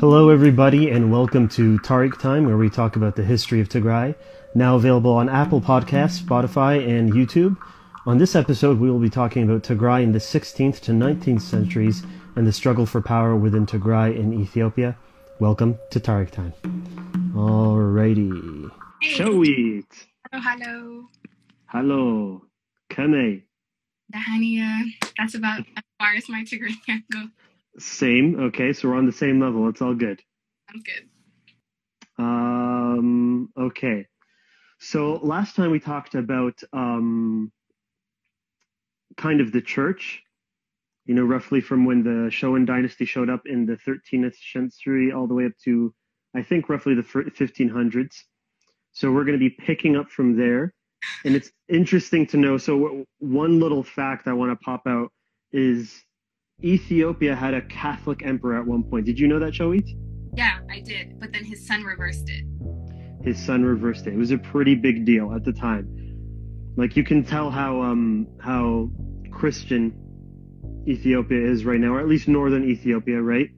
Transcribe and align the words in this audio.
Hello, 0.00 0.28
everybody, 0.28 0.90
and 0.90 1.12
welcome 1.12 1.48
to 1.50 1.78
Tariq 1.78 2.18
Time, 2.18 2.46
where 2.46 2.56
we 2.56 2.68
talk 2.68 2.96
about 2.96 3.14
the 3.14 3.22
history 3.22 3.60
of 3.60 3.68
Tigray. 3.68 4.16
Now 4.52 4.74
available 4.74 5.12
on 5.12 5.28
Apple 5.28 5.60
Podcasts, 5.60 6.20
Spotify, 6.20 6.84
and 6.86 7.12
YouTube. 7.12 7.56
On 8.04 8.18
this 8.18 8.34
episode, 8.34 8.80
we 8.80 8.90
will 8.90 8.98
be 8.98 9.08
talking 9.08 9.44
about 9.44 9.62
Tigray 9.62 10.02
in 10.02 10.10
the 10.10 10.18
16th 10.18 10.80
to 10.80 10.92
19th 10.92 11.42
centuries 11.42 12.02
and 12.34 12.44
the 12.44 12.52
struggle 12.52 12.86
for 12.86 13.00
power 13.00 13.36
within 13.36 13.66
Tigray 13.66 14.16
in 14.16 14.32
Ethiopia. 14.32 14.98
Welcome 15.38 15.78
to 15.92 16.00
Tariq 16.00 16.32
Time. 16.32 16.52
Alrighty. 17.32 18.70
Hey. 19.00 19.14
Showit. 19.14 19.84
Hello, 20.32 20.42
hello. 20.42 21.04
Hello. 21.66 22.42
Kame. 22.90 23.44
Dahania. 24.12 24.86
That's 25.16 25.36
about 25.36 25.60
as 25.60 25.84
far 26.00 26.14
as 26.16 26.28
my 26.28 26.42
Tigray 26.42 26.74
can 26.84 27.04
go. 27.12 27.28
Same. 27.78 28.38
Okay, 28.38 28.72
so 28.72 28.88
we're 28.88 28.96
on 28.96 29.06
the 29.06 29.12
same 29.12 29.40
level. 29.40 29.68
It's 29.68 29.82
all 29.82 29.94
good. 29.94 30.20
Sounds 30.70 30.84
good. 30.84 31.08
Um, 32.18 33.50
okay. 33.58 34.06
So 34.78 35.14
last 35.22 35.56
time 35.56 35.70
we 35.70 35.80
talked 35.80 36.14
about 36.14 36.60
um, 36.72 37.50
kind 39.16 39.40
of 39.40 39.52
the 39.52 39.60
church, 39.60 40.22
you 41.06 41.14
know, 41.14 41.24
roughly 41.24 41.60
from 41.60 41.84
when 41.84 42.02
the 42.02 42.30
Showan 42.30 42.66
dynasty 42.66 43.04
showed 43.04 43.30
up 43.30 43.42
in 43.46 43.66
the 43.66 43.76
13th 43.76 44.34
century 44.52 45.12
all 45.12 45.26
the 45.26 45.34
way 45.34 45.46
up 45.46 45.52
to, 45.64 45.94
I 46.34 46.42
think, 46.42 46.68
roughly 46.68 46.94
the 46.94 47.02
1500s. 47.02 48.14
So 48.92 49.10
we're 49.10 49.24
going 49.24 49.38
to 49.38 49.50
be 49.50 49.50
picking 49.50 49.96
up 49.96 50.10
from 50.10 50.36
there. 50.36 50.72
And 51.24 51.34
it's 51.34 51.50
interesting 51.68 52.26
to 52.28 52.36
know. 52.36 52.56
So, 52.56 52.80
w- 52.80 53.04
one 53.18 53.60
little 53.60 53.82
fact 53.82 54.26
I 54.26 54.32
want 54.32 54.52
to 54.52 54.64
pop 54.64 54.82
out 54.86 55.10
is 55.52 56.02
Ethiopia 56.62 57.34
had 57.34 57.54
a 57.54 57.62
Catholic 57.62 58.24
emperor 58.24 58.58
at 58.58 58.66
one 58.66 58.84
point. 58.84 59.06
Did 59.06 59.18
you 59.18 59.26
know 59.28 59.38
that, 59.38 59.52
Showit? 59.52 59.88
Yeah, 60.36 60.58
I 60.70 60.80
did. 60.80 61.18
But 61.18 61.32
then 61.32 61.44
his 61.44 61.66
son 61.66 61.82
reversed 61.84 62.28
it. 62.28 62.44
his 63.22 63.42
son 63.42 63.64
reversed 63.64 64.06
it. 64.06 64.14
It 64.14 64.18
was 64.18 64.30
a 64.30 64.38
pretty 64.38 64.74
big 64.74 65.04
deal 65.04 65.32
at 65.34 65.44
the 65.44 65.52
time. 65.52 65.88
Like 66.76 66.96
you 66.96 67.04
can 67.04 67.24
tell 67.24 67.50
how 67.50 67.80
um 67.82 68.26
how 68.40 68.90
Christian 69.30 69.92
Ethiopia 70.86 71.40
is 71.50 71.64
right 71.64 71.80
now, 71.80 71.94
or 71.94 72.00
at 72.00 72.08
least 72.08 72.28
northern 72.28 72.64
Ethiopia, 72.68 73.20
right? 73.20 73.48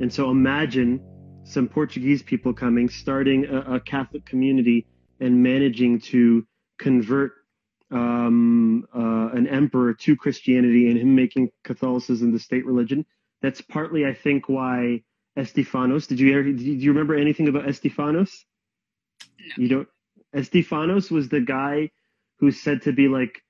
And 0.00 0.12
so 0.12 0.30
imagine 0.30 1.00
some 1.44 1.68
Portuguese 1.68 2.22
people 2.22 2.52
coming, 2.52 2.88
starting 2.88 3.46
a, 3.46 3.76
a 3.76 3.80
Catholic 3.80 4.24
community, 4.26 4.86
and 5.20 5.42
managing 5.42 6.00
to 6.00 6.46
convert 6.78 7.32
um, 7.94 8.86
uh, 8.94 9.28
an 9.32 9.46
emperor 9.46 9.94
to 9.94 10.16
Christianity, 10.16 10.90
and 10.90 10.98
him 10.98 11.14
making 11.14 11.50
Catholicism 11.62 12.32
the 12.32 12.38
state 12.38 12.66
religion. 12.66 13.06
That's 13.40 13.60
partly, 13.60 14.04
I 14.04 14.14
think, 14.14 14.48
why 14.48 15.02
Estefanos. 15.38 16.06
Did 16.06 16.20
you 16.20 16.32
ever, 16.32 16.42
do 16.42 16.64
you 16.64 16.90
remember 16.92 17.14
anything 17.14 17.48
about 17.48 17.64
Estefanos? 17.64 18.30
No. 19.56 19.62
You 19.62 19.68
don't. 19.68 19.88
Estefanos 20.34 21.10
was 21.10 21.28
the 21.28 21.40
guy 21.40 21.90
who's 22.38 22.60
said 22.60 22.82
to 22.82 22.92
be 22.92 23.08
like 23.08 23.40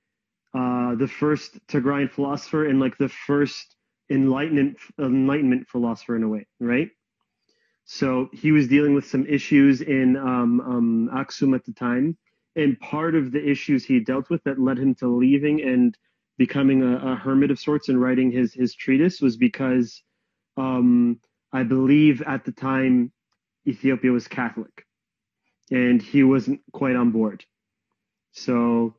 uh, 0.53 0.95
the 0.95 1.07
first 1.07 1.59
Tigrayan 1.67 2.11
philosopher 2.11 2.65
and 2.65 2.79
like 2.79 2.97
the 2.97 3.09
first 3.09 3.75
enlightenment 4.09 4.77
enlightenment 4.99 5.67
philosopher 5.67 6.15
in 6.15 6.23
a 6.23 6.29
way, 6.29 6.47
right? 6.59 6.89
So 7.85 8.29
he 8.33 8.51
was 8.51 8.67
dealing 8.67 8.95
with 8.95 9.05
some 9.07 9.25
issues 9.27 9.81
in 9.81 10.17
um, 10.17 10.61
um, 10.61 11.09
Aksum 11.13 11.55
at 11.55 11.65
the 11.65 11.73
time, 11.73 12.17
and 12.55 12.79
part 12.79 13.15
of 13.15 13.31
the 13.31 13.43
issues 13.49 13.85
he 13.85 13.99
dealt 13.99 14.29
with 14.29 14.43
that 14.43 14.59
led 14.59 14.77
him 14.77 14.95
to 14.95 15.07
leaving 15.07 15.61
and 15.61 15.97
becoming 16.37 16.83
a, 16.83 17.11
a 17.11 17.15
hermit 17.15 17.51
of 17.51 17.59
sorts 17.59 17.89
and 17.89 18.01
writing 18.01 18.31
his 18.31 18.53
his 18.53 18.75
treatise 18.75 19.21
was 19.21 19.37
because 19.37 20.01
um, 20.57 21.19
I 21.51 21.63
believe 21.63 22.21
at 22.21 22.45
the 22.45 22.51
time 22.51 23.11
Ethiopia 23.67 24.11
was 24.11 24.27
Catholic, 24.27 24.85
and 25.71 26.01
he 26.01 26.23
wasn't 26.23 26.61
quite 26.71 26.95
on 26.95 27.11
board. 27.11 27.43
So, 28.31 28.95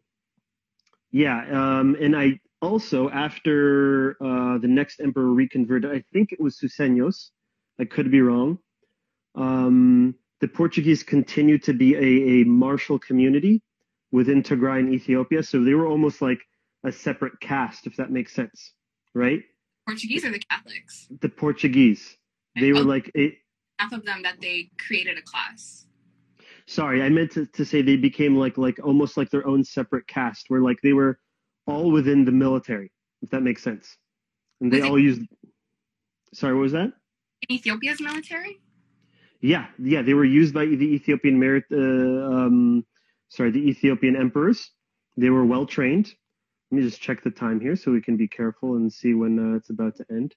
yeah, 1.10 1.44
um, 1.50 1.96
and 2.00 2.16
I 2.16 2.40
also 2.62 3.10
after 3.10 4.16
uh, 4.22 4.58
the 4.58 4.68
next 4.68 5.00
emperor 5.00 5.32
reconverted, 5.32 5.90
I 5.90 6.02
think 6.12 6.32
it 6.32 6.40
was 6.40 6.58
Susenyos. 6.58 7.30
I 7.78 7.84
could 7.84 8.10
be 8.10 8.22
wrong. 8.22 8.58
Um, 9.34 10.14
the 10.40 10.48
Portuguese 10.48 11.02
continued 11.02 11.62
to 11.64 11.72
be 11.72 11.94
a, 11.94 12.40
a 12.42 12.44
martial 12.44 12.98
community 12.98 13.62
within 14.12 14.42
Tigray 14.42 14.78
and 14.80 14.94
Ethiopia, 14.94 15.42
so 15.42 15.62
they 15.64 15.74
were 15.74 15.86
almost 15.86 16.20
like 16.22 16.40
a 16.84 16.92
separate 16.92 17.38
caste, 17.40 17.86
if 17.86 17.96
that 17.96 18.10
makes 18.10 18.32
sense, 18.32 18.72
right? 19.14 19.40
Portuguese 19.86 20.24
or 20.24 20.30
the 20.30 20.40
Catholics? 20.50 21.08
The 21.20 21.28
Portuguese, 21.28 22.16
they 22.58 22.72
were 22.72 22.84
like 22.84 23.10
a, 23.16 23.36
Half 23.78 23.92
of 23.92 24.04
them 24.04 24.22
that 24.22 24.40
they 24.40 24.70
created 24.78 25.18
a 25.18 25.22
class. 25.22 25.86
sorry 26.66 27.02
i 27.02 27.08
meant 27.10 27.30
to, 27.30 27.44
to 27.46 27.62
say 27.64 27.82
they 27.82 27.96
became 27.96 28.34
like 28.36 28.56
like 28.58 28.78
almost 28.82 29.16
like 29.18 29.28
their 29.30 29.46
own 29.46 29.62
separate 29.62 30.06
caste 30.08 30.46
where 30.48 30.60
like 30.62 30.78
they 30.82 30.92
were 30.94 31.18
all 31.66 31.90
within 31.92 32.24
the 32.24 32.32
military 32.32 32.90
if 33.22 33.28
that 33.30 33.42
makes 33.42 33.62
sense 33.62 33.96
and 34.60 34.72
they 34.72 34.80
all 34.80 34.98
used 34.98 35.20
sorry 36.32 36.54
what 36.54 36.62
was 36.62 36.72
that 36.72 36.90
In 37.48 37.54
Ethiopia's 37.56 38.00
military? 38.00 38.58
Yeah 39.40 39.66
yeah 39.78 40.02
they 40.02 40.14
were 40.14 40.24
used 40.24 40.54
by 40.54 40.64
the 40.64 40.94
ethiopian 40.94 41.38
merit 41.38 41.64
uh, 41.72 41.76
um 41.76 42.84
sorry 43.28 43.50
the 43.50 43.68
ethiopian 43.68 44.16
emperors. 44.16 44.70
They 45.16 45.30
were 45.30 45.44
well 45.44 45.66
trained 45.66 46.12
let 46.70 46.78
me 46.78 46.82
just 46.82 47.00
check 47.00 47.22
the 47.22 47.30
time 47.30 47.60
here 47.60 47.76
so 47.76 47.92
we 47.92 48.02
can 48.02 48.16
be 48.16 48.28
careful 48.28 48.74
and 48.74 48.92
see 48.92 49.14
when 49.14 49.38
uh, 49.38 49.56
it's 49.56 49.70
about 49.70 49.96
to 49.96 50.06
end. 50.10 50.34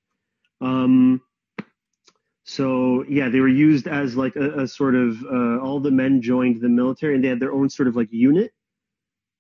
Um 0.62 1.22
so 2.44 3.04
yeah 3.08 3.30
they 3.30 3.40
were 3.40 3.48
used 3.48 3.88
as 3.88 4.16
like 4.16 4.36
a, 4.36 4.62
a 4.62 4.68
sort 4.68 4.96
of 4.96 5.24
uh, 5.24 5.60
all 5.60 5.80
the 5.80 5.92
men 5.92 6.22
joined 6.22 6.62
the 6.62 6.70
military 6.70 7.16
and 7.16 7.24
they 7.24 7.28
had 7.30 7.40
their 7.40 7.54
own 7.54 7.70
sort 7.70 7.88
of 7.88 7.96
like 7.96 8.10
unit. 8.12 8.52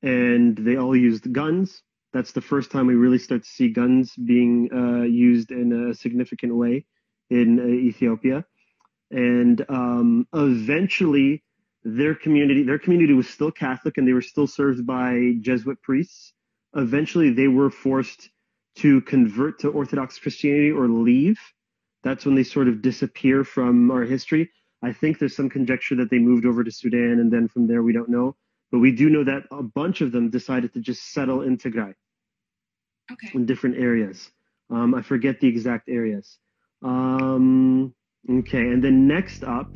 And 0.01 0.57
they 0.57 0.77
all 0.77 0.95
used 0.95 1.31
guns. 1.33 1.83
That's 2.13 2.31
the 2.31 2.41
first 2.41 2.71
time 2.71 2.87
we 2.87 2.95
really 2.95 3.19
start 3.19 3.43
to 3.43 3.49
see 3.49 3.69
guns 3.69 4.15
being 4.15 4.69
uh, 4.73 5.03
used 5.03 5.51
in 5.51 5.89
a 5.89 5.93
significant 5.93 6.55
way 6.55 6.85
in 7.29 7.59
uh, 7.59 7.63
ethiopia 7.63 8.45
and 9.11 9.65
um, 9.69 10.27
eventually 10.33 11.43
their 11.83 12.13
community 12.15 12.63
their 12.63 12.79
community 12.79 13.13
was 13.13 13.29
still 13.29 13.51
catholic 13.51 13.97
and 13.97 14.07
they 14.07 14.13
were 14.13 14.21
still 14.21 14.47
served 14.47 14.85
by 14.85 15.33
jesuit 15.41 15.81
priests 15.81 16.33
eventually 16.75 17.31
they 17.31 17.47
were 17.47 17.69
forced 17.69 18.29
to 18.75 19.01
convert 19.01 19.59
to 19.59 19.69
orthodox 19.69 20.19
christianity 20.19 20.71
or 20.71 20.87
leave 20.87 21.39
that's 22.03 22.25
when 22.25 22.35
they 22.35 22.43
sort 22.43 22.67
of 22.67 22.81
disappear 22.81 23.43
from 23.43 23.91
our 23.91 24.03
history 24.03 24.49
i 24.83 24.91
think 24.91 25.19
there's 25.19 25.35
some 25.35 25.49
conjecture 25.49 25.95
that 25.95 26.09
they 26.09 26.19
moved 26.19 26.45
over 26.45 26.63
to 26.63 26.71
sudan 26.71 27.19
and 27.19 27.31
then 27.31 27.47
from 27.47 27.67
there 27.67 27.81
we 27.83 27.93
don't 27.93 28.09
know 28.09 28.35
but 28.71 28.79
we 28.79 28.91
do 28.91 29.09
know 29.09 29.23
that 29.23 29.43
a 29.51 29.63
bunch 29.63 30.01
of 30.01 30.11
them 30.11 30.29
decided 30.29 30.73
to 30.73 30.81
just 30.81 31.13
settle 31.13 31.41
in 31.43 31.57
tigray 31.57 31.93
Okay. 33.11 33.31
in 33.33 33.45
different 33.45 33.77
areas. 33.77 34.31
Um, 34.69 34.93
I 34.93 35.01
forget 35.01 35.39
the 35.39 35.47
exact 35.47 35.89
areas. 35.89 36.37
Um, 36.83 37.93
okay, 38.29 38.67
and 38.71 38.83
then 38.83 39.07
next 39.07 39.43
up 39.43 39.71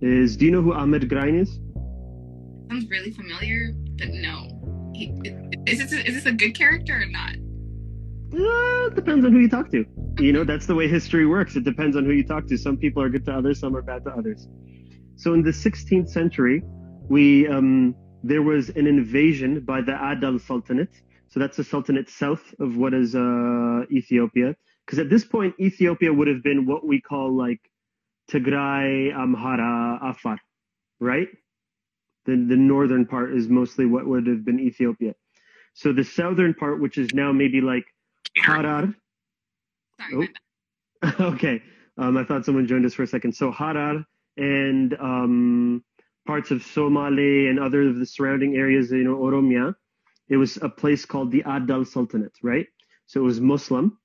is 0.00 0.36
do 0.36 0.46
you 0.46 0.50
know 0.50 0.62
who 0.62 0.72
Ahmed 0.72 1.08
Grain 1.08 1.38
is? 1.38 1.58
Sounds 2.70 2.88
really 2.88 3.10
familiar, 3.10 3.72
but 3.98 4.08
no. 4.08 4.92
He, 4.94 5.12
is, 5.66 5.78
this 5.78 5.92
a, 5.92 6.06
is 6.06 6.14
this 6.14 6.26
a 6.26 6.32
good 6.32 6.54
character 6.54 6.94
or 7.02 7.06
not? 7.06 7.34
Uh, 8.32 8.86
it 8.86 8.94
depends 8.94 9.24
on 9.24 9.32
who 9.32 9.40
you 9.40 9.48
talk 9.48 9.70
to. 9.70 9.84
You 10.18 10.32
know, 10.32 10.44
that's 10.44 10.66
the 10.66 10.74
way 10.74 10.86
history 10.86 11.26
works. 11.26 11.56
It 11.56 11.64
depends 11.64 11.96
on 11.96 12.04
who 12.04 12.12
you 12.12 12.24
talk 12.24 12.46
to. 12.46 12.56
Some 12.56 12.76
people 12.76 13.02
are 13.02 13.08
good 13.08 13.24
to 13.26 13.32
others, 13.32 13.58
some 13.60 13.76
are 13.76 13.82
bad 13.82 14.04
to 14.04 14.10
others. 14.10 14.48
So 15.16 15.34
in 15.34 15.42
the 15.42 15.50
16th 15.50 16.08
century, 16.08 16.62
we 17.08 17.48
um, 17.48 17.94
there 18.22 18.42
was 18.42 18.68
an 18.70 18.86
invasion 18.86 19.60
by 19.60 19.80
the 19.80 19.92
Adal 19.92 20.40
Sultanate. 20.40 21.02
So 21.28 21.40
that's 21.40 21.56
the 21.56 21.64
sultanate 21.64 22.10
south 22.10 22.54
of 22.58 22.76
what 22.76 22.92
is 22.92 23.14
uh, 23.14 23.82
Ethiopia. 23.90 24.56
Because 24.84 24.98
at 24.98 25.08
this 25.08 25.24
point, 25.24 25.54
Ethiopia 25.60 26.12
would 26.12 26.26
have 26.28 26.42
been 26.42 26.66
what 26.66 26.86
we 26.86 27.00
call 27.00 27.36
like 27.36 27.60
Tigray, 28.30 29.12
Amhara, 29.14 29.98
Afar, 30.02 30.38
right? 31.00 31.28
The, 32.26 32.32
the 32.32 32.56
northern 32.56 33.06
part 33.06 33.34
is 33.34 33.48
mostly 33.48 33.86
what 33.86 34.06
would 34.06 34.26
have 34.28 34.44
been 34.44 34.60
Ethiopia. 34.60 35.14
So 35.74 35.92
the 35.92 36.04
southern 36.04 36.54
part, 36.54 36.80
which 36.80 36.98
is 36.98 37.14
now 37.14 37.32
maybe 37.32 37.60
like 37.60 37.84
Harar. 38.36 38.94
Sorry, 40.10 40.28
Oh. 41.02 41.12
okay. 41.20 41.62
Um, 41.98 42.16
I 42.18 42.24
thought 42.24 42.44
someone 42.46 42.66
joined 42.66 42.86
us 42.86 42.94
for 42.94 43.04
a 43.04 43.08
second. 43.08 43.34
So 43.34 43.52
Harar 43.52 44.04
and 44.38 44.94
um, 45.00 45.84
parts 46.26 46.50
of 46.52 46.62
Somali 46.64 47.48
and 47.48 47.60
other 47.60 47.88
of 47.88 47.98
the 47.98 48.06
surrounding 48.06 48.56
areas, 48.56 48.92
you 48.92 49.04
know, 49.04 49.16
Oromia, 49.16 49.74
it 50.28 50.38
was 50.38 50.58
a 50.62 50.70
place 50.70 51.06
called 51.06 51.32
the 51.32 51.42
Adal 51.44 51.86
Sultanate, 51.86 52.36
right? 52.42 52.66
So 53.06 53.20
it 53.20 53.24
was 53.24 53.40
Muslim. 53.40 53.98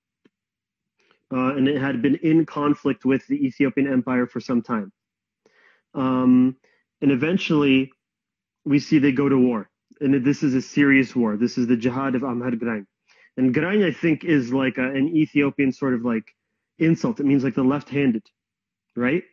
Uh, 1.33 1.55
and 1.55 1.67
it 1.67 1.81
had 1.81 2.01
been 2.01 2.15
in 2.15 2.45
conflict 2.45 3.03
with 3.05 3.25
the 3.27 3.45
Ethiopian 3.45 3.91
Empire 3.91 4.27
for 4.27 4.39
some 4.39 4.61
time. 4.61 4.91
Um, 5.93 6.55
and 7.01 7.11
eventually, 7.11 7.91
we 8.63 8.79
see 8.79 8.99
they 8.99 9.11
go 9.11 9.29
to 9.29 9.37
war. 9.37 9.69
And 10.01 10.25
this 10.25 10.43
is 10.43 10.53
a 10.53 10.61
serious 10.61 11.15
war. 11.15 11.37
This 11.37 11.57
is 11.57 11.67
the 11.67 11.77
Jihad 11.77 12.15
of 12.15 12.23
Ahmad 12.23 12.59
Grain. 12.59 12.85
And 13.37 13.53
Grain, 13.53 13.83
I 13.83 13.91
think, 13.91 14.23
is 14.23 14.53
like 14.53 14.77
a, 14.77 14.83
an 14.83 15.15
Ethiopian 15.15 15.71
sort 15.71 15.93
of 15.93 16.03
like 16.03 16.25
insult. 16.79 17.19
It 17.19 17.25
means 17.25 17.43
like 17.43 17.55
the 17.55 17.63
left-handed, 17.63 18.23
right? 18.95 19.23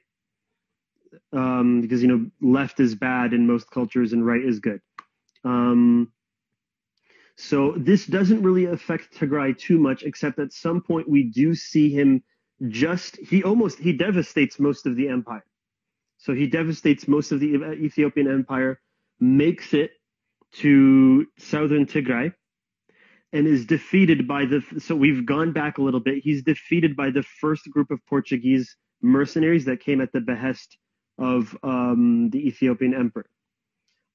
Um, 1.32 1.82
because 1.82 2.02
you 2.02 2.08
know 2.08 2.30
left 2.40 2.80
is 2.80 2.94
bad 2.94 3.32
in 3.32 3.46
most 3.46 3.70
cultures 3.70 4.12
and 4.12 4.24
right 4.24 4.42
is 4.42 4.60
good. 4.60 4.80
Um, 5.44 6.12
so 7.37 7.75
this 7.76 8.06
doesn't 8.06 8.43
really 8.43 8.67
affect 8.67 9.14
Tigray 9.14 9.56
too 9.56 9.79
much, 9.79 10.02
except 10.02 10.38
at 10.38 10.52
some 10.52 10.82
point 10.82 11.08
we 11.08 11.25
do 11.25 11.55
see 11.55 11.90
him 11.90 12.23
just 12.69 13.17
he 13.17 13.43
almost 13.43 13.79
he 13.79 13.93
devastates 13.93 14.58
most 14.58 14.87
of 14.87 14.96
the 14.96 15.08
empire. 15.08 15.44
So 16.19 16.34
he 16.34 16.46
devastates 16.46 17.08
most 17.08 17.32
of 17.32 17.40
the 17.40 17.55
Ethiopian 17.73 18.29
empire, 18.31 18.81
makes 19.19 19.75
it 19.75 19.90
to 20.52 21.26
southern 21.38 21.87
Tigray, 21.87 22.32
and 23.32 23.46
is 23.46 23.67
defeated 23.67 24.28
by 24.28 24.44
the. 24.44 24.62
So 24.78 24.94
we've 24.94 25.26
gone 25.26 25.52
back 25.52 25.78
a 25.78 25.82
little 25.82 26.00
bit. 26.00 26.23
He's 26.23 26.44
defeated 26.44 26.94
by 26.94 27.11
the 27.11 27.25
first 27.40 27.69
group 27.70 27.90
of 27.90 27.99
Portuguese 28.06 28.76
mercenaries 29.00 29.64
that 29.64 29.81
came 29.81 30.00
at 30.00 30.12
the 30.12 30.20
behest 30.20 30.78
of 31.19 31.56
um, 31.62 32.31
the 32.31 32.46
Ethiopian 32.46 32.94
emperor. 32.94 33.26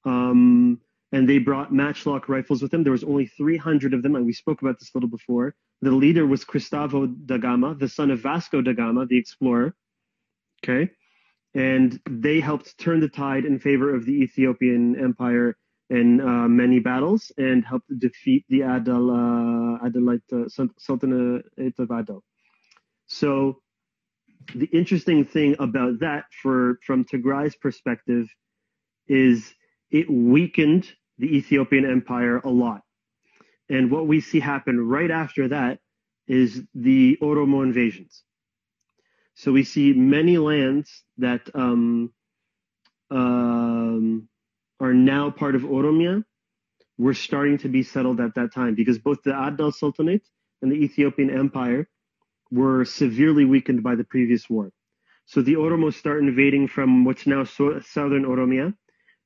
Um, 0.04 0.80
and 1.12 1.28
they 1.28 1.38
brought 1.38 1.72
matchlock 1.72 2.28
rifles 2.28 2.62
with 2.62 2.70
them. 2.70 2.82
There 2.82 2.92
was 2.92 3.04
only 3.04 3.26
300 3.26 3.94
of 3.94 4.02
them, 4.02 4.14
and 4.14 4.26
we 4.26 4.32
spoke 4.32 4.62
about 4.62 4.78
this 4.78 4.90
a 4.94 4.96
little 4.96 5.08
before. 5.08 5.54
The 5.80 5.90
leader 5.90 6.26
was 6.26 6.44
Cristavo 6.44 7.14
da 7.26 7.38
Gama, 7.38 7.74
the 7.74 7.88
son 7.88 8.10
of 8.10 8.20
Vasco 8.20 8.60
da 8.60 8.72
Gama, 8.72 9.06
the 9.06 9.18
explorer. 9.18 9.74
Okay, 10.62 10.90
and 11.54 12.00
they 12.08 12.40
helped 12.40 12.76
turn 12.78 13.00
the 13.00 13.08
tide 13.08 13.44
in 13.44 13.58
favor 13.58 13.94
of 13.94 14.04
the 14.04 14.22
Ethiopian 14.22 14.96
Empire 15.00 15.56
in 15.90 16.20
uh, 16.20 16.48
many 16.48 16.80
battles 16.80 17.32
and 17.38 17.64
helped 17.64 17.86
defeat 17.98 18.44
the 18.48 18.60
Adal, 18.60 19.08
uh, 19.80 20.48
Sultanate 20.78 21.44
of 21.78 21.88
Adal. 21.88 22.20
So 23.06 23.62
the 24.54 24.66
interesting 24.66 25.24
thing 25.24 25.56
about 25.58 26.00
that, 26.00 26.24
for 26.42 26.78
from 26.84 27.04
Tigray's 27.04 27.56
perspective, 27.56 28.28
is 29.06 29.54
it 29.90 30.10
weakened 30.10 30.92
the 31.18 31.36
Ethiopian 31.36 31.84
empire 31.84 32.38
a 32.38 32.50
lot. 32.50 32.82
And 33.68 33.90
what 33.90 34.06
we 34.06 34.20
see 34.20 34.40
happen 34.40 34.80
right 34.88 35.10
after 35.10 35.48
that 35.48 35.80
is 36.26 36.62
the 36.74 37.18
Oromo 37.20 37.62
invasions. 37.62 38.22
So 39.34 39.52
we 39.52 39.64
see 39.64 39.92
many 39.92 40.38
lands 40.38 41.04
that 41.18 41.42
um, 41.54 42.12
um, 43.10 44.28
are 44.80 44.94
now 44.94 45.30
part 45.30 45.54
of 45.54 45.62
Oromia 45.62 46.24
were 46.98 47.14
starting 47.14 47.58
to 47.58 47.68
be 47.68 47.82
settled 47.82 48.20
at 48.20 48.34
that 48.34 48.52
time 48.52 48.74
because 48.74 48.98
both 48.98 49.22
the 49.22 49.30
Adal 49.30 49.72
Sultanate 49.72 50.26
and 50.60 50.72
the 50.72 50.76
Ethiopian 50.76 51.30
Empire 51.30 51.88
were 52.50 52.84
severely 52.84 53.44
weakened 53.44 53.82
by 53.82 53.94
the 53.94 54.04
previous 54.04 54.48
war. 54.50 54.72
So 55.26 55.42
the 55.42 55.54
Oromos 55.54 55.94
start 55.94 56.20
invading 56.22 56.68
from 56.68 57.04
what's 57.04 57.26
now 57.26 57.44
so- 57.44 57.80
southern 57.80 58.24
Oromia, 58.24 58.74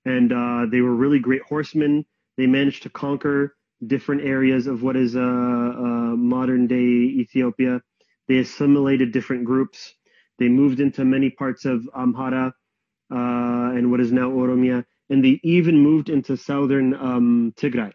and 0.05 0.33
uh, 0.33 0.67
they 0.71 0.81
were 0.81 0.95
really 0.95 1.19
great 1.19 1.43
horsemen. 1.43 2.05
They 2.37 2.47
managed 2.47 2.83
to 2.85 2.91
conquer 2.91 3.55
different 3.87 4.23
areas 4.23 4.67
of 4.67 4.83
what 4.83 4.97
is 4.97 5.17
uh, 5.17 5.21
uh, 5.21 6.17
modern 6.17 6.67
day 6.67 6.77
Ethiopia. 6.77 7.81
They 8.29 8.39
assimilated 8.39 9.13
different 9.13 9.45
groups. 9.45 9.95
They 10.39 10.49
moved 10.49 10.81
into 10.81 11.05
many 11.05 11.31
parts 11.31 11.65
of 11.65 11.89
Amhara 11.95 12.53
uh, 13.11 13.77
and 13.77 13.91
what 13.91 14.01
is 14.01 14.13
now 14.13 14.31
Oromia, 14.31 14.85
and 15.11 15.25
they 15.25 15.41
even 15.43 15.79
moved 15.79 16.09
into 16.09 16.37
southern 16.37 16.95
um, 16.95 17.53
Tigray. 17.57 17.93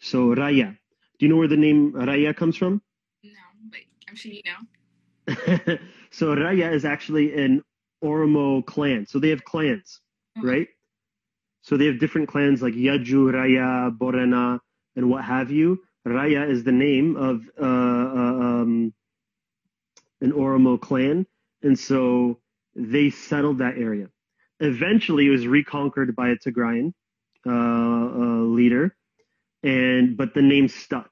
So 0.00 0.34
Raya. 0.34 0.76
Do 1.18 1.26
you 1.26 1.28
know 1.28 1.36
where 1.36 1.48
the 1.48 1.56
name 1.56 1.92
Raya 1.92 2.34
comes 2.34 2.56
from? 2.56 2.82
No, 3.22 3.30
but 3.70 3.80
I'm 4.08 4.16
sure 4.16 4.32
you 4.32 4.42
know. 4.44 5.78
so 6.10 6.34
Raya 6.34 6.72
is 6.72 6.84
actually 6.84 7.32
an 7.40 7.62
Oromo 8.02 8.66
clan. 8.66 9.06
So 9.06 9.20
they 9.20 9.28
have 9.28 9.44
clans, 9.44 10.00
okay. 10.38 10.46
right? 10.46 10.68
So 11.62 11.76
they 11.76 11.86
have 11.86 11.98
different 11.98 12.28
clans 12.28 12.60
like 12.60 12.74
Yeju, 12.74 13.32
Raya, 13.32 13.96
Borena, 13.96 14.60
and 14.96 15.08
what 15.08 15.24
have 15.24 15.50
you. 15.50 15.82
Raya 16.06 16.48
is 16.50 16.64
the 16.64 16.72
name 16.72 17.16
of 17.16 17.42
uh, 17.60 17.64
uh, 17.64 18.62
um, 18.62 18.92
an 20.20 20.32
Oromo 20.32 20.80
clan, 20.80 21.26
and 21.62 21.78
so 21.78 22.40
they 22.74 23.10
settled 23.10 23.58
that 23.58 23.78
area. 23.78 24.08
Eventually, 24.58 25.26
it 25.26 25.30
was 25.30 25.46
reconquered 25.46 26.14
by 26.16 26.30
a 26.30 26.36
Tigrayan 26.36 26.92
uh, 27.46 27.50
uh, 27.50 28.44
leader, 28.44 28.96
and 29.62 30.16
but 30.16 30.34
the 30.34 30.42
name 30.42 30.68
stuck, 30.68 31.10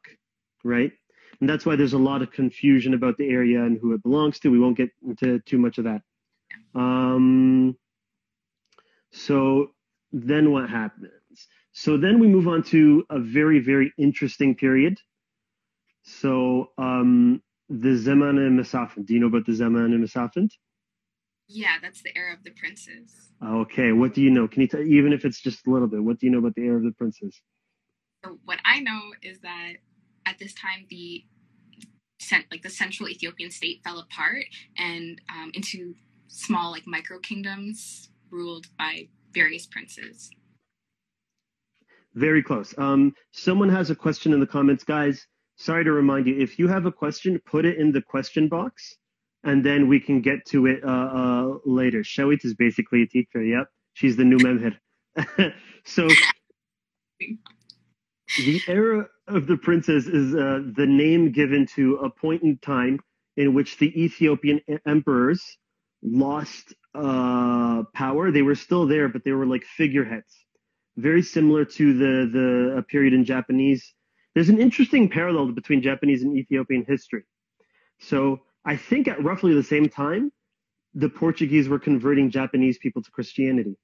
right? 0.64 0.92
And 1.40 1.48
that's 1.48 1.64
why 1.64 1.76
there's 1.76 1.94
a 1.94 1.98
lot 1.98 2.22
of 2.22 2.32
confusion 2.32 2.92
about 2.92 3.16
the 3.16 3.28
area 3.28 3.62
and 3.62 3.78
who 3.80 3.94
it 3.94 4.02
belongs 4.02 4.40
to. 4.40 4.50
We 4.50 4.58
won't 4.58 4.76
get 4.76 4.90
into 5.06 5.38
too 5.40 5.58
much 5.58 5.78
of 5.78 5.84
that. 5.84 6.02
Um, 6.74 7.76
so 9.12 9.70
then 10.12 10.52
what 10.52 10.68
happens? 10.68 11.10
So 11.72 11.96
then 11.96 12.18
we 12.18 12.26
move 12.26 12.48
on 12.48 12.62
to 12.64 13.04
a 13.10 13.18
very, 13.18 13.60
very 13.60 13.92
interesting 13.96 14.54
period. 14.54 14.98
So 16.02 16.70
um, 16.78 17.42
the 17.68 17.90
Zeman 17.90 18.38
and 18.38 18.58
Mesafint. 18.58 19.06
Do 19.06 19.14
you 19.14 19.20
know 19.20 19.28
about 19.28 19.46
the 19.46 19.52
Zeman 19.52 19.94
and 19.94 20.04
Mesafint? 20.04 20.50
Yeah, 21.48 21.76
that's 21.80 22.02
the 22.02 22.16
era 22.16 22.32
of 22.34 22.44
the 22.44 22.50
princes. 22.50 23.32
Okay, 23.44 23.92
what 23.92 24.14
do 24.14 24.22
you 24.22 24.30
know? 24.30 24.46
Can 24.46 24.62
you 24.62 24.68
tell, 24.68 24.82
even 24.82 25.12
if 25.12 25.24
it's 25.24 25.40
just 25.40 25.66
a 25.66 25.70
little 25.70 25.88
bit, 25.88 26.02
what 26.02 26.18
do 26.18 26.26
you 26.26 26.32
know 26.32 26.38
about 26.38 26.54
the 26.54 26.62
era 26.62 26.76
of 26.76 26.84
the 26.84 26.92
princes? 26.92 27.40
So 28.24 28.38
what 28.44 28.58
I 28.64 28.80
know 28.80 29.00
is 29.22 29.40
that 29.40 29.74
at 30.26 30.38
this 30.38 30.52
time 30.54 30.86
the 30.90 31.24
like 32.50 32.62
the 32.62 32.70
central 32.70 33.08
Ethiopian 33.08 33.50
state 33.50 33.80
fell 33.82 33.98
apart 33.98 34.44
and 34.76 35.20
um, 35.30 35.50
into 35.54 35.94
small 36.28 36.70
like 36.70 36.86
micro 36.86 37.18
kingdoms 37.18 38.10
ruled 38.30 38.66
by 38.78 39.08
various 39.32 39.66
princes. 39.66 40.30
Very 42.14 42.42
close. 42.42 42.74
Um, 42.76 43.14
someone 43.32 43.68
has 43.68 43.90
a 43.90 43.94
question 43.94 44.32
in 44.32 44.40
the 44.40 44.46
comments, 44.46 44.84
guys. 44.84 45.26
Sorry 45.56 45.84
to 45.84 45.92
remind 45.92 46.26
you, 46.26 46.38
if 46.38 46.58
you 46.58 46.68
have 46.68 46.86
a 46.86 46.92
question, 46.92 47.40
put 47.46 47.64
it 47.64 47.78
in 47.78 47.92
the 47.92 48.02
question 48.02 48.48
box, 48.48 48.96
and 49.44 49.64
then 49.64 49.88
we 49.88 50.00
can 50.00 50.20
get 50.20 50.44
to 50.46 50.66
it 50.66 50.82
uh, 50.82 50.88
uh, 50.88 51.58
later. 51.64 52.00
Shawit 52.00 52.44
is 52.44 52.54
basically 52.54 53.02
a 53.02 53.06
teacher. 53.06 53.42
Yep, 53.42 53.68
she's 53.92 54.16
the 54.16 54.24
new 54.24 54.38
memher. 54.38 54.74
so 55.84 56.08
the 58.38 58.60
era 58.66 59.06
of 59.28 59.46
the 59.46 59.56
princess 59.56 60.06
is 60.06 60.34
uh, 60.34 60.60
the 60.76 60.86
name 60.86 61.30
given 61.30 61.66
to 61.74 61.96
a 61.96 62.10
point 62.10 62.42
in 62.42 62.58
time 62.58 62.98
in 63.36 63.54
which 63.54 63.78
the 63.78 64.02
Ethiopian 64.02 64.60
emperors 64.86 65.42
lost 66.02 66.74
uh, 66.94 67.84
power. 67.94 68.30
They 68.30 68.42
were 68.42 68.54
still 68.54 68.86
there, 68.86 69.08
but 69.08 69.24
they 69.24 69.32
were 69.32 69.46
like 69.46 69.64
figureheads, 69.64 70.34
very 70.96 71.22
similar 71.22 71.64
to 71.64 71.98
the 71.98 72.30
the 72.32 72.76
a 72.78 72.82
period 72.82 73.12
in 73.12 73.24
Japanese. 73.24 73.94
There's 74.34 74.48
an 74.48 74.60
interesting 74.60 75.08
parallel 75.08 75.52
between 75.52 75.82
Japanese 75.82 76.22
and 76.22 76.36
Ethiopian 76.36 76.84
history. 76.86 77.24
So 77.98 78.40
I 78.64 78.76
think 78.76 79.08
at 79.08 79.22
roughly 79.22 79.54
the 79.54 79.62
same 79.62 79.88
time, 79.88 80.32
the 80.94 81.08
Portuguese 81.08 81.68
were 81.68 81.78
converting 81.78 82.30
Japanese 82.30 82.78
people 82.78 83.02
to 83.02 83.10
Christianity. 83.10 83.76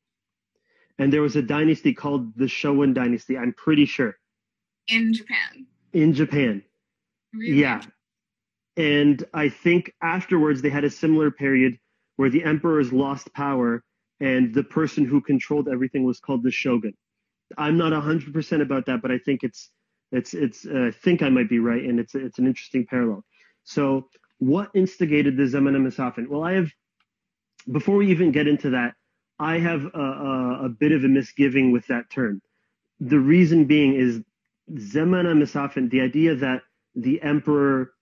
And 0.98 1.12
there 1.12 1.22
was 1.22 1.36
a 1.36 1.42
dynasty 1.42 1.92
called 1.92 2.36
the 2.36 2.48
Shogun 2.48 2.94
dynasty, 2.94 3.36
I'm 3.36 3.52
pretty 3.52 3.84
sure. 3.84 4.16
In 4.88 5.12
Japan. 5.12 5.66
In 5.92 6.14
Japan. 6.14 6.62
Really? 7.34 7.60
Yeah. 7.60 7.82
And 8.76 9.25
I 9.34 9.48
think 9.48 9.92
afterwards 10.02 10.62
they 10.62 10.70
had 10.70 10.84
a 10.84 10.90
similar 10.90 11.30
period 11.30 11.78
where 12.16 12.30
the 12.30 12.44
emperors 12.44 12.92
lost 12.92 13.32
power 13.35 13.82
and 14.20 14.54
the 14.54 14.64
person 14.64 15.04
who 15.04 15.20
controlled 15.20 15.68
everything 15.68 16.04
was 16.04 16.18
called 16.20 16.42
the 16.42 16.50
shogun. 16.50 16.94
I'm 17.56 17.76
not 17.76 17.92
100% 17.92 18.62
about 18.62 18.87
that, 18.87 19.02
but 19.02 19.11
I 19.11 19.18
think 19.18 19.42
it's 19.42 19.70
it's 20.12 20.35
it's 20.35 20.64
uh, 20.66 20.87
I 20.87 20.90
think 20.90 21.23
I 21.23 21.28
might 21.28 21.49
be 21.49 21.58
right, 21.58 21.82
and 21.82 21.99
it's 21.99 22.14
it's 22.14 22.38
an 22.38 22.46
interesting 22.46 22.87
parallel. 22.87 23.25
So, 23.64 24.08
what 24.38 24.70
instigated 24.75 25.37
the 25.37 25.44
Zeman 25.44 25.76
Mesafint? 25.76 26.28
Well, 26.28 26.44
I 26.44 26.52
have 26.52 26.70
before 27.70 27.96
we 27.96 28.11
even 28.11 28.30
get 28.30 28.46
into 28.46 28.70
that, 28.70 28.94
I 29.38 29.58
have 29.58 29.85
a, 29.85 30.00
a, 30.00 30.64
a 30.66 30.68
bit 30.68 30.92
of 30.92 31.04
a 31.04 31.08
misgiving 31.08 31.73
with 31.73 31.87
that 31.88 32.08
term. 32.11 32.40
The 33.00 33.18
reason 33.18 33.64
being 33.64 33.94
is 33.94 34.23
Zeman 34.73 35.26
Mesafint, 35.26 35.90
the 35.90 36.00
idea 36.00 36.37
that 36.37 36.62
the 36.94 37.20
emperor 37.23 37.92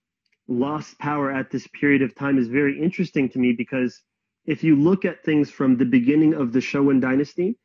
lost 0.48 0.98
power 0.98 1.30
at 1.30 1.50
this 1.50 1.66
period 1.68 2.02
of 2.02 2.14
time 2.14 2.38
is 2.38 2.48
very 2.48 2.80
interesting 2.80 3.28
to 3.30 3.38
me 3.38 3.52
because 3.52 4.02
if 4.46 4.62
you 4.62 4.76
look 4.76 5.04
at 5.04 5.24
things 5.24 5.50
from 5.50 5.76
the 5.76 5.84
beginning 5.84 6.34
of 6.34 6.52
the 6.52 6.60
Shogun 6.60 7.00
dynasty 7.00 7.56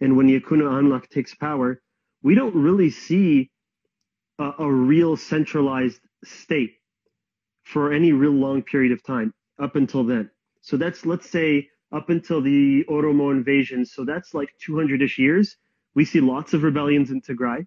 and 0.00 0.16
when 0.16 0.28
Yekune 0.28 0.62
Amlak 0.62 1.08
takes 1.08 1.34
power, 1.34 1.80
we 2.22 2.34
don't 2.34 2.54
really 2.54 2.90
see 2.90 3.50
a, 4.38 4.52
a 4.60 4.72
real 4.72 5.16
centralized 5.16 6.00
state 6.24 6.74
for 7.64 7.92
any 7.92 8.12
real 8.12 8.32
long 8.32 8.62
period 8.62 8.92
of 8.92 9.02
time 9.02 9.32
up 9.60 9.76
until 9.76 10.04
then. 10.04 10.30
So 10.62 10.76
that's, 10.76 11.06
let's 11.06 11.28
say, 11.28 11.68
up 11.92 12.10
until 12.10 12.40
the 12.40 12.84
Oromo 12.88 13.32
invasion. 13.32 13.84
So 13.84 14.04
that's 14.04 14.34
like 14.34 14.50
200 14.64 15.02
ish 15.02 15.18
years. 15.18 15.56
We 15.94 16.04
see 16.04 16.20
lots 16.20 16.54
of 16.54 16.62
rebellions 16.62 17.10
in 17.10 17.20
Tigray. 17.20 17.66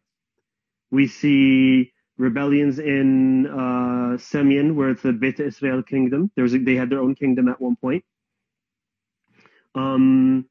We 0.91 1.07
see 1.07 1.92
rebellions 2.17 2.79
in 2.79 3.47
uh, 3.47 4.17
Semien, 4.17 4.75
where 4.75 4.89
it's 4.89 5.01
the 5.01 5.13
Beta 5.13 5.45
Israel 5.45 5.83
kingdom. 5.83 6.31
There 6.35 6.43
was 6.43 6.53
a, 6.53 6.59
they 6.59 6.75
had 6.75 6.89
their 6.89 6.99
own 6.99 7.15
kingdom 7.15 7.47
at 7.47 7.59
one 7.59 7.75
point. 7.75 8.03
Um, 9.75 10.45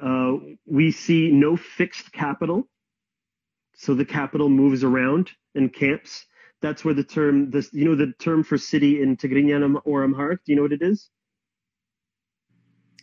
uh, 0.00 0.34
we 0.66 0.92
see 0.92 1.30
no 1.30 1.56
fixed 1.56 2.12
capital, 2.12 2.68
so 3.74 3.94
the 3.94 4.04
capital 4.04 4.48
moves 4.48 4.84
around 4.84 5.30
and 5.54 5.72
camps. 5.72 6.26
That's 6.60 6.84
where 6.84 6.94
the 6.94 7.04
term, 7.04 7.50
this, 7.50 7.70
you 7.72 7.84
know, 7.84 7.96
the 7.96 8.12
term 8.20 8.44
for 8.44 8.56
city 8.56 9.02
in 9.02 9.16
Tigrinya 9.16 9.80
or 9.84 10.04
Amharic. 10.04 10.44
Do 10.44 10.52
you 10.52 10.56
know 10.56 10.62
what 10.62 10.72
it 10.72 10.82
is? 10.82 11.10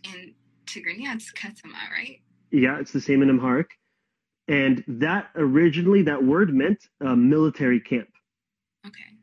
In 0.06 0.34
Tigrinya, 0.66 1.14
it's 1.16 1.32
Katama, 1.34 1.74
right? 1.92 2.22
Yeah, 2.52 2.80
it's 2.80 2.94
the 2.94 3.02
same 3.02 3.22
in 3.22 3.30
Amharic. 3.30 3.72
And 4.50 4.84
that 4.88 5.30
originally, 5.36 6.02
that 6.02 6.24
word 6.24 6.52
meant 6.54 6.84
a 7.00 7.16
military 7.16 7.80
camp. 7.80 8.10
Okay. 8.86 9.16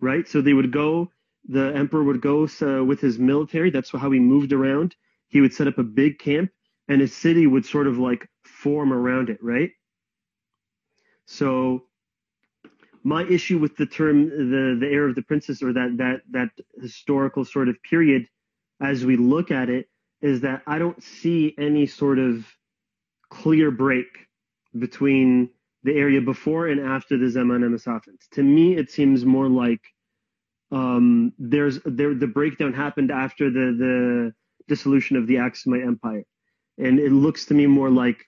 Right? 0.00 0.26
So 0.26 0.40
they 0.40 0.54
would 0.54 0.72
go, 0.72 1.10
the 1.46 1.74
emperor 1.74 2.02
would 2.02 2.22
go 2.22 2.48
uh, 2.62 2.82
with 2.82 3.00
his 3.00 3.18
military. 3.18 3.68
That's 3.70 3.90
how 3.90 4.10
he 4.10 4.18
moved 4.18 4.54
around. 4.54 4.96
He 5.28 5.42
would 5.42 5.52
set 5.52 5.68
up 5.68 5.76
a 5.76 5.82
big 5.82 6.18
camp 6.18 6.50
and 6.88 7.02
his 7.02 7.14
city 7.14 7.46
would 7.46 7.66
sort 7.66 7.86
of 7.86 7.98
like 7.98 8.28
form 8.44 8.94
around 8.94 9.28
it, 9.28 9.38
right? 9.42 9.72
So 11.26 11.84
my 13.02 13.24
issue 13.24 13.58
with 13.58 13.76
the 13.76 13.86
term 13.86 14.28
the 14.28 14.78
the 14.80 14.86
heir 14.86 15.06
of 15.06 15.14
the 15.14 15.22
princess 15.22 15.62
or 15.62 15.72
that 15.74 15.96
that 15.98 16.22
that 16.30 16.48
historical 16.80 17.44
sort 17.44 17.68
of 17.68 17.76
period 17.82 18.26
as 18.80 19.04
we 19.04 19.16
look 19.16 19.50
at 19.50 19.68
it 19.68 19.88
is 20.22 20.40
that 20.40 20.62
I 20.66 20.78
don't 20.78 21.02
see 21.02 21.54
any 21.58 21.86
sort 21.86 22.18
of 22.18 22.46
clear 23.28 23.70
break 23.70 24.25
between 24.78 25.50
the 25.82 25.94
area 25.94 26.20
before 26.20 26.66
and 26.66 26.80
after 26.80 27.16
the 27.16 27.30
Zaman 27.30 27.62
Masafint. 27.62 28.28
To 28.32 28.42
me, 28.42 28.76
it 28.76 28.90
seems 28.90 29.24
more 29.24 29.48
like 29.48 29.80
um, 30.72 31.32
there's 31.38 31.78
there 31.84 32.12
the 32.14 32.26
breakdown 32.26 32.72
happened 32.72 33.10
after 33.10 33.50
the 33.50 33.76
the 33.78 34.34
dissolution 34.68 35.16
of 35.16 35.26
the 35.26 35.36
Aksumite 35.36 35.86
Empire, 35.86 36.24
and 36.76 36.98
it 36.98 37.12
looks 37.12 37.46
to 37.46 37.54
me 37.54 37.66
more 37.66 37.88
like 37.88 38.24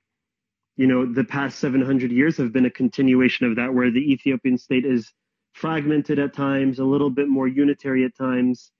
you 0.76 0.87
know 0.87 1.05
the 1.05 1.25
past 1.25 1.59
700 1.59 2.12
years 2.12 2.37
have 2.37 2.52
been 2.52 2.67
a 2.67 2.71
continuation 2.71 3.47
of 3.47 3.57
that, 3.57 3.75
where 3.75 3.90
the 3.90 4.12
Ethiopian 4.12 4.57
state 4.57 4.85
is 4.85 5.12
fragmented 5.52 6.21
at 6.21 6.35
times, 6.35 6.78
a 6.78 6.85
little 6.85 7.11
bit 7.11 7.28
more 7.28 7.49
unitary 7.49 8.05
at 8.05 8.17
times. 8.17 8.71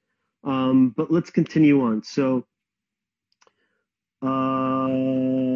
Um, 0.45 0.95
but 0.97 1.11
let's 1.11 1.31
continue 1.31 1.83
on. 1.83 2.05
So. 2.05 2.47
Uh, 4.21 5.48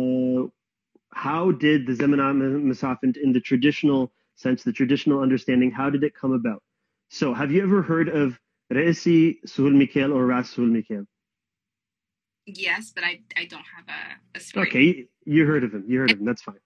how 1.23 1.53
did 1.53 1.87
the 1.87 1.93
Zemanat 1.93 2.35
Masafint, 2.71 3.17
in 3.17 3.33
the 3.33 3.41
traditional 3.41 4.13
sense, 4.35 4.65
the 4.65 4.73
traditional 4.73 5.21
understanding, 5.21 5.71
how 5.71 5.89
did 5.89 6.03
it 6.03 6.15
come 6.21 6.33
about? 6.33 6.61
So, 7.11 7.33
have 7.33 7.53
you 7.53 7.63
ever 7.63 7.81
heard 7.81 8.09
of 8.09 8.41
Reisi 8.73 9.37
Suhul 9.47 9.73
Mikhail 9.73 10.13
or 10.13 10.27
Ras 10.27 10.53
Suhul 10.53 10.73
Mikhail? 10.73 11.05
Yes, 12.47 12.91
but 12.93 13.05
I, 13.05 13.21
I 13.37 13.45
don't 13.45 13.69
have 13.77 13.87
a, 13.89 14.39
a 14.39 14.41
story. 14.41 14.67
Okay, 14.67 15.07
you 15.25 15.47
heard 15.47 15.63
of 15.63 15.73
him. 15.73 15.85
You 15.87 16.01
heard 16.01 16.11
of 16.11 16.19
him. 16.19 16.25
That's 16.25 16.43
fine. 16.43 16.57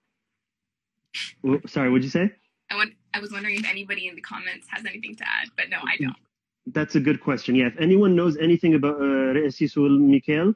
Well, 1.43 1.59
sorry, 1.67 1.91
what'd 1.91 2.03
you 2.03 2.09
say? 2.09 2.31
I, 2.71 2.75
want, 2.77 2.93
I 3.13 3.19
was 3.19 3.31
wondering 3.31 3.57
if 3.57 3.69
anybody 3.69 4.07
in 4.07 4.15
the 4.15 4.21
comments 4.21 4.65
has 4.71 4.83
anything 4.87 5.15
to 5.17 5.23
add, 5.23 5.49
but 5.55 5.69
no, 5.69 5.77
I 5.77 5.97
don't. 5.99 6.15
That's 6.65 6.95
a 6.95 6.99
good 6.99 7.21
question. 7.21 7.53
Yeah, 7.53 7.67
if 7.67 7.77
anyone 7.79 8.15
knows 8.15 8.37
anything 8.37 8.73
about 8.73 8.95
uh, 8.95 9.35
Reisi 9.37 9.71
Suhul 9.71 9.99
Mikhail, 9.99 10.55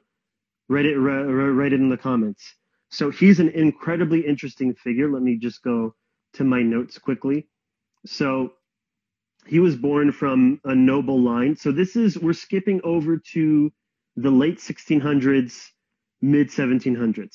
write 0.68 0.86
it, 0.86 0.98
write 0.98 1.72
it 1.72 1.80
in 1.80 1.88
the 1.88 1.96
comments. 1.96 2.56
So 2.92 3.10
he's 3.10 3.40
an 3.40 3.48
incredibly 3.48 4.20
interesting 4.20 4.74
figure. 4.74 5.10
Let 5.10 5.22
me 5.22 5.38
just 5.38 5.62
go 5.62 5.94
to 6.34 6.44
my 6.44 6.62
notes 6.62 6.98
quickly. 6.98 7.48
So 8.04 8.52
he 9.46 9.60
was 9.60 9.76
born 9.76 10.12
from 10.12 10.60
a 10.64 10.74
noble 10.74 11.18
line. 11.18 11.56
So 11.56 11.72
this 11.72 11.96
is, 11.96 12.18
we're 12.18 12.34
skipping 12.34 12.82
over 12.84 13.16
to 13.32 13.72
the 14.16 14.30
late 14.30 14.58
1600s, 14.58 15.68
mid 16.20 16.48
1700s, 16.48 17.34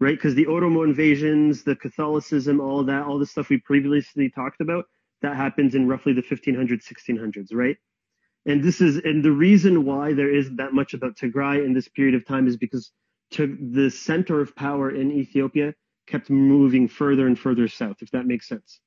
right? 0.00 0.16
Because 0.16 0.34
the 0.34 0.46
Oromo 0.46 0.84
invasions, 0.84 1.64
the 1.64 1.76
Catholicism, 1.76 2.58
all 2.58 2.82
that, 2.84 3.04
all 3.04 3.18
the 3.18 3.26
stuff 3.26 3.50
we 3.50 3.58
previously 3.58 4.30
talked 4.30 4.62
about, 4.62 4.86
that 5.20 5.36
happens 5.36 5.74
in 5.74 5.86
roughly 5.86 6.14
the 6.14 6.22
1500s, 6.22 6.82
1600s, 6.82 7.48
right? 7.52 7.76
And 8.46 8.62
this 8.62 8.80
is, 8.80 8.96
and 9.04 9.22
the 9.22 9.32
reason 9.32 9.84
why 9.84 10.14
there 10.14 10.34
isn't 10.34 10.56
that 10.56 10.72
much 10.72 10.94
about 10.94 11.16
Tigray 11.16 11.62
in 11.62 11.74
this 11.74 11.88
period 11.88 12.14
of 12.14 12.26
time 12.26 12.46
is 12.48 12.56
because 12.56 12.90
to 13.34 13.58
the 13.72 13.90
center 13.90 14.40
of 14.40 14.54
power 14.54 14.90
in 14.90 15.10
Ethiopia 15.10 15.74
kept 16.06 16.30
moving 16.30 16.86
further 16.86 17.26
and 17.26 17.38
further 17.38 17.66
south, 17.66 17.96
if 18.00 18.10
that 18.12 18.26
makes 18.26 18.48
sense. 18.48 18.80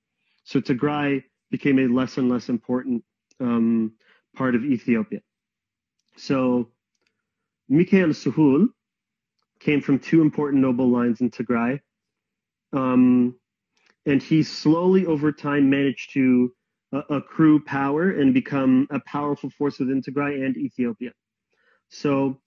So 0.43 0.61
Tigray 0.61 1.23
became 1.51 1.79
a 1.79 1.87
less 1.87 2.17
and 2.17 2.29
less 2.29 2.47
important 2.47 3.03
um, 3.41 3.93
part 4.35 4.55
of 4.55 4.63
Ethiopia. 4.63 5.19
So 6.15 6.69
Mikhail 7.67 8.09
Suhul 8.09 8.67
came 9.59 9.81
from 9.81 9.99
two 9.99 10.21
important 10.21 10.61
noble 10.61 10.89
lines 10.89 11.19
in 11.19 11.29
Tigray. 11.29 11.81
Um, 12.71 13.35
and 14.05 14.23
he 14.23 14.43
slowly 14.43 15.05
over 15.05 15.31
time 15.33 15.69
managed 15.69 16.13
to 16.13 16.53
uh, 16.93 17.01
accrue 17.09 17.61
power 17.65 18.11
and 18.11 18.33
become 18.33 18.87
a 18.91 19.01
powerful 19.01 19.49
force 19.49 19.79
within 19.79 20.01
Tigray 20.01 20.45
and 20.45 20.55
Ethiopia. 20.55 21.11
So 21.89 22.39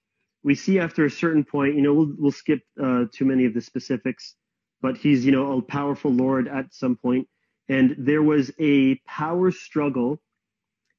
we 0.43 0.55
see 0.55 0.79
after 0.79 1.05
a 1.05 1.11
certain 1.11 1.45
point, 1.45 1.75
you 1.75 1.83
know, 1.83 1.95
we'll, 1.95 2.13
we'll 2.19 2.33
skip 2.33 2.61
uh, 2.83 3.05
too 3.13 3.25
many 3.25 3.45
of 3.45 3.55
the 3.55 3.61
specifics, 3.61 4.35
but 4.81 4.97
he's, 4.97 5.25
you 5.25 5.33
know, 5.33 5.59
a 5.59 5.63
powerful 5.63 6.11
lord 6.11 6.49
at 6.49 6.73
some 6.73 6.97
point. 6.97 7.29
And 7.69 7.95
there 7.99 8.23
was 8.23 8.51
a 8.59 8.97
power 9.07 9.51
struggle 9.51 10.21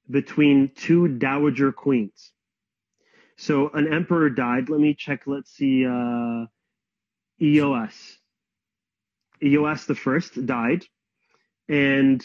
between 0.10 0.72
two 0.76 1.08
dowager 1.08 1.72
queens. 1.72 2.32
So 3.38 3.70
an 3.70 3.92
emperor 3.92 4.30
died. 4.30 4.70
Let 4.70 4.80
me 4.80 4.94
check. 4.94 5.24
Let's 5.26 5.52
see. 5.52 5.86
Uh, 5.86 6.46
Iyoas. 7.42 8.18
Iyoas 9.42 9.88
the 9.88 9.96
first 9.96 10.46
died, 10.46 10.86
and 11.68 12.24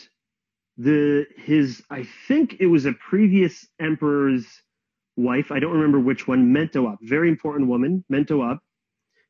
the 0.76 1.26
his 1.36 1.82
I 1.90 2.06
think 2.28 2.56
it 2.60 2.66
was 2.66 2.84
a 2.84 2.92
previous 2.92 3.66
emperor's 3.80 4.46
wife, 5.16 5.50
I 5.50 5.58
don't 5.58 5.72
remember 5.72 5.98
which 5.98 6.28
one, 6.28 6.52
Mentewab, 6.52 6.98
very 7.00 7.28
important 7.28 7.68
woman, 7.68 8.04
Mentewab. 8.12 8.58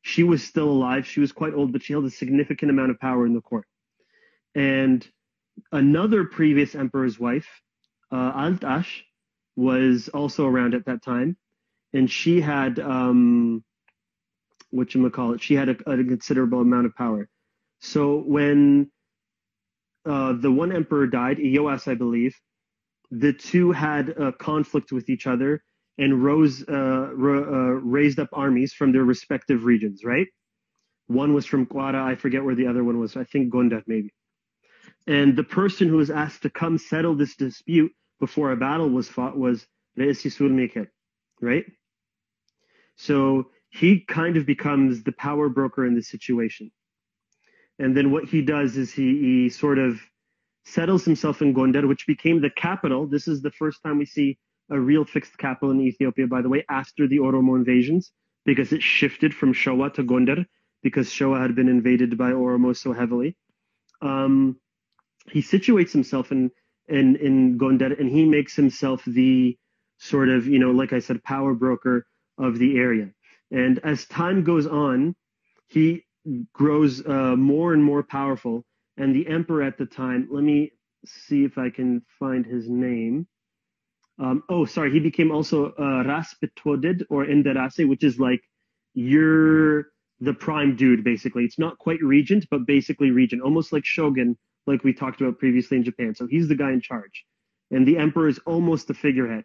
She 0.01 0.23
was 0.23 0.43
still 0.43 0.69
alive. 0.69 1.07
She 1.07 1.19
was 1.19 1.31
quite 1.31 1.53
old, 1.53 1.73
but 1.73 1.83
she 1.83 1.93
held 1.93 2.05
a 2.05 2.09
significant 2.09 2.69
amount 2.69 2.91
of 2.91 2.99
power 2.99 3.25
in 3.25 3.33
the 3.33 3.41
court. 3.41 3.65
And 4.55 5.05
another 5.71 6.25
previous 6.25 6.75
emperor's 6.75 7.19
wife, 7.19 7.47
uh, 8.11 8.31
Altash, 8.33 9.03
was 9.55 10.07
also 10.09 10.45
around 10.45 10.75
at 10.75 10.85
that 10.85 11.03
time. 11.03 11.35
And 11.93 12.09
she 12.09 12.41
had, 12.41 12.79
um, 12.79 13.63
what 14.69 14.93
you 14.93 15.09
call 15.09 15.33
it, 15.33 15.41
she 15.41 15.55
had 15.55 15.69
a, 15.69 15.89
a, 15.89 15.97
considerable 15.97 16.61
amount 16.61 16.85
of 16.85 16.95
power. 16.95 17.27
So 17.79 18.17
when 18.17 18.91
uh, 20.05 20.33
the 20.33 20.51
one 20.51 20.71
emperor 20.71 21.07
died, 21.07 21.37
Iyoas, 21.37 21.89
I 21.89 21.95
believe, 21.95 22.35
the 23.09 23.33
two 23.33 23.71
had 23.71 24.09
a 24.09 24.31
conflict 24.31 24.91
with 24.91 25.09
each 25.09 25.27
other 25.27 25.63
and 25.97 26.23
rose, 26.23 26.63
uh, 26.67 26.71
uh, 26.71 27.13
raised 27.13 28.19
up 28.19 28.29
armies 28.33 28.73
from 28.73 28.91
their 28.91 29.03
respective 29.03 29.65
regions, 29.65 30.03
right? 30.03 30.27
One 31.07 31.33
was 31.33 31.45
from 31.45 31.65
Quara, 31.65 32.03
I 32.03 32.15
forget 32.15 32.43
where 32.43 32.55
the 32.55 32.67
other 32.67 32.83
one 32.83 32.99
was, 32.99 33.15
I 33.15 33.23
think 33.23 33.51
Gondar 33.51 33.83
maybe. 33.87 34.13
And 35.07 35.35
the 35.35 35.43
person 35.43 35.87
who 35.87 35.97
was 35.97 36.09
asked 36.09 36.41
to 36.43 36.49
come 36.49 36.77
settle 36.77 37.15
this 37.15 37.35
dispute 37.35 37.91
before 38.19 38.51
a 38.51 38.57
battle 38.57 38.89
was 38.89 39.07
fought 39.07 39.37
was 39.37 39.65
Reisi 39.97 40.29
Sulmike, 40.31 40.87
right? 41.41 41.65
So 42.97 43.51
he 43.69 44.01
kind 44.01 44.37
of 44.37 44.45
becomes 44.45 45.03
the 45.03 45.11
power 45.13 45.49
broker 45.49 45.85
in 45.85 45.95
this 45.95 46.09
situation. 46.09 46.71
And 47.79 47.95
then 47.95 48.11
what 48.11 48.25
he 48.25 48.41
does 48.41 48.75
is 48.75 48.91
he, 48.91 49.19
he 49.19 49.49
sort 49.49 49.77
of 49.77 49.99
settles 50.65 51.05
himself 51.05 51.41
in 51.41 51.53
Gondar, 51.53 51.87
which 51.87 52.07
became 52.07 52.41
the 52.41 52.49
capital. 52.49 53.07
This 53.07 53.27
is 53.27 53.41
the 53.41 53.51
first 53.51 53.81
time 53.83 53.97
we 53.97 54.05
see 54.05 54.37
a 54.69 54.79
real 54.79 55.05
fixed 55.05 55.37
capital 55.37 55.71
in 55.71 55.81
Ethiopia, 55.81 56.27
by 56.27 56.41
the 56.41 56.49
way, 56.49 56.65
after 56.69 57.07
the 57.07 57.17
Oromo 57.17 57.55
invasions, 57.55 58.11
because 58.45 58.71
it 58.73 58.81
shifted 58.81 59.33
from 59.33 59.53
Showa 59.53 59.93
to 59.93 60.03
Gondar, 60.03 60.45
because 60.83 61.09
Showa 61.09 61.41
had 61.41 61.55
been 61.55 61.69
invaded 61.69 62.17
by 62.17 62.31
Oromo 62.31 62.75
so 62.75 62.93
heavily. 62.93 63.35
Um, 64.01 64.59
he 65.31 65.41
situates 65.41 65.91
himself 65.91 66.31
in, 66.31 66.51
in, 66.87 67.15
in 67.17 67.57
Gondar 67.57 67.99
and 67.99 68.09
he 68.09 68.25
makes 68.25 68.55
himself 68.55 69.03
the 69.05 69.57
sort 69.97 70.29
of, 70.29 70.47
you 70.47 70.59
know, 70.59 70.71
like 70.71 70.93
I 70.93 70.99
said, 70.99 71.23
power 71.23 71.53
broker 71.53 72.05
of 72.37 72.59
the 72.59 72.77
area. 72.77 73.09
And 73.51 73.79
as 73.83 74.05
time 74.05 74.43
goes 74.43 74.67
on, 74.67 75.15
he 75.67 76.05
grows 76.53 77.05
uh, 77.05 77.35
more 77.35 77.73
and 77.73 77.83
more 77.83 78.03
powerful. 78.03 78.65
And 78.97 79.15
the 79.15 79.27
emperor 79.27 79.63
at 79.63 79.77
the 79.77 79.85
time, 79.85 80.27
let 80.31 80.43
me 80.43 80.71
see 81.05 81.43
if 81.43 81.57
I 81.57 81.69
can 81.69 82.03
find 82.19 82.45
his 82.45 82.69
name. 82.69 83.27
Um, 84.19 84.43
oh, 84.49 84.65
sorry, 84.65 84.91
he 84.91 84.99
became 84.99 85.31
also 85.31 85.73
uh, 85.79 86.03
Ras 86.03 86.35
Bitwoded 86.43 87.03
or 87.09 87.25
Inderase, 87.25 87.87
which 87.87 88.03
is 88.03 88.19
like 88.19 88.41
you're 88.93 89.87
the 90.19 90.33
prime 90.33 90.75
dude, 90.75 91.03
basically. 91.03 91.43
It's 91.43 91.59
not 91.59 91.77
quite 91.77 92.01
regent, 92.01 92.45
but 92.49 92.65
basically 92.65 93.11
regent, 93.11 93.43
almost 93.43 93.71
like 93.71 93.85
shogun, 93.85 94.35
like 94.65 94.83
we 94.83 94.93
talked 94.93 95.21
about 95.21 95.37
previously 95.37 95.77
in 95.77 95.83
Japan. 95.83 96.15
So 96.15 96.25
he's 96.25 96.47
the 96.47 96.55
guy 96.55 96.71
in 96.71 96.81
charge. 96.81 97.25
And 97.69 97.87
the 97.87 97.97
emperor 97.97 98.27
is 98.27 98.39
almost 98.45 98.87
the 98.87 98.93
figurehead. 98.93 99.43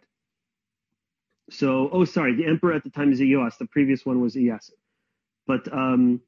So, 1.49 1.89
oh, 1.91 2.05
sorry, 2.05 2.35
the 2.35 2.45
emperor 2.45 2.73
at 2.73 2.83
the 2.83 2.89
time 2.89 3.11
is 3.11 3.19
Iyoas. 3.19 3.57
The 3.57 3.67
previous 3.67 4.05
one 4.05 4.21
was 4.21 4.35
Iyas. 4.35 4.71
But 5.45 5.71
um, 5.73 6.21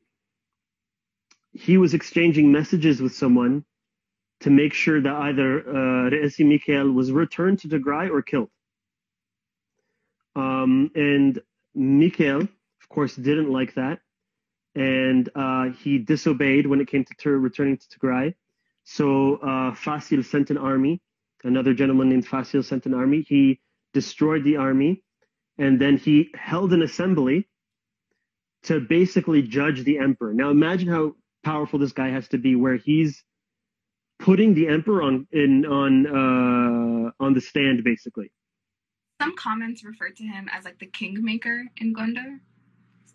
he 1.54 1.78
was 1.78 1.94
exchanging 1.94 2.52
messages 2.52 3.02
with 3.02 3.16
someone 3.16 3.64
to 4.42 4.50
make 4.50 4.74
sure 4.74 5.02
that 5.02 5.14
either 5.14 5.60
uh, 5.60 6.10
Re'esi 6.10 6.46
Mikhail 6.46 6.92
was 6.92 7.12
returned 7.12 7.60
to 7.60 7.68
Tigray 7.68 8.10
or 8.10 8.22
killed. 8.22 8.50
Um, 10.36 10.92
and 10.96 11.42
Mikhail, 11.74 12.42
of 12.42 12.90
course, 12.90 13.16
didn't 13.16 13.52
like 13.52 13.76
that. 13.76 14.00
And 14.76 15.30
uh, 15.36 15.70
he 15.70 16.00
disobeyed 16.00 16.68
when 16.68 16.82
it 16.82 16.90
came 16.90 17.06
to 17.06 17.14
ter- 17.16 17.38
returning 17.38 17.78
to 17.78 17.88
Tigray. 17.88 18.36
So 18.84 19.38
uh, 19.38 19.74
Fasil 19.74 20.24
sent 20.24 20.50
an 20.50 20.58
army. 20.58 21.02
Another 21.44 21.74
gentleman 21.74 22.10
named 22.10 22.28
Fasil 22.28 22.64
sent 22.64 22.86
an 22.86 22.94
army. 22.94 23.26
He 23.28 23.62
destroyed 23.94 24.44
the 24.44 24.58
army. 24.58 25.04
And 25.58 25.80
then 25.80 25.96
he 25.96 26.32
held 26.36 26.74
an 26.74 26.82
assembly 26.82 27.48
to 28.64 28.82
basically 28.82 29.42
judge 29.44 29.84
the 29.84 30.00
emperor. 30.00 30.34
Now 30.34 30.50
imagine 30.50 30.90
how 30.90 31.16
powerful 31.44 31.80
this 31.80 31.94
guy 31.94 32.10
has 32.10 32.28
to 32.30 32.38
be, 32.38 32.56
where 32.56 32.76
he's 32.76 33.24
putting 34.20 34.54
the 34.54 34.68
emperor 34.68 35.02
on 35.04 35.28
in 35.32 35.66
on 35.66 36.08
uh, 36.08 37.12
on 37.20 37.34
the 37.34 37.42
stand, 37.42 37.84
basically. 37.84 38.32
Some 39.22 39.36
comments 39.36 39.84
refer 39.84 40.10
to 40.10 40.24
him 40.24 40.50
as 40.52 40.66
like 40.66 40.80
the 40.80 40.88
kingmaker 40.88 41.64
in 41.78 41.94
Gondar. 41.94 42.40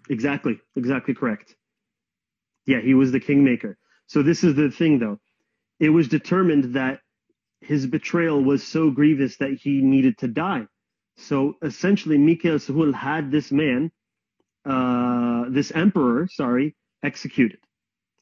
Exactly, 0.08 0.58
exactly 0.76 1.14
correct. 1.14 1.54
Yeah, 2.66 2.80
he 2.80 2.94
was 2.94 3.12
the 3.12 3.20
kingmaker. 3.20 3.76
So 4.06 4.22
this 4.22 4.42
is 4.44 4.54
the 4.54 4.70
thing, 4.70 4.98
though. 4.98 5.18
It 5.78 5.90
was 5.90 6.08
determined 6.08 6.74
that 6.74 7.00
his 7.60 7.86
betrayal 7.86 8.42
was 8.42 8.66
so 8.66 8.90
grievous 8.90 9.36
that 9.36 9.52
he 9.52 9.80
needed 9.82 10.18
to 10.18 10.28
die. 10.28 10.66
So 11.16 11.56
essentially, 11.62 12.18
Mikhail 12.18 12.56
Suhul 12.56 12.94
had 12.94 13.30
this 13.30 13.52
man, 13.52 13.92
uh, 14.64 15.44
this 15.50 15.70
emperor, 15.70 16.28
sorry, 16.32 16.74
executed. 17.02 17.60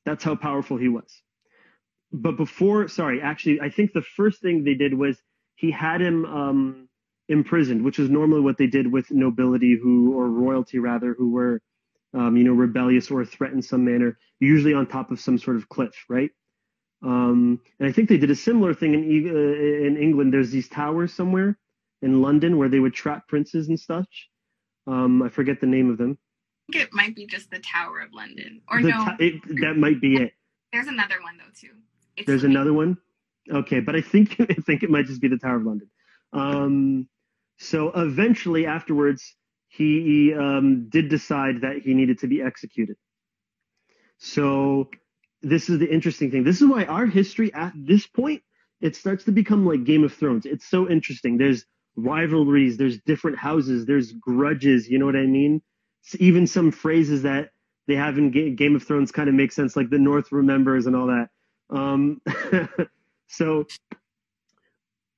That's 0.05 0.25
how 0.25 0.35
powerful 0.35 0.77
he 0.77 0.89
was. 0.89 1.23
But 2.13 2.37
before, 2.37 2.89
sorry, 2.89 3.21
actually, 3.21 3.61
I 3.61 3.69
think 3.69 3.93
the 3.93 4.03
first 4.03 4.41
thing 4.41 4.65
they 4.65 4.75
did 4.75 4.95
was 4.95 5.21
he 5.57 5.71
had 5.71 6.01
him 6.01 6.25
um, 6.25 6.89
imprisoned, 7.29 7.85
which 7.85 7.99
is 7.99 8.09
normally 8.09 8.41
what 8.41 8.57
they 8.57 8.67
did 8.67 8.91
with 8.91 9.11
nobility 9.11 9.79
who, 9.81 10.15
or 10.15 10.29
royalty 10.29 10.79
rather, 10.79 11.15
who 11.15 11.31
were, 11.31 11.61
um, 12.15 12.37
you 12.37 12.45
know, 12.45 12.53
rebellious 12.53 13.11
or 13.11 13.25
threatened 13.25 13.65
some 13.65 13.85
manner, 13.85 14.19
usually 14.41 14.73
on 14.73 14.87
top 14.87 15.11
of 15.11 15.21
some 15.21 15.37
sort 15.37 15.57
of 15.57 15.69
cliff, 15.69 16.07
right? 16.09 16.31
Um, 17.03 17.61
and 17.79 17.89
I 17.89 17.93
think 17.93 18.09
they 18.09 18.17
did 18.17 18.31
a 18.31 18.35
similar 18.35 18.75
thing 18.75 18.95
in 18.95 19.03
uh, 19.29 19.87
in 19.87 19.97
England. 19.97 20.33
There's 20.33 20.51
these 20.51 20.69
towers 20.69 21.13
somewhere 21.13 21.57
in 22.03 22.23
London 22.23 22.57
where 22.57 22.69
they 22.69 22.81
would 22.81 22.95
trap 22.95 23.29
princes 23.29 23.69
and 23.69 23.79
such. 23.79 24.29
Um, 24.87 25.23
I 25.23 25.29
forget 25.29 25.61
the 25.61 25.67
name 25.67 25.91
of 25.91 25.99
them. 25.99 26.19
I 26.69 26.73
think 26.73 26.85
it 26.85 26.93
might 26.93 27.15
be 27.15 27.27
just 27.27 27.51
the 27.51 27.61
Tower 27.61 28.01
of 28.01 28.13
London, 28.13 28.63
or 28.69 28.83
The 28.83 28.89
no? 28.89 29.05
ta- 29.05 29.17
it, 29.21 29.35
that 29.61 29.77
might 29.77 30.01
be 30.01 30.17
it. 30.17 30.33
there's 30.73 30.87
another 30.89 31.21
one 31.23 31.37
though 31.39 31.53
too. 31.55 31.75
It's 32.19 32.27
There's 32.27 32.45
another 32.45 32.73
one. 32.73 32.99
Okay, 33.51 33.81
but 33.81 33.97
I 33.97 34.01
think 34.01 34.37
I 34.41 34.55
think 34.55 34.83
it 34.83 34.91
might 34.91 35.07
just 35.07 35.21
be 35.21 35.29
the 35.29 35.39
Tower 35.39 35.57
of 35.57 35.65
London. 35.65 35.91
Um, 36.33 37.09
so 37.59 37.91
eventually, 37.95 38.67
afterwards, 38.67 39.35
he 39.69 40.35
um, 40.35 40.89
did 40.89 41.09
decide 41.09 41.63
that 41.63 41.79
he 41.85 41.95
needed 41.95 42.21
to 42.21 42.27
be 42.27 42.43
executed. 42.43 42.97
So 44.19 44.91
this 45.43 45.69
is 45.69 45.79
the 45.79 45.89
interesting 45.93 46.31
thing. 46.31 46.45
This 46.45 46.61
is 46.61 46.69
why 46.69 46.85
our 46.85 47.07
history 47.07 47.53
at 47.55 47.73
this 47.77 48.07
point 48.07 48.43
it 48.81 48.95
starts 48.97 49.25
to 49.25 49.33
become 49.33 49.67
like 49.67 49.85
Game 49.85 50.05
of 50.05 50.15
Thrones. 50.15 50.47
It's 50.47 50.69
so 50.69 50.89
interesting. 50.89 51.37
There's 51.37 51.65
rivalries. 51.97 52.77
There's 52.77 52.99
different 53.01 53.39
houses. 53.39 53.87
There's 53.87 54.13
grudges. 54.13 54.89
You 54.89 54.99
know 54.99 55.07
what 55.07 55.17
I 55.17 55.27
mean? 55.27 55.63
S- 56.07 56.17
even 56.21 56.47
some 56.47 56.71
phrases 56.71 57.23
that 57.23 57.51
they 57.89 57.97
have 57.97 58.19
in 58.19 58.31
Ga- 58.31 58.55
Game 58.55 58.77
of 58.77 58.85
Thrones 58.85 59.11
kind 59.11 59.29
of 59.29 59.35
make 59.35 59.53
sense, 59.53 59.75
like 59.75 59.91
the 59.91 59.99
North 59.99 60.31
remembers 60.31 60.87
and 60.87 60.95
all 60.95 61.09
that. 61.09 61.29
Um, 61.71 62.21
so 63.29 63.67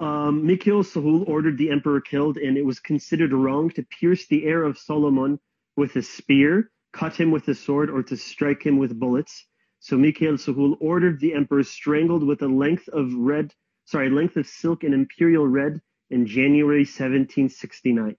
um, 0.00 0.46
Mikhail 0.46 0.82
Sahul 0.82 1.28
ordered 1.28 1.58
the 1.58 1.70
emperor 1.70 2.00
killed, 2.00 2.38
and 2.38 2.56
it 2.56 2.64
was 2.64 2.80
considered 2.80 3.32
wrong 3.32 3.70
to 3.70 3.82
pierce 3.82 4.26
the 4.26 4.44
heir 4.44 4.62
of 4.62 4.78
Solomon 4.78 5.38
with 5.76 5.96
a 5.96 6.02
spear, 6.02 6.70
cut 6.92 7.14
him 7.18 7.30
with 7.30 7.46
a 7.48 7.54
sword, 7.54 7.90
or 7.90 8.02
to 8.04 8.16
strike 8.16 8.62
him 8.64 8.78
with 8.78 8.98
bullets. 8.98 9.46
So 9.78 9.96
Mikhail 9.96 10.34
Sahul 10.34 10.76
ordered 10.80 11.20
the 11.20 11.34
emperor 11.34 11.62
strangled 11.62 12.22
with 12.22 12.42
a 12.42 12.48
length 12.48 12.88
of 12.88 13.12
red, 13.14 13.54
sorry, 13.84 14.10
length 14.10 14.36
of 14.36 14.46
silk 14.46 14.84
and 14.84 14.94
imperial 14.94 15.46
red 15.46 15.80
in 16.10 16.26
January 16.26 16.80
1769. 16.80 18.16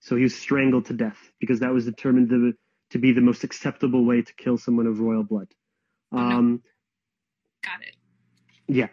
So 0.00 0.16
he 0.16 0.22
was 0.22 0.36
strangled 0.36 0.86
to 0.86 0.94
death 0.94 1.18
because 1.40 1.60
that 1.60 1.72
was 1.72 1.84
determined 1.84 2.30
to, 2.30 2.54
to 2.90 2.98
be 2.98 3.12
the 3.12 3.20
most 3.20 3.44
acceptable 3.44 4.04
way 4.04 4.22
to 4.22 4.34
kill 4.34 4.56
someone 4.56 4.86
of 4.86 5.00
royal 5.00 5.24
blood. 5.24 5.48
Um, 6.12 6.62
Got 7.66 7.82
it. 7.82 7.96
yeah. 8.68 8.88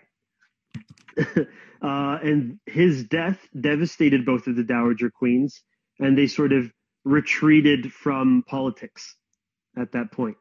uh, 1.81 2.19
and 2.23 2.59
his 2.65 3.03
death 3.03 3.39
devastated 3.59 4.25
both 4.25 4.47
of 4.47 4.55
the 4.55 4.63
Dowager 4.63 5.11
Queens, 5.11 5.61
and 5.99 6.17
they 6.17 6.25
sort 6.27 6.51
of 6.51 6.71
retreated 7.05 7.93
from 7.93 8.43
politics 8.47 9.15
at 9.77 9.91
that 9.91 10.11
point. 10.11 10.37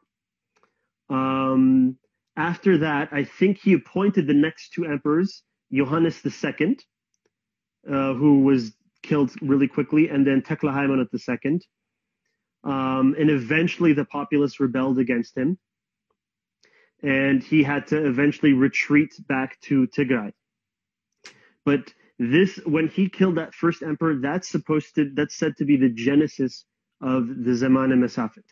Um, 1.09 1.97
after 2.35 2.79
that, 2.79 3.09
I 3.11 3.23
think 3.23 3.59
he 3.59 3.73
appointed 3.73 4.25
the 4.25 4.33
next 4.33 4.73
two 4.73 4.85
emperors, 4.85 5.43
Johannes 5.71 6.21
II, 6.25 6.77
uh, 7.87 8.13
who 8.13 8.41
was 8.41 8.73
killed 9.03 9.31
really 9.41 9.67
quickly, 9.67 10.09
and 10.09 10.25
then 10.25 10.41
Tekle 10.41 10.73
Haimanot 10.73 11.09
II. 11.13 11.59
Um, 12.63 13.15
and 13.19 13.29
eventually 13.29 13.93
the 13.93 14.05
populace 14.05 14.59
rebelled 14.59 14.97
against 14.97 15.37
him 15.37 15.59
and 17.03 17.43
he 17.43 17.61
had 17.61 17.87
to 17.87 18.07
eventually 18.07 18.53
retreat 18.53 19.13
back 19.27 19.59
to 19.61 19.87
Tigray. 19.87 20.31
But 21.65 21.93
this, 22.17 22.57
when 22.65 22.87
he 22.87 23.09
killed 23.09 23.35
that 23.35 23.53
first 23.53 23.83
emperor, 23.83 24.15
that's 24.15 24.47
supposed 24.47 24.95
to, 24.95 25.11
that's 25.13 25.35
said 25.35 25.57
to 25.57 25.65
be 25.65 25.75
the 25.75 25.89
genesis 25.89 26.65
of 27.01 27.27
the 27.27 27.51
Zamana 27.51 27.95
Mesafet, 27.95 28.45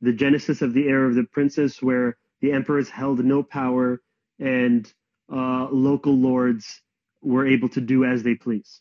the 0.00 0.12
genesis 0.12 0.62
of 0.62 0.72
the 0.72 0.88
era 0.88 1.08
of 1.08 1.14
the 1.14 1.24
princess, 1.24 1.82
where 1.82 2.16
the 2.40 2.52
emperors 2.52 2.88
held 2.88 3.22
no 3.24 3.42
power 3.42 4.00
and 4.38 4.90
uh, 5.30 5.68
local 5.70 6.16
lords 6.16 6.80
were 7.20 7.46
able 7.46 7.68
to 7.68 7.80
do 7.80 8.04
as 8.04 8.22
they 8.22 8.34
please. 8.34 8.80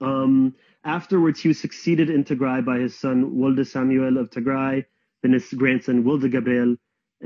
Um, 0.00 0.54
afterwards, 0.84 1.40
he 1.40 1.48
was 1.48 1.60
succeeded 1.60 2.10
in 2.10 2.24
Tigray 2.24 2.64
by 2.64 2.78
his 2.78 2.98
son 2.98 3.36
Wolde 3.36 3.66
Samuel 3.66 4.18
of 4.18 4.30
Tigray, 4.30 4.84
then 5.22 5.32
his 5.32 5.50
grandson 5.54 6.04
Wolde 6.04 6.30
Gabriel, 6.30 6.76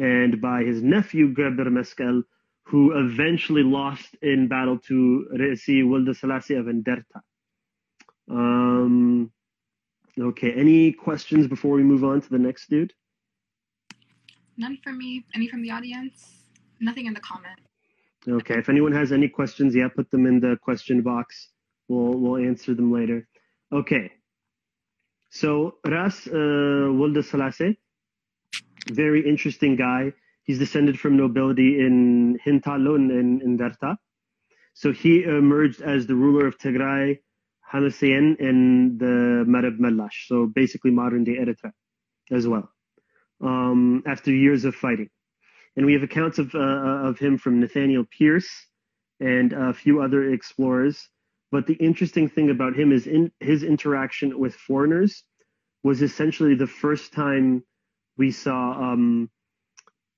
and 0.00 0.40
by 0.40 0.64
his 0.64 0.82
nephew 0.82 1.34
Gebre 1.34 1.68
Meskel, 1.68 2.22
who 2.64 2.98
eventually 2.98 3.62
lost 3.62 4.08
in 4.22 4.48
battle 4.48 4.78
to 4.78 5.28
Re'esi 5.34 5.84
Wolde 5.86 6.16
Selassie 6.16 6.54
of 6.54 6.66
Enderta. 6.66 7.20
Um, 8.30 9.30
okay, 10.18 10.52
any 10.52 10.92
questions 10.92 11.46
before 11.46 11.74
we 11.74 11.82
move 11.82 12.02
on 12.02 12.22
to 12.22 12.30
the 12.30 12.38
next 12.38 12.70
dude? 12.70 12.94
None 14.56 14.78
from 14.82 14.96
me. 14.96 15.24
Any 15.34 15.48
from 15.48 15.62
the 15.62 15.70
audience? 15.70 16.44
Nothing 16.80 17.06
in 17.06 17.12
the 17.12 17.20
comment. 17.20 17.60
Okay, 18.26 18.54
if 18.58 18.68
anyone 18.70 18.92
has 18.92 19.12
any 19.12 19.28
questions, 19.28 19.74
yeah, 19.74 19.88
put 19.88 20.10
them 20.10 20.24
in 20.26 20.40
the 20.40 20.56
question 20.62 21.02
box. 21.02 21.50
We'll 21.88 22.18
we'll 22.18 22.42
answer 22.42 22.74
them 22.74 22.90
later. 22.92 23.28
Okay. 23.72 24.12
So 25.30 25.76
Ras 25.84 26.26
uh, 26.26 27.22
Selassie, 27.22 27.78
very 28.88 29.28
interesting 29.28 29.76
guy. 29.76 30.12
He's 30.42 30.58
descended 30.58 30.98
from 30.98 31.16
nobility 31.16 31.80
in 31.80 32.38
Hintalo 32.44 32.96
in, 32.96 33.10
in, 33.10 33.40
in 33.42 33.58
Darta. 33.58 33.96
So 34.74 34.92
he 34.92 35.22
emerged 35.24 35.82
as 35.82 36.06
the 36.06 36.14
ruler 36.14 36.46
of 36.46 36.58
Tigray, 36.58 37.18
Hamasien, 37.72 38.40
and 38.40 38.98
the 38.98 39.44
Mereb 39.46 39.78
Melash. 39.78 40.26
So 40.26 40.46
basically 40.46 40.90
modern 40.90 41.24
day 41.24 41.36
Eritrea 41.36 41.72
as 42.30 42.48
well. 42.48 42.70
Um, 43.40 44.02
after 44.06 44.32
years 44.32 44.64
of 44.64 44.74
fighting 44.74 45.08
and 45.76 45.86
we 45.86 45.92
have 45.92 46.02
accounts 46.02 46.38
of 46.38 46.54
uh, 46.54 46.58
of 46.58 47.18
him 47.18 47.38
from 47.38 47.60
Nathaniel 47.60 48.04
Pearce 48.18 48.50
and 49.20 49.52
a 49.52 49.72
few 49.72 50.02
other 50.02 50.32
explorers. 50.32 51.08
But 51.52 51.66
the 51.66 51.74
interesting 51.74 52.28
thing 52.28 52.50
about 52.50 52.76
him 52.76 52.92
is 52.92 53.06
in 53.06 53.32
his 53.40 53.62
interaction 53.62 54.38
with 54.38 54.54
foreigners 54.54 55.24
was 55.82 56.02
essentially 56.02 56.54
the 56.54 56.66
first 56.66 57.12
time 57.12 57.64
we 58.20 58.30
saw 58.30 58.92
um, 58.92 59.30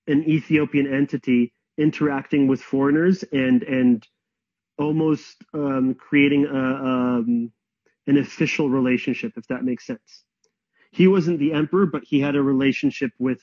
an 0.08 0.28
Ethiopian 0.28 0.92
entity 0.92 1.54
interacting 1.78 2.48
with 2.48 2.60
foreigners 2.60 3.22
and 3.32 3.62
and 3.62 4.06
almost 4.76 5.36
um, 5.54 5.94
creating 5.94 6.44
a, 6.46 6.62
um, 6.92 7.52
an 8.08 8.18
official 8.18 8.68
relationship, 8.68 9.32
if 9.36 9.46
that 9.46 9.62
makes 9.62 9.86
sense. 9.86 10.24
He 10.90 11.06
wasn't 11.06 11.38
the 11.38 11.52
emperor, 11.52 11.86
but 11.86 12.02
he 12.04 12.18
had 12.18 12.34
a 12.34 12.42
relationship 12.42 13.12
with 13.20 13.40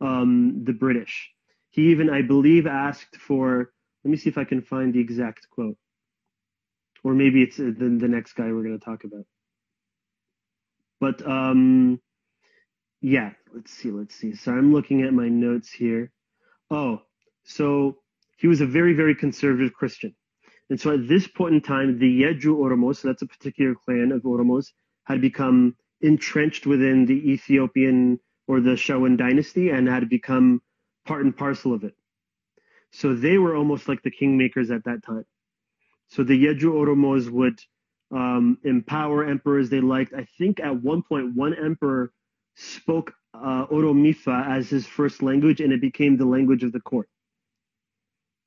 um, 0.00 0.64
the 0.64 0.72
British. 0.72 1.30
He 1.70 1.92
even, 1.92 2.10
I 2.10 2.22
believe, 2.22 2.66
asked 2.66 3.16
for. 3.16 3.70
Let 4.02 4.10
me 4.10 4.16
see 4.16 4.30
if 4.30 4.38
I 4.38 4.44
can 4.44 4.62
find 4.62 4.92
the 4.92 5.00
exact 5.00 5.46
quote, 5.54 5.78
or 7.04 7.14
maybe 7.14 7.42
it's 7.44 7.60
uh, 7.60 7.70
the 7.80 7.88
the 8.04 8.08
next 8.16 8.32
guy 8.32 8.46
we're 8.50 8.66
going 8.68 8.80
to 8.80 8.84
talk 8.84 9.04
about. 9.04 9.26
But 11.00 11.24
um, 11.24 12.00
yeah, 13.00 13.32
let's 13.54 13.72
see, 13.72 13.90
let's 13.90 14.14
see. 14.14 14.34
So 14.34 14.52
I'm 14.52 14.72
looking 14.72 15.02
at 15.02 15.12
my 15.12 15.28
notes 15.28 15.70
here. 15.70 16.12
Oh, 16.70 17.02
so 17.44 17.98
he 18.38 18.46
was 18.46 18.60
a 18.60 18.66
very, 18.66 18.94
very 18.94 19.14
conservative 19.14 19.72
Christian. 19.72 20.14
And 20.68 20.80
so 20.80 20.92
at 20.92 21.08
this 21.08 21.26
point 21.26 21.54
in 21.54 21.60
time, 21.60 21.98
the 21.98 22.22
Yeju 22.22 22.56
Oromos, 22.56 22.96
so 22.96 23.08
that's 23.08 23.22
a 23.22 23.26
particular 23.26 23.74
clan 23.74 24.12
of 24.12 24.22
Oromos, 24.22 24.66
had 25.04 25.20
become 25.20 25.76
entrenched 26.00 26.66
within 26.66 27.06
the 27.06 27.32
Ethiopian 27.32 28.20
or 28.46 28.60
the 28.60 28.70
Shawan 28.70 29.16
dynasty 29.16 29.70
and 29.70 29.88
had 29.88 30.08
become 30.08 30.62
part 31.06 31.24
and 31.24 31.36
parcel 31.36 31.74
of 31.74 31.84
it. 31.84 31.94
So 32.92 33.14
they 33.14 33.38
were 33.38 33.56
almost 33.56 33.88
like 33.88 34.02
the 34.02 34.10
kingmakers 34.10 34.74
at 34.74 34.84
that 34.84 35.02
time. 35.04 35.24
So 36.08 36.22
the 36.22 36.44
Yeju 36.46 36.64
Oromos 36.64 37.30
would 37.30 37.60
um, 38.12 38.58
empower 38.64 39.24
emperors 39.24 39.70
they 39.70 39.80
liked. 39.80 40.12
I 40.12 40.26
think 40.38 40.60
at 40.60 40.82
one 40.82 41.02
point, 41.02 41.34
one 41.34 41.54
emperor 41.54 42.12
spoke 42.60 43.14
uh, 43.34 43.66
Oromifa 43.66 44.46
as 44.46 44.68
his 44.68 44.86
first 44.86 45.22
language, 45.22 45.60
and 45.60 45.72
it 45.72 45.80
became 45.80 46.16
the 46.16 46.26
language 46.26 46.62
of 46.62 46.72
the 46.72 46.80
court. 46.80 47.08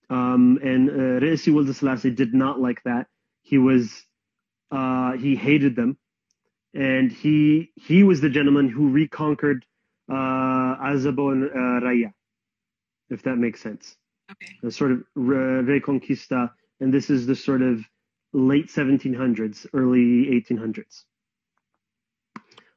Um, 0.09 0.59
and 0.61 0.89
uh, 0.89 1.25
Reisi 1.25 1.51
Wolde 1.51 1.73
Selassie 1.73 2.11
did 2.11 2.33
not 2.33 2.59
like 2.59 2.83
that. 2.83 3.07
He 3.41 3.57
was 3.57 4.05
uh, 4.71 5.13
he 5.13 5.35
hated 5.35 5.75
them, 5.75 5.97
and 6.73 7.11
he 7.11 7.71
he 7.75 8.03
was 8.03 8.21
the 8.21 8.29
gentleman 8.29 8.69
who 8.69 8.89
reconquered 8.89 9.65
uh, 10.09 10.75
Azabo 10.81 11.31
and 11.31 11.45
uh, 11.45 11.85
Raya, 11.85 12.13
if 13.09 13.23
that 13.23 13.37
makes 13.37 13.61
sense. 13.61 13.95
Okay. 14.31 14.67
A 14.67 14.71
sort 14.71 14.91
of 14.91 15.03
re- 15.15 15.79
reconquista, 15.79 16.51
and 16.79 16.93
this 16.93 17.09
is 17.09 17.25
the 17.25 17.35
sort 17.35 17.61
of 17.61 17.83
late 18.33 18.67
1700s, 18.67 19.67
early 19.73 20.27
1800s. 20.27 21.03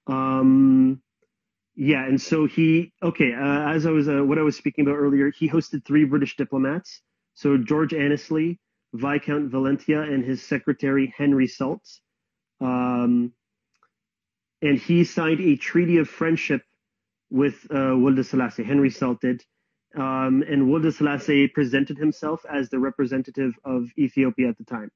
Um, 0.07 1.03
yeah, 1.77 2.07
and 2.07 2.21
so 2.21 2.47
he 2.47 2.93
okay. 3.03 3.35
Uh, 3.35 3.71
as 3.71 3.85
I 3.85 3.91
was 3.91 4.09
uh, 4.09 4.25
what 4.25 4.39
I 4.39 4.43
was 4.43 4.57
speaking 4.57 4.87
about 4.87 4.97
earlier, 4.97 5.31
he 5.31 5.49
hosted 5.49 5.85
three 5.85 6.05
British 6.05 6.37
diplomats. 6.37 7.03
So 7.35 7.59
George 7.59 7.93
Annesley, 7.93 8.59
Viscount 8.95 9.51
Valentia, 9.51 10.03
and 10.03 10.25
his 10.25 10.43
secretary 10.43 11.13
Henry 11.17 11.47
Salt. 11.47 11.83
Um, 12.63 13.33
and 14.63 14.79
he 14.79 15.05
signed 15.05 15.41
a 15.41 15.57
treaty 15.57 15.99
of 15.99 16.09
friendship 16.09 16.63
with 17.31 17.67
uh, 17.71 17.95
Wolde 17.95 18.25
Selassie. 18.25 18.65
Henry 18.65 18.89
Salt 18.91 19.21
did. 19.21 19.45
Um, 19.95 20.43
and 20.49 20.69
Wolde 20.69 20.93
Selassie 20.95 21.49
presented 21.49 21.99
himself 21.99 22.45
as 22.51 22.71
the 22.71 22.79
representative 22.79 23.53
of 23.65 23.91
Ethiopia 23.99 24.49
at 24.49 24.57
the 24.57 24.65
time. 24.65 24.91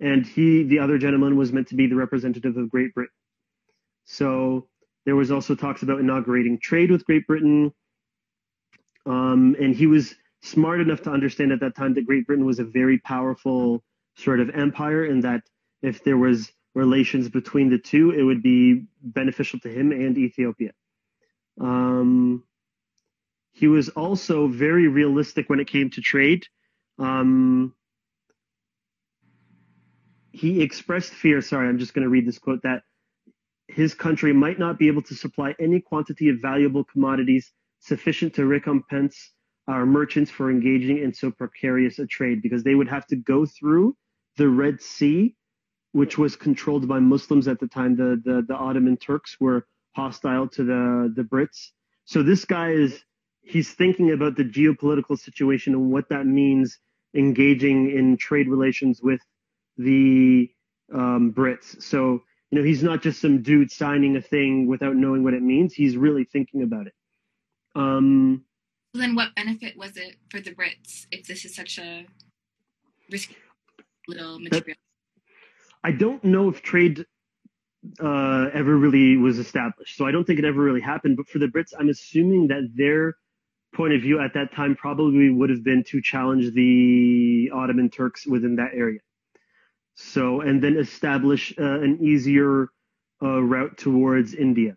And 0.00 0.26
he, 0.26 0.64
the 0.64 0.80
other 0.80 0.98
gentleman, 0.98 1.36
was 1.36 1.50
meant 1.50 1.68
to 1.68 1.76
be 1.76 1.86
the 1.86 1.96
representative 1.96 2.58
of 2.58 2.70
Great 2.70 2.94
Britain. 2.94 3.14
So 4.04 4.68
there 5.10 5.16
was 5.16 5.32
also 5.32 5.56
talks 5.56 5.82
about 5.82 5.98
inaugurating 5.98 6.56
trade 6.60 6.88
with 6.88 7.04
Great 7.04 7.26
Britain. 7.26 7.72
Um, 9.06 9.56
and 9.60 9.74
he 9.74 9.88
was 9.88 10.14
smart 10.40 10.80
enough 10.80 11.02
to 11.02 11.10
understand 11.10 11.50
at 11.50 11.58
that 11.58 11.74
time 11.74 11.94
that 11.94 12.06
Great 12.06 12.28
Britain 12.28 12.46
was 12.46 12.60
a 12.60 12.64
very 12.64 12.98
powerful 13.00 13.82
sort 14.14 14.38
of 14.38 14.50
empire, 14.50 15.04
and 15.04 15.24
that 15.24 15.42
if 15.82 16.04
there 16.04 16.16
was 16.16 16.52
relations 16.76 17.28
between 17.28 17.70
the 17.70 17.78
two, 17.78 18.12
it 18.12 18.22
would 18.22 18.40
be 18.40 18.84
beneficial 19.02 19.58
to 19.58 19.68
him 19.68 19.90
and 19.90 20.16
Ethiopia. 20.16 20.70
Um, 21.60 22.44
he 23.50 23.66
was 23.66 23.88
also 23.88 24.46
very 24.46 24.86
realistic 24.86 25.50
when 25.50 25.58
it 25.58 25.66
came 25.66 25.90
to 25.90 26.00
trade. 26.00 26.46
Um, 27.00 27.74
he 30.30 30.62
expressed 30.62 31.12
fear. 31.12 31.42
Sorry, 31.42 31.68
I'm 31.68 31.80
just 31.80 31.94
going 31.94 32.04
to 32.04 32.08
read 32.08 32.28
this 32.28 32.38
quote 32.38 32.62
that 32.62 32.84
his 33.72 33.94
country 33.94 34.32
might 34.32 34.58
not 34.58 34.78
be 34.78 34.88
able 34.88 35.02
to 35.02 35.14
supply 35.14 35.54
any 35.58 35.80
quantity 35.80 36.28
of 36.28 36.36
valuable 36.40 36.84
commodities 36.84 37.52
sufficient 37.80 38.34
to 38.34 38.46
recompense 38.46 39.32
our 39.68 39.86
merchants 39.86 40.30
for 40.30 40.50
engaging 40.50 40.98
in 40.98 41.14
so 41.14 41.30
precarious 41.30 41.98
a 41.98 42.06
trade 42.06 42.42
because 42.42 42.64
they 42.64 42.74
would 42.74 42.88
have 42.88 43.06
to 43.06 43.16
go 43.16 43.46
through 43.46 43.96
the 44.36 44.48
Red 44.48 44.80
Sea, 44.80 45.36
which 45.92 46.18
was 46.18 46.36
controlled 46.36 46.88
by 46.88 46.98
Muslims 46.98 47.46
at 47.46 47.60
the 47.60 47.68
time. 47.68 47.96
The, 47.96 48.20
the, 48.24 48.42
the 48.46 48.54
Ottoman 48.54 48.96
Turks 48.96 49.36
were 49.38 49.66
hostile 49.94 50.48
to 50.48 50.64
the, 50.64 51.12
the 51.14 51.22
Brits. 51.22 51.68
So 52.04 52.22
this 52.22 52.44
guy 52.44 52.70
is, 52.70 53.02
he's 53.42 53.72
thinking 53.72 54.10
about 54.10 54.36
the 54.36 54.44
geopolitical 54.44 55.18
situation 55.18 55.74
and 55.74 55.90
what 55.90 56.08
that 56.08 56.26
means 56.26 56.78
engaging 57.14 57.90
in 57.90 58.16
trade 58.16 58.48
relations 58.48 59.00
with 59.02 59.20
the 59.76 60.50
um, 60.92 61.32
Brits. 61.32 61.80
So, 61.82 62.22
you 62.50 62.58
know, 62.58 62.64
he's 62.64 62.82
not 62.82 63.02
just 63.02 63.20
some 63.20 63.42
dude 63.42 63.70
signing 63.70 64.16
a 64.16 64.20
thing 64.20 64.66
without 64.66 64.96
knowing 64.96 65.22
what 65.22 65.34
it 65.34 65.42
means. 65.42 65.72
He's 65.72 65.96
really 65.96 66.24
thinking 66.24 66.62
about 66.62 66.86
it. 66.88 66.94
Um, 67.76 68.44
then 68.94 69.14
what 69.14 69.34
benefit 69.36 69.76
was 69.76 69.96
it 69.96 70.16
for 70.30 70.40
the 70.40 70.50
Brits 70.50 71.06
if 71.12 71.26
this 71.26 71.44
is 71.44 71.54
such 71.54 71.78
a 71.78 72.06
risky 73.08 73.36
little 74.08 74.40
material? 74.40 74.76
I 75.84 75.92
don't 75.92 76.22
know 76.24 76.48
if 76.48 76.60
trade 76.62 77.06
uh, 78.00 78.48
ever 78.52 78.76
really 78.76 79.16
was 79.16 79.38
established. 79.38 79.96
So 79.96 80.06
I 80.06 80.10
don't 80.10 80.24
think 80.24 80.38
it 80.38 80.44
ever 80.44 80.60
really 80.60 80.80
happened. 80.80 81.16
But 81.16 81.28
for 81.28 81.38
the 81.38 81.46
Brits, 81.46 81.72
I'm 81.78 81.88
assuming 81.88 82.48
that 82.48 82.68
their 82.74 83.14
point 83.74 83.94
of 83.94 84.02
view 84.02 84.20
at 84.20 84.34
that 84.34 84.52
time 84.52 84.74
probably 84.74 85.30
would 85.30 85.50
have 85.50 85.62
been 85.62 85.84
to 85.84 86.02
challenge 86.02 86.52
the 86.52 87.50
Ottoman 87.54 87.88
Turks 87.88 88.26
within 88.26 88.56
that 88.56 88.70
area. 88.74 88.98
So, 89.94 90.40
and 90.40 90.62
then 90.62 90.76
establish 90.76 91.52
uh, 91.58 91.80
an 91.80 91.98
easier 92.02 92.68
uh, 93.22 93.42
route 93.42 93.76
towards 93.76 94.34
India. 94.34 94.76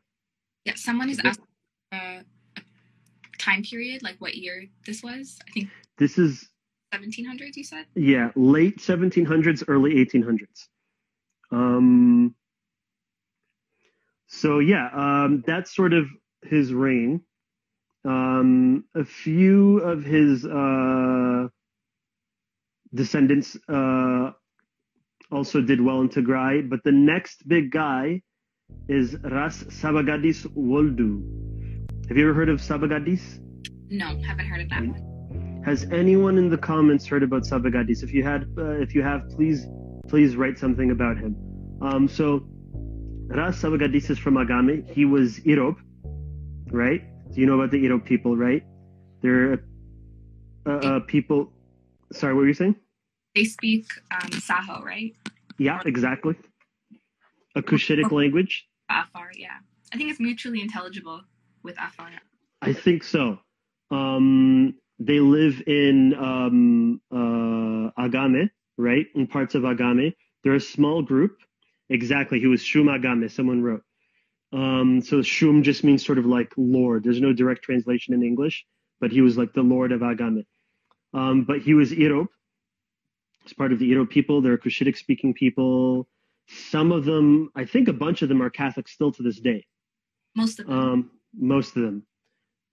Yeah, 0.66 0.74
someone 0.76 1.10
is 1.10 1.20
asking 1.24 1.46
uh, 1.94 1.98
a 2.58 2.62
time 3.40 3.64
period, 3.64 4.04
like 4.04 4.16
what 4.20 4.36
year 4.36 4.66
this 4.86 5.02
was. 5.04 5.40
I 5.48 5.52
think 5.52 5.70
This 5.98 6.18
is, 6.18 6.50
1700s. 6.94 7.56
You 7.56 7.64
said. 7.64 7.86
yeah, 7.96 8.32
late 8.36 8.78
1700s, 8.78 9.64
early 9.68 9.96
1800s. 9.96 10.68
Um, 11.52 12.36
so 14.28 14.60
yeah, 14.60 14.90
um, 14.94 15.44
that's 15.46 15.76
sort 15.76 15.94
of 15.94 16.08
his 16.44 16.74
reign. 16.74 17.22
Um, 18.06 18.84
a 18.96 19.06
few 19.06 19.78
of 19.80 20.04
his 20.04 20.46
uh, 20.46 21.48
descendants 22.94 23.56
uh, 23.70 24.32
also 25.34 25.62
did 25.62 25.82
well 25.82 26.02
in 26.02 26.10
Tigray, 26.10 26.70
but 26.70 26.84
the 26.84 26.92
next 26.92 27.48
big 27.48 27.72
guy 27.72 28.22
is 28.88 29.16
Ras 29.24 29.64
Sabagadis 29.64 30.46
Woldu. 30.56 31.12
Have 32.08 32.18
you 32.18 32.30
ever 32.30 32.34
heard 32.34 32.50
of 32.50 32.60
Sabagadis? 32.60 33.40
No, 33.90 34.06
haven't 34.22 34.46
heard 34.46 34.62
of 34.62 34.70
that 34.70 34.82
one. 34.82 35.62
Has 35.66 35.86
anyone 35.92 36.38
in 36.38 36.50
the 36.50 36.58
comments 36.58 37.06
heard 37.08 37.24
about 37.24 37.44
Sabagadis? 37.44 38.04
If 38.04 38.14
you 38.14 38.24
had, 38.24 38.48
uh, 38.58 38.82
if 38.82 38.94
you 38.94 39.02
have, 39.02 39.30
please, 39.30 39.66
please 40.08 40.36
write 40.36 40.60
something 40.60 40.92
about 40.92 41.18
him. 41.18 41.36
Um, 41.82 42.08
so 42.08 42.46
Ras 43.28 43.62
Sabagadis 43.62 44.10
is 44.10 44.20
from 44.20 44.36
Agame. 44.36 44.90
He 44.92 45.06
was 45.06 45.40
Irob, 45.40 45.78
right? 46.72 47.02
So 47.32 47.38
you 47.38 47.46
know 47.46 47.60
about 47.60 47.72
the 47.72 47.84
Irob 47.84 48.06
people, 48.06 48.36
right? 48.38 48.64
They're 49.22 49.64
uh, 50.66 50.70
uh, 50.70 51.00
people. 51.08 51.52
Sorry, 52.12 52.34
what 52.34 52.42
were 52.42 52.48
you 52.48 52.54
saying? 52.54 52.76
They 53.36 53.46
speak 53.46 53.88
um, 54.12 54.32
Saho, 54.32 54.84
right? 54.84 55.16
Yeah, 55.58 55.82
exactly. 55.86 56.36
A 57.56 57.62
Cushitic 57.62 58.12
language. 58.12 58.68
Afar, 58.90 59.32
yeah. 59.36 59.58
I 59.92 59.98
think 59.98 60.10
it's 60.10 60.20
mutually 60.20 60.62
intelligible 60.62 61.22
with 61.64 61.76
Afar. 61.80 62.10
I 62.62 62.74
think 62.74 63.04
so. 63.04 63.40
Um, 63.92 64.76
they 65.00 65.20
live 65.20 65.62
in 65.68 66.14
um, 66.16 67.02
uh, 67.12 67.92
Agame, 68.02 68.50
right? 68.78 69.06
In 69.16 69.28
parts 69.28 69.56
of 69.56 69.64
Agame. 69.64 70.14
They're 70.44 70.56
a 70.56 70.62
small 70.62 71.02
group. 71.02 71.38
Exactly. 71.90 72.40
He 72.40 72.48
was 72.48 72.62
Shum 72.62 72.86
Agame, 72.86 73.30
someone 73.32 73.62
wrote. 73.62 73.84
Um, 74.52 75.02
so 75.02 75.22
Shum 75.22 75.64
just 75.64 75.84
means 75.84 76.06
sort 76.06 76.20
of 76.20 76.26
like 76.26 76.54
Lord. 76.58 77.04
There's 77.04 77.22
no 77.22 77.34
direct 77.34 77.64
translation 77.64 78.14
in 78.14 78.24
English, 78.24 78.66
but 79.02 79.12
he 79.12 79.22
was 79.22 79.38
like 79.38 79.54
the 79.54 79.64
Lord 79.64 79.92
of 79.92 80.02
Agame. 80.02 80.46
Um, 81.14 81.44
but 81.44 81.62
he 81.62 81.74
was 81.74 81.92
Irob. 81.92 82.28
He's 83.44 83.54
part 83.54 83.72
of 83.74 83.80
the 83.80 83.92
Irob 83.92 84.10
people. 84.10 84.42
They're 84.42 84.58
Cushitic 84.58 84.98
speaking 84.98 85.34
people. 85.34 86.08
Some 86.48 86.92
of 86.92 87.06
them, 87.06 87.50
I 87.56 87.66
think 87.66 87.88
a 87.88 87.94
bunch 87.94 88.22
of 88.22 88.30
them 88.30 88.42
are 88.42 88.50
Catholic 88.50 88.88
still 88.88 89.12
to 89.14 89.24
this 89.24 89.40
day. 89.40 89.66
Most 90.36 90.60
of 90.60 90.68
them. 90.68 90.80
Um, 90.80 91.12
most 91.38 91.76
of 91.76 91.84
them. 91.84 92.06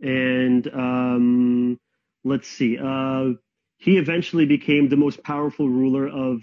And 0.00 0.66
um, 0.72 1.80
let's 2.24 2.48
see. 2.48 2.78
Uh, 2.78 3.35
he 3.78 3.96
eventually 3.98 4.46
became 4.46 4.88
the 4.88 4.96
most 4.96 5.22
powerful 5.22 5.68
ruler 5.68 6.06
of 6.09 6.42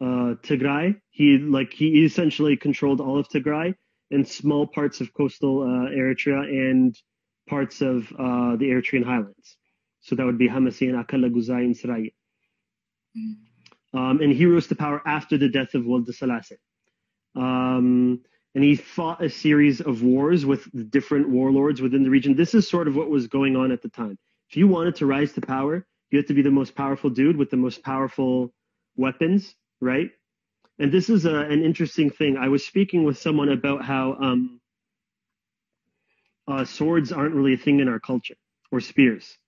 uh, 0.00 0.34
Tigray. 0.42 1.00
He 1.10 1.38
like 1.38 1.72
he 1.72 2.04
essentially 2.04 2.56
controlled 2.56 3.00
all 3.00 3.18
of 3.18 3.28
Tigray 3.28 3.74
and 4.10 4.26
small 4.26 4.66
parts 4.66 5.00
of 5.00 5.12
coastal 5.14 5.62
uh, 5.62 5.90
Eritrea 5.90 6.42
and 6.44 6.96
parts 7.48 7.80
of 7.80 8.10
uh, 8.12 8.56
the 8.56 8.66
Eritrean 8.70 9.04
highlands. 9.04 9.56
So 10.00 10.16
that 10.16 10.26
would 10.26 10.38
be 10.38 10.48
Hamasien, 10.48 10.94
Akala, 11.02 11.32
Guzai, 11.32 11.64
and 11.64 11.76
Sarai. 11.76 12.12
Um, 13.94 14.20
and 14.20 14.32
he 14.32 14.46
rose 14.46 14.66
to 14.68 14.74
power 14.74 15.02
after 15.06 15.36
the 15.36 15.48
death 15.48 15.74
of 15.74 15.84
Selassie. 16.14 16.56
Um, 17.36 18.20
and 18.54 18.64
he 18.64 18.76
fought 18.76 19.22
a 19.24 19.30
series 19.30 19.80
of 19.80 20.02
wars 20.02 20.44
with 20.44 20.90
different 20.90 21.28
warlords 21.28 21.80
within 21.80 22.02
the 22.02 22.10
region. 22.10 22.36
This 22.36 22.54
is 22.54 22.68
sort 22.68 22.88
of 22.88 22.96
what 22.96 23.08
was 23.08 23.26
going 23.28 23.56
on 23.56 23.72
at 23.72 23.82
the 23.82 23.88
time. 23.88 24.18
If 24.50 24.56
you 24.56 24.68
wanted 24.68 24.96
to 24.96 25.06
rise 25.06 25.32
to 25.32 25.40
power, 25.40 25.86
you 26.10 26.18
had 26.18 26.26
to 26.28 26.34
be 26.34 26.42
the 26.42 26.50
most 26.50 26.74
powerful 26.74 27.10
dude 27.10 27.36
with 27.36 27.50
the 27.50 27.56
most 27.56 27.82
powerful 27.82 28.52
weapons, 28.96 29.54
right? 29.80 30.10
And 30.78 30.92
this 30.92 31.08
is 31.08 31.24
a, 31.24 31.34
an 31.36 31.64
interesting 31.64 32.10
thing. 32.10 32.36
I 32.36 32.48
was 32.48 32.66
speaking 32.66 33.04
with 33.04 33.18
someone 33.18 33.48
about 33.48 33.84
how 33.84 34.14
um, 34.20 34.60
uh, 36.46 36.64
swords 36.64 37.12
aren't 37.12 37.34
really 37.34 37.54
a 37.54 37.58
thing 37.58 37.80
in 37.80 37.88
our 37.88 38.00
culture, 38.00 38.36
or 38.70 38.80
spears. 38.80 39.38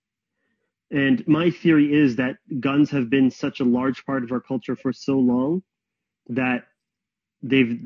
And 0.91 1.27
my 1.27 1.49
theory 1.49 1.93
is 1.93 2.15
that 2.17 2.37
guns 2.59 2.91
have 2.91 3.09
been 3.09 3.31
such 3.31 3.59
a 3.59 3.63
large 3.63 4.05
part 4.05 4.23
of 4.23 4.31
our 4.31 4.39
culture 4.39 4.75
for 4.75 4.93
so 4.93 5.17
long 5.17 5.63
that 6.29 6.65
they've 7.41 7.79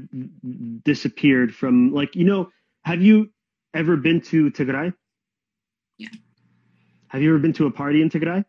disappeared 0.83 1.53
from 1.53 1.93
like 1.93 2.15
you 2.15 2.23
know 2.23 2.49
have 2.83 3.01
you 3.01 3.29
ever 3.73 3.97
been 3.97 4.21
to 4.21 4.49
Tigray? 4.51 4.93
Yeah. 5.97 6.07
Have 7.09 7.21
you 7.21 7.29
ever 7.29 7.39
been 7.39 7.53
to 7.53 7.65
a 7.65 7.71
party 7.71 8.01
in 8.01 8.09
Tigray? 8.09 8.45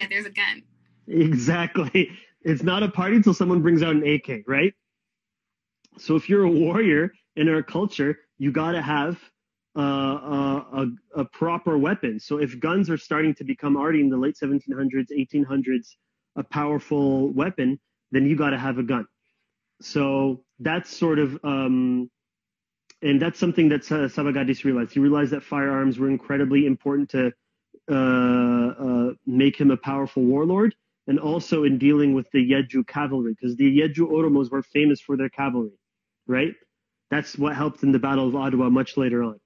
Yeah, 0.00 0.06
there's 0.08 0.26
a 0.26 0.30
gun. 0.30 0.62
Exactly. 1.08 2.10
It's 2.46 2.62
not 2.62 2.82
a 2.82 2.90
party 2.90 3.16
until 3.16 3.32
someone 3.32 3.62
brings 3.62 3.82
out 3.82 3.96
an 3.96 4.06
AK, 4.06 4.42
right? 4.46 4.74
So 5.96 6.14
if 6.14 6.28
you're 6.28 6.44
a 6.44 6.50
warrior 6.50 7.10
in 7.36 7.48
our 7.48 7.62
culture, 7.62 8.18
you 8.36 8.52
got 8.52 8.72
to 8.72 8.82
have 8.82 9.18
uh, 9.76 9.80
a, 9.80 10.66
a, 10.72 11.20
a, 11.20 11.24
proper 11.24 11.76
weapon. 11.76 12.20
So 12.20 12.38
if 12.38 12.60
guns 12.60 12.88
are 12.90 12.96
starting 12.96 13.34
to 13.34 13.44
become 13.44 13.76
already 13.76 14.00
in 14.00 14.08
the 14.08 14.16
late 14.16 14.36
1700s, 14.40 15.10
1800s, 15.10 15.88
a 16.36 16.44
powerful 16.44 17.30
weapon, 17.30 17.80
then 18.12 18.26
you 18.26 18.36
got 18.36 18.50
to 18.50 18.58
have 18.58 18.78
a 18.78 18.82
gun. 18.82 19.06
So 19.80 20.44
that's 20.60 20.96
sort 20.96 21.18
of, 21.18 21.38
um, 21.44 22.10
and 23.02 23.20
that's 23.20 23.38
something 23.38 23.68
that 23.70 23.82
Sabagadis 23.82 24.64
realized. 24.64 24.92
He 24.94 25.00
realized 25.00 25.32
that 25.32 25.42
firearms 25.42 25.98
were 25.98 26.08
incredibly 26.08 26.66
important 26.66 27.10
to 27.10 27.32
uh, 27.90 27.94
uh, 27.94 29.10
make 29.26 29.58
him 29.58 29.70
a 29.70 29.76
powerful 29.76 30.22
warlord, 30.22 30.74
and 31.06 31.18
also 31.18 31.64
in 31.64 31.76
dealing 31.76 32.14
with 32.14 32.30
the 32.32 32.50
Yeju 32.50 32.86
cavalry, 32.86 33.34
because 33.38 33.56
the 33.56 33.78
Yeju 33.78 34.10
Oromos 34.10 34.50
were 34.50 34.62
famous 34.62 35.00
for 35.00 35.18
their 35.18 35.28
cavalry, 35.28 35.78
right? 36.26 36.54
That's 37.10 37.36
what 37.36 37.54
helped 37.54 37.82
in 37.82 37.92
the 37.92 37.98
Battle 37.98 38.26
of 38.26 38.34
Adwa 38.34 38.70
much 38.72 38.96
later 38.96 39.22
on, 39.22 39.38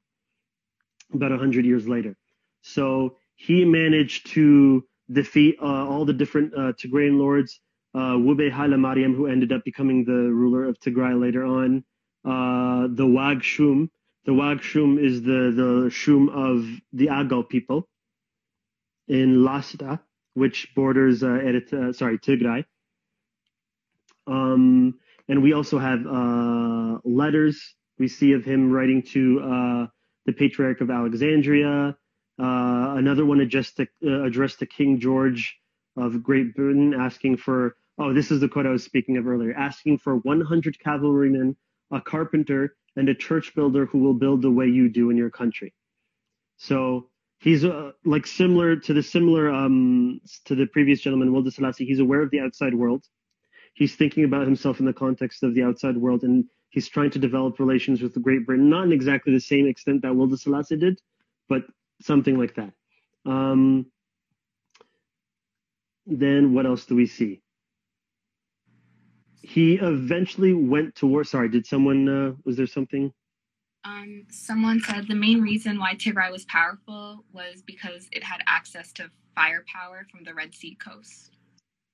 about 1.12 1.31
100 1.31 1.64
years 1.64 1.88
later. 1.88 2.16
So 2.62 3.16
he 3.37 3.64
managed 3.64 4.31
to 4.33 4.85
defeat 5.11 5.57
uh, 5.61 5.64
all 5.88 6.05
the 6.05 6.12
different 6.12 6.55
uh, 6.55 6.73
Tigrayan 6.73 7.18
lords 7.18 7.61
uh, 7.94 8.16
Wube 8.16 8.51
Haile 8.51 8.77
Mariam, 8.77 9.14
who 9.14 9.27
ended 9.27 9.53
up 9.53 9.64
becoming 9.64 10.05
the 10.05 10.12
ruler 10.12 10.64
of 10.64 10.79
Tigray 10.79 11.18
later 11.18 11.44
on, 11.44 11.85
uh, 12.25 12.88
the 12.90 13.07
Wag 13.07 13.42
Shum. 13.42 13.90
The 14.25 14.35
Wag 14.35 14.62
Shum 14.62 14.99
is 14.99 15.23
the, 15.23 15.53
the 15.55 15.90
Shum 15.90 16.29
of 16.29 16.66
the 16.92 17.07
Agaw 17.09 17.49
people 17.49 17.88
in 19.09 19.42
Lasta, 19.42 20.01
which 20.35 20.68
borders 20.75 21.23
uh, 21.23 21.29
Eritrea, 21.29 21.94
sorry, 21.94 22.18
Tigray. 22.18 22.64
Um, 24.27 24.99
and 25.29 25.42
we 25.42 25.55
also 25.55 25.79
have 25.79 26.07
uh, 26.07 26.99
letters 27.05 27.75
we 27.99 28.09
see 28.09 28.33
of 28.33 28.44
him 28.44 28.71
writing 28.71 29.03
to 29.03 29.40
uh, 29.40 29.87
the 30.29 30.35
Patriarch 30.35 30.83
of 30.83 30.91
Alexandria. 30.91 31.97
Uh, 32.38 32.95
another 32.99 33.25
one 33.25 33.41
addressed 33.41 33.79
to, 33.79 33.88
uh, 34.07 34.25
addressed 34.25 34.59
to 34.59 34.67
King 34.67 35.01
George 35.01 35.57
of 35.97 36.23
Great 36.23 36.55
Britain, 36.55 36.93
asking 36.93 37.38
for, 37.38 37.77
oh, 37.99 38.12
this 38.12 38.31
is 38.31 38.38
the 38.41 38.49
quote 38.49 38.67
I 38.67 38.71
was 38.71 38.85
speaking 38.85 39.17
of 39.17 39.27
earlier, 39.27 39.55
asking 39.55 39.99
for 39.99 40.17
100 40.17 40.79
cavalrymen, 40.81 41.57
a 41.91 42.03
carpenter, 42.03 42.77
and 42.95 43.09
a 43.09 43.14
church 43.14 43.55
builder 43.55 43.87
who 43.87 44.01
will 44.01 44.12
build 44.12 44.43
the 44.43 44.51
way 44.51 44.67
you 44.67 44.91
do 44.91 45.09
in 45.09 45.17
your 45.17 45.31
country. 45.31 45.73
So 46.59 47.09
he's 47.41 47.64
uh, 47.64 47.93
like 48.05 48.27
similar 48.27 48.77
to 48.77 48.93
the 48.93 49.03
similar 49.03 49.51
um, 49.51 50.21
to 50.45 50.55
the 50.55 50.67
previous 50.67 51.01
gentleman, 51.01 51.33
Wolde 51.33 51.55
Selassie. 51.55 51.87
He's 51.87 52.01
aware 52.01 52.21
of 52.21 52.31
the 52.31 52.41
outside 52.41 52.75
world. 52.75 53.03
He's 53.73 53.97
thinking 53.97 54.25
about 54.25 54.45
himself 54.45 54.79
in 54.79 54.85
the 54.85 54.93
context 54.93 55.43
of 55.43 55.55
the 55.55 55.62
outside 55.62 55.97
world, 55.97 56.23
and 56.23 56.45
he's 56.70 56.88
trying 56.88 57.11
to 57.11 57.18
develop 57.18 57.59
relations 57.59 58.02
with 58.02 58.20
Great 58.22 58.46
Britain, 58.46 58.68
not 58.68 58.85
in 58.85 58.92
exactly 58.92 59.33
the 59.33 59.40
same 59.40 59.66
extent 59.66 60.02
that 60.02 60.14
Wolde 60.14 60.38
Selassie 60.38 60.76
did, 60.76 61.00
but 61.48 61.62
something 62.00 62.38
like 62.38 62.54
that. 62.57 62.72
Um, 63.24 63.87
then 66.07 66.54
what 66.54 66.66
else 66.66 66.87
do 66.87 66.94
we 66.94 67.07
see? 67.07 67.42
He 69.42 69.74
eventually 69.74 70.52
went 70.52 70.94
to 70.96 71.07
war. 71.07 71.24
Sorry, 71.24 71.48
did 71.48 71.66
someone? 71.66 72.09
Uh, 72.09 72.33
was 72.44 72.57
there 72.57 72.66
something? 72.66 73.12
Um, 73.85 74.26
someone 74.31 74.81
said 74.81 75.07
the 75.09 75.14
main 75.14 75.40
reason 75.40 75.78
why 75.78 75.94
Tigray 75.94 76.31
was 76.31 76.44
powerful 76.46 77.24
was 77.33 77.62
because 77.62 78.09
it 78.12 78.22
had 78.22 78.40
access 78.46 78.92
to 78.92 79.11
firepower 79.35 80.07
from 80.11 80.24
the 80.24 80.35
Red 80.35 80.54
Sea 80.54 80.74
coast. 80.74 81.37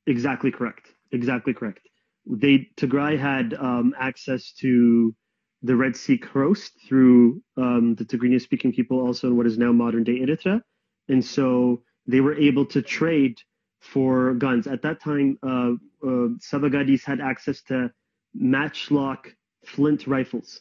Exactly 0.06 0.50
correct. 0.50 0.88
Exactly 1.12 1.54
correct. 1.54 1.88
They 2.26 2.68
Tigray 2.76 3.18
had 3.18 3.54
um, 3.54 3.94
access 3.98 4.52
to 4.60 5.14
the 5.62 5.76
Red 5.76 5.96
Sea 5.96 6.18
coast 6.18 6.72
through 6.87 7.42
um, 7.56 7.94
the 7.94 8.04
Tigrinya-speaking 8.04 8.72
people, 8.72 9.00
also 9.00 9.28
in 9.28 9.37
what 9.37 9.46
is 9.46 9.56
now 9.58 9.72
modern-day 9.72 10.20
Eritrea, 10.20 10.60
and 11.08 11.24
so 11.24 11.82
they 12.06 12.20
were 12.20 12.34
able 12.34 12.66
to 12.66 12.82
trade 12.82 13.38
for 13.80 14.34
guns. 14.34 14.66
At 14.66 14.82
that 14.82 15.00
time, 15.00 15.38
uh, 15.42 15.72
uh, 16.02 16.28
Sabagadis 16.38 17.04
had 17.04 17.20
access 17.20 17.62
to 17.62 17.90
matchlock 18.34 19.34
flint 19.64 20.06
rifles, 20.06 20.60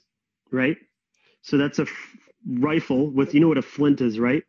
right? 0.51 0.77
So 1.41 1.57
that's 1.57 1.79
a 1.79 1.85
rifle 2.47 3.09
with, 3.09 3.33
you 3.33 3.39
know 3.39 3.47
what 3.47 3.57
a 3.57 3.61
flint 3.61 4.01
is, 4.01 4.19
right? 4.19 4.43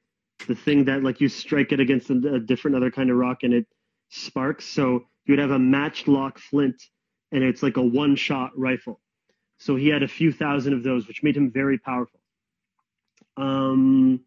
The 0.46 0.54
thing 0.54 0.84
that 0.84 1.02
like 1.02 1.20
you 1.20 1.28
strike 1.28 1.72
it 1.72 1.80
against 1.80 2.10
a, 2.10 2.34
a 2.34 2.40
different 2.40 2.76
other 2.76 2.90
kind 2.90 3.10
of 3.10 3.16
rock 3.16 3.38
and 3.42 3.52
it 3.52 3.66
sparks. 4.10 4.66
So 4.66 5.06
you'd 5.26 5.38
have 5.38 5.50
a 5.50 5.58
matchlock 5.58 6.38
flint 6.38 6.80
and 7.34 7.42
it's 7.42 7.62
like 7.62 7.76
a 7.76 7.82
one 7.82 8.14
shot 8.16 8.56
rifle. 8.56 9.00
So 9.58 9.76
he 9.76 9.88
had 9.88 10.02
a 10.02 10.08
few 10.08 10.32
thousand 10.32 10.72
of 10.72 10.82
those, 10.82 11.06
which 11.08 11.22
made 11.22 11.36
him 11.36 11.50
very 11.50 11.78
powerful. 11.78 12.20
Um, 13.36 14.20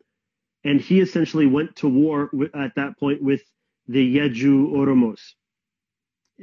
and 0.63 0.81
he 0.81 0.99
essentially 0.99 1.45
went 1.47 1.77
to 1.77 1.87
war 1.87 2.29
w- 2.33 2.51
at 2.53 2.75
that 2.75 2.99
point 2.99 3.23
with 3.23 3.41
the 3.87 4.17
Yeju 4.17 4.71
Oromos 4.73 5.21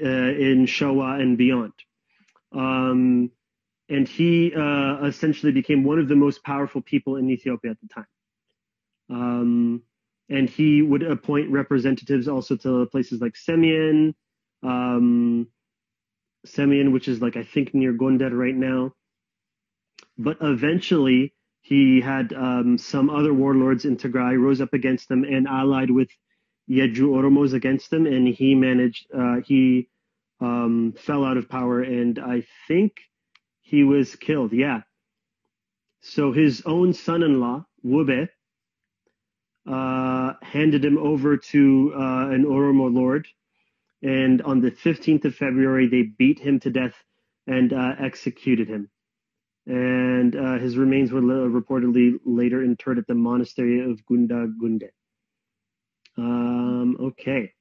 uh, 0.03 0.09
in 0.09 0.65
Showa 0.67 1.21
and 1.21 1.37
beyond. 1.37 1.75
Um, 2.53 3.31
and 3.91 4.09
he 4.09 4.55
uh, 4.55 5.05
essentially 5.05 5.53
became 5.53 5.85
one 5.85 5.99
of 5.99 6.09
the 6.09 6.17
most 6.17 6.43
powerful 6.43 6.81
people 6.81 7.17
in 7.17 7.29
Ethiopia 7.29 7.73
at 7.73 7.81
the 7.83 7.89
time. 7.89 8.07
Um, 9.11 9.83
and 10.31 10.49
he 10.49 10.81
would 10.81 11.03
appoint 11.03 11.51
representatives 11.51 12.27
also 12.27 12.57
to 12.57 12.87
places 12.87 13.21
like 13.21 13.35
Semien, 13.35 14.15
um, 14.63 15.49
Semien, 16.47 16.93
which 16.93 17.09
is 17.09 17.21
like 17.21 17.37
I 17.37 17.43
think 17.43 17.75
near 17.75 17.93
Gondar 17.93 18.33
right 18.33 18.55
now. 18.55 18.95
But 20.17 20.39
eventually, 20.41 21.35
he 21.61 22.01
had 22.01 22.33
um, 22.33 22.79
some 22.79 23.11
other 23.11 23.33
warlords 23.33 23.85
in 23.85 23.97
Tigray 23.97 24.39
rose 24.39 24.61
up 24.61 24.75
against 24.75 25.09
them 25.09 25.25
and 25.25 25.49
allied 25.49 25.91
with 25.91 26.11
Yeju 26.69 27.09
Oromos 27.09 27.53
against 27.53 27.91
them, 27.91 28.07
and 28.07 28.29
he 28.29 28.55
managed. 28.55 29.07
Uh, 29.13 29.37
he 29.45 29.89
um, 30.41 30.95
fell 30.97 31.25
out 31.25 31.37
of 31.37 31.49
power, 31.49 31.83
and 31.83 32.19
I 32.19 32.45
think 32.69 32.93
he 33.63 33.83
was 33.83 34.15
killed. 34.17 34.53
Yeah. 34.53 34.83
So 36.03 36.33
his 36.33 36.63
own 36.67 36.93
son-in-law, 36.93 37.65
Wube, 37.85 38.29
uh, 39.67 40.33
handed 40.43 40.85
him 40.85 40.99
over 40.99 41.39
to 41.39 41.93
uh, 41.95 42.29
an 42.29 42.45
Oromo 42.45 42.93
lord, 42.93 43.27
and 44.05 44.43
on 44.43 44.61
the 44.61 44.71
15th 44.71 45.25
of 45.25 45.35
February, 45.35 45.89
they 45.89 46.03
beat 46.03 46.39
him 46.39 46.61
to 46.61 46.71
death 46.71 46.95
and 47.47 47.73
uh, 47.73 47.95
executed 47.99 48.69
him. 48.69 48.91
And 49.67 50.37
uh, 50.37 50.59
his 50.59 50.77
remains 50.77 51.11
were 51.11 51.23
reportedly 51.23 52.19
later 52.27 52.63
interred 52.63 52.99
at 52.99 53.07
the 53.07 53.15
monastery 53.15 53.91
of 53.91 54.05
Gunda 54.05 54.47
Gunde. 54.63 54.91
Um, 56.19 56.99
okay. 57.01 57.55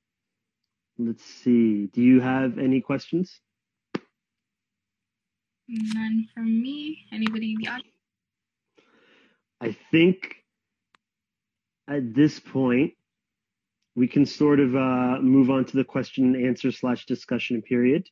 Let's 0.98 1.24
see. 1.24 1.88
Do 1.88 2.02
you 2.02 2.20
have 2.20 2.58
any 2.58 2.82
questions? 2.82 3.40
None 5.70 6.28
from 6.34 6.62
me. 6.62 7.06
Anybody 7.14 7.54
in 7.54 7.58
the 7.62 7.70
audience? 7.70 7.96
I 9.62 9.78
think 9.92 10.36
at 11.88 12.14
this 12.14 12.38
point 12.42 12.96
we 13.96 14.08
can 14.08 14.26
sort 14.26 14.60
of 14.60 14.76
uh, 14.76 15.20
move 15.22 15.50
on 15.50 15.66
to 15.66 15.78
the 15.78 15.84
question 15.84 16.36
and 16.36 16.48
answer 16.48 16.72
slash 16.72 17.06
discussion 17.06 17.62
period. 17.62 18.08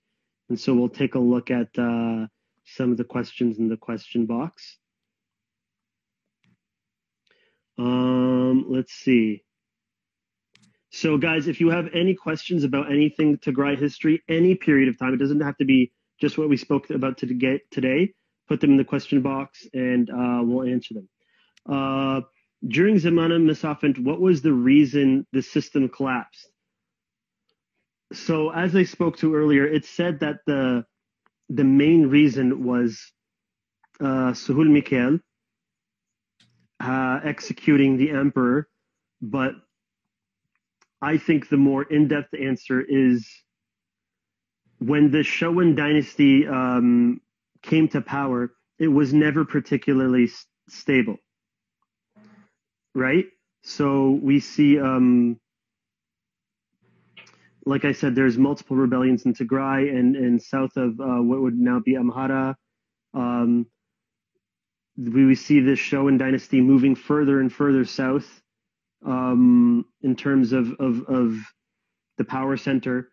And 0.49 0.59
so 0.59 0.73
we'll 0.73 0.89
take 0.89 1.15
a 1.15 1.19
look 1.19 1.49
at 1.49 1.69
uh, 1.77 2.27
some 2.65 2.91
of 2.91 2.97
the 2.97 3.03
questions 3.03 3.57
in 3.57 3.67
the 3.67 3.77
question 3.77 4.25
box. 4.25 4.77
Um, 7.77 8.65
let's 8.69 8.93
see. 8.93 9.43
So, 10.91 11.17
guys, 11.17 11.47
if 11.47 11.61
you 11.61 11.69
have 11.69 11.87
any 11.93 12.13
questions 12.13 12.63
about 12.65 12.91
anything 12.91 13.37
Tigray 13.37 13.79
history, 13.79 14.21
any 14.27 14.55
period 14.55 14.89
of 14.89 14.99
time, 14.99 15.13
it 15.13 15.17
doesn't 15.17 15.39
have 15.39 15.57
to 15.57 15.65
be 15.65 15.93
just 16.19 16.37
what 16.37 16.49
we 16.49 16.57
spoke 16.57 16.89
about 16.89 17.17
to 17.19 17.33
get 17.33 17.61
today. 17.71 18.13
put 18.47 18.59
them 18.59 18.71
in 18.71 18.77
the 18.77 18.83
question 18.83 19.21
box 19.21 19.65
and 19.73 20.09
uh, 20.09 20.41
we'll 20.43 20.67
answer 20.67 20.93
them. 20.93 21.09
During 22.67 22.95
Zamana 22.95 23.41
Masafint, 23.41 23.99
what 23.99 24.21
was 24.21 24.41
the 24.41 24.53
reason 24.53 25.25
the 25.31 25.41
system 25.41 25.89
collapsed? 25.89 26.47
So, 28.13 28.51
as 28.51 28.75
I 28.75 28.83
spoke 28.83 29.17
to 29.17 29.35
earlier, 29.35 29.65
it 29.65 29.85
said 29.85 30.19
that 30.19 30.37
the 30.45 30.85
the 31.49 31.63
main 31.63 32.07
reason 32.07 32.63
was 32.63 32.99
uh, 33.99 34.31
Suhul 34.31 34.69
Mikhail 34.69 35.19
uh, 36.79 37.19
executing 37.23 37.97
the 37.97 38.11
emperor, 38.11 38.67
but 39.21 39.53
I 41.01 41.17
think 41.17 41.49
the 41.49 41.57
more 41.57 41.83
in-depth 41.83 42.33
answer 42.39 42.81
is 42.81 43.27
when 44.79 45.11
the 45.11 45.19
Showan 45.19 45.75
dynasty 45.75 46.47
um, 46.47 47.21
came 47.61 47.87
to 47.89 48.01
power, 48.01 48.53
it 48.79 48.87
was 48.87 49.13
never 49.13 49.45
particularly 49.45 50.29
stable, 50.69 51.17
right? 52.95 53.25
So 53.63 54.19
we 54.21 54.39
see, 54.39 54.79
um, 54.79 55.39
like 57.65 57.85
I 57.85 57.91
said, 57.91 58.15
there's 58.15 58.37
multiple 58.37 58.75
rebellions 58.75 59.25
in 59.25 59.33
Tigray 59.33 59.89
and, 59.95 60.15
and 60.15 60.41
south 60.41 60.75
of 60.77 60.99
uh, 60.99 61.21
what 61.21 61.41
would 61.41 61.57
now 61.57 61.79
be 61.79 61.93
Amhara. 61.93 62.55
Um, 63.13 63.67
we 64.97 65.35
see 65.35 65.59
this 65.59 65.79
Showan 65.79 66.17
dynasty 66.17 66.61
moving 66.61 66.95
further 66.95 67.39
and 67.39 67.51
further 67.51 67.85
south 67.85 68.41
um, 69.05 69.85
in 70.01 70.15
terms 70.15 70.53
of, 70.53 70.71
of, 70.79 71.03
of 71.07 71.37
the 72.17 72.23
power 72.23 72.57
center. 72.57 73.11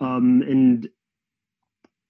Um, 0.00 0.42
and 0.42 0.88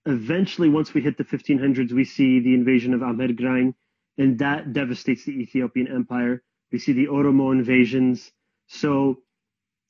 eventually, 0.07 0.68
once 0.68 0.94
we 0.94 1.02
hit 1.02 1.16
the 1.16 1.24
1500s, 1.24 1.92
we 1.92 2.05
see 2.05 2.40
the 2.40 2.55
invasion 2.55 2.94
of 2.94 3.02
Ahmed 3.02 3.37
Gragn, 3.37 3.74
and 4.18 4.38
that 4.38 4.72
devastates 4.72 5.24
the 5.24 5.33
Ethiopian 5.33 5.88
Empire. 5.88 6.42
We 6.72 6.79
see 6.79 6.92
the 6.92 7.07
Oromo 7.07 7.52
invasions. 7.52 8.31
So 8.68 9.18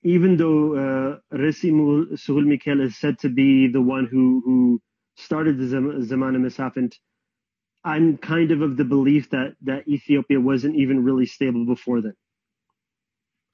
even 0.02 0.36
though 0.36 0.74
uh, 0.74 1.36
Resi 1.36 1.70
Suhul 1.72 2.46
Mikhail 2.46 2.80
is 2.80 2.96
said 2.96 3.18
to 3.20 3.28
be 3.28 3.66
the 3.66 3.80
one 3.80 4.06
who, 4.06 4.42
who 4.44 4.80
started 5.16 5.58
the 5.58 5.66
Zaman 5.66 6.42
Misafint, 6.44 6.94
I'm 7.84 8.18
kind 8.18 8.50
of 8.50 8.62
of 8.62 8.76
the 8.76 8.84
belief 8.84 9.30
that, 9.30 9.54
that 9.62 9.88
Ethiopia 9.88 10.40
wasn't 10.40 10.76
even 10.76 11.02
really 11.04 11.26
stable 11.26 11.64
before 11.64 12.00
then. 12.02 12.14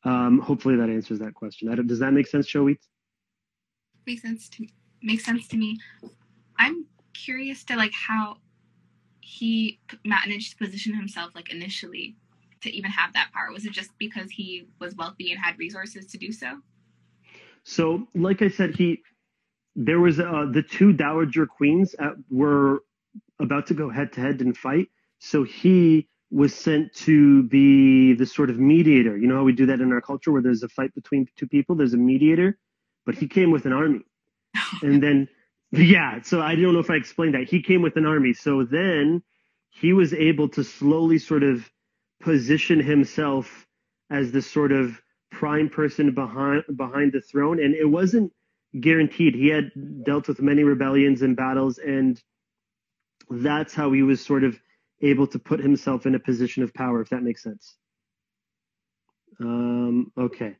Um, 0.04 0.40
hopefully 0.40 0.76
that 0.76 0.88
answers 0.88 1.20
that 1.20 1.34
question. 1.34 1.86
Does 1.86 2.00
that 2.00 2.12
make 2.12 2.26
sense, 2.26 2.46
Showit? 2.48 2.78
Makes 4.06 4.22
sense 4.22 4.48
to 4.48 4.62
me. 4.62 4.70
makes 5.02 5.24
sense 5.24 5.46
to 5.48 5.56
me. 5.56 5.78
I'm 6.58 6.86
curious 7.14 7.62
to 7.64 7.76
like 7.76 7.92
how 7.92 8.38
he 9.20 9.80
managed 10.04 10.50
to 10.52 10.56
position 10.64 10.94
himself 10.94 11.34
like 11.34 11.50
initially 11.50 12.16
to 12.62 12.70
even 12.74 12.90
have 12.90 13.12
that 13.14 13.30
power. 13.32 13.52
Was 13.52 13.64
it 13.64 13.72
just 13.72 13.90
because 13.98 14.30
he 14.30 14.66
was 14.80 14.94
wealthy 14.94 15.32
and 15.32 15.40
had 15.40 15.58
resources 15.58 16.06
to 16.06 16.18
do 16.18 16.32
so? 16.32 16.60
So, 17.64 18.08
like 18.14 18.42
I 18.42 18.48
said, 18.48 18.74
he 18.76 19.02
there 19.74 20.00
was 20.00 20.20
uh, 20.20 20.46
the 20.52 20.62
two 20.62 20.92
dowager 20.92 21.46
queens 21.46 21.94
at, 21.98 22.12
were 22.30 22.82
about 23.40 23.66
to 23.68 23.74
go 23.74 23.88
head 23.88 24.12
to 24.12 24.20
head 24.20 24.40
and 24.40 24.56
fight. 24.56 24.88
So 25.18 25.44
he 25.44 26.08
was 26.30 26.54
sent 26.54 26.92
to 26.94 27.42
be 27.44 28.14
the 28.14 28.26
sort 28.26 28.50
of 28.50 28.58
mediator. 28.58 29.16
You 29.16 29.26
know 29.26 29.36
how 29.36 29.44
we 29.44 29.52
do 29.52 29.66
that 29.66 29.80
in 29.80 29.92
our 29.92 30.00
culture 30.00 30.32
where 30.32 30.42
there's 30.42 30.62
a 30.62 30.68
fight 30.68 30.94
between 30.94 31.26
two 31.36 31.46
people, 31.46 31.76
there's 31.76 31.94
a 31.94 31.98
mediator, 31.98 32.58
but 33.06 33.14
he 33.14 33.28
came 33.28 33.50
with 33.50 33.66
an 33.66 33.72
army. 33.72 34.00
and 34.82 35.02
then, 35.02 35.28
yeah, 35.70 36.20
so 36.22 36.40
I 36.40 36.54
don't 36.54 36.74
know 36.74 36.80
if 36.80 36.90
I 36.90 36.96
explained 36.96 37.34
that. 37.34 37.48
He 37.48 37.62
came 37.62 37.82
with 37.82 37.96
an 37.96 38.06
army. 38.06 38.32
So 38.32 38.64
then 38.64 39.22
he 39.70 39.92
was 39.92 40.12
able 40.12 40.48
to 40.50 40.64
slowly 40.64 41.18
sort 41.18 41.42
of 41.42 41.70
position 42.22 42.80
himself 42.80 43.66
as 44.10 44.32
the 44.32 44.42
sort 44.42 44.72
of 44.72 45.00
prime 45.30 45.68
person 45.68 46.14
behind 46.14 46.62
behind 46.76 47.12
the 47.12 47.20
throne 47.20 47.58
and 47.58 47.74
it 47.74 47.88
wasn't 47.88 48.30
guaranteed 48.80 49.34
he 49.34 49.48
had 49.48 49.70
dealt 50.04 50.28
with 50.28 50.40
many 50.40 50.62
rebellions 50.62 51.22
and 51.22 51.36
battles 51.36 51.78
and 51.78 52.22
that's 53.30 53.74
how 53.74 53.92
he 53.92 54.02
was 54.02 54.24
sort 54.24 54.44
of 54.44 54.58
able 55.00 55.26
to 55.26 55.38
put 55.38 55.60
himself 55.60 56.06
in 56.06 56.14
a 56.14 56.18
position 56.18 56.62
of 56.62 56.72
power, 56.74 57.00
if 57.00 57.10
that 57.10 57.22
makes 57.22 57.42
sense. 57.42 57.76
Um, 59.40 60.12
okay. 60.16 60.56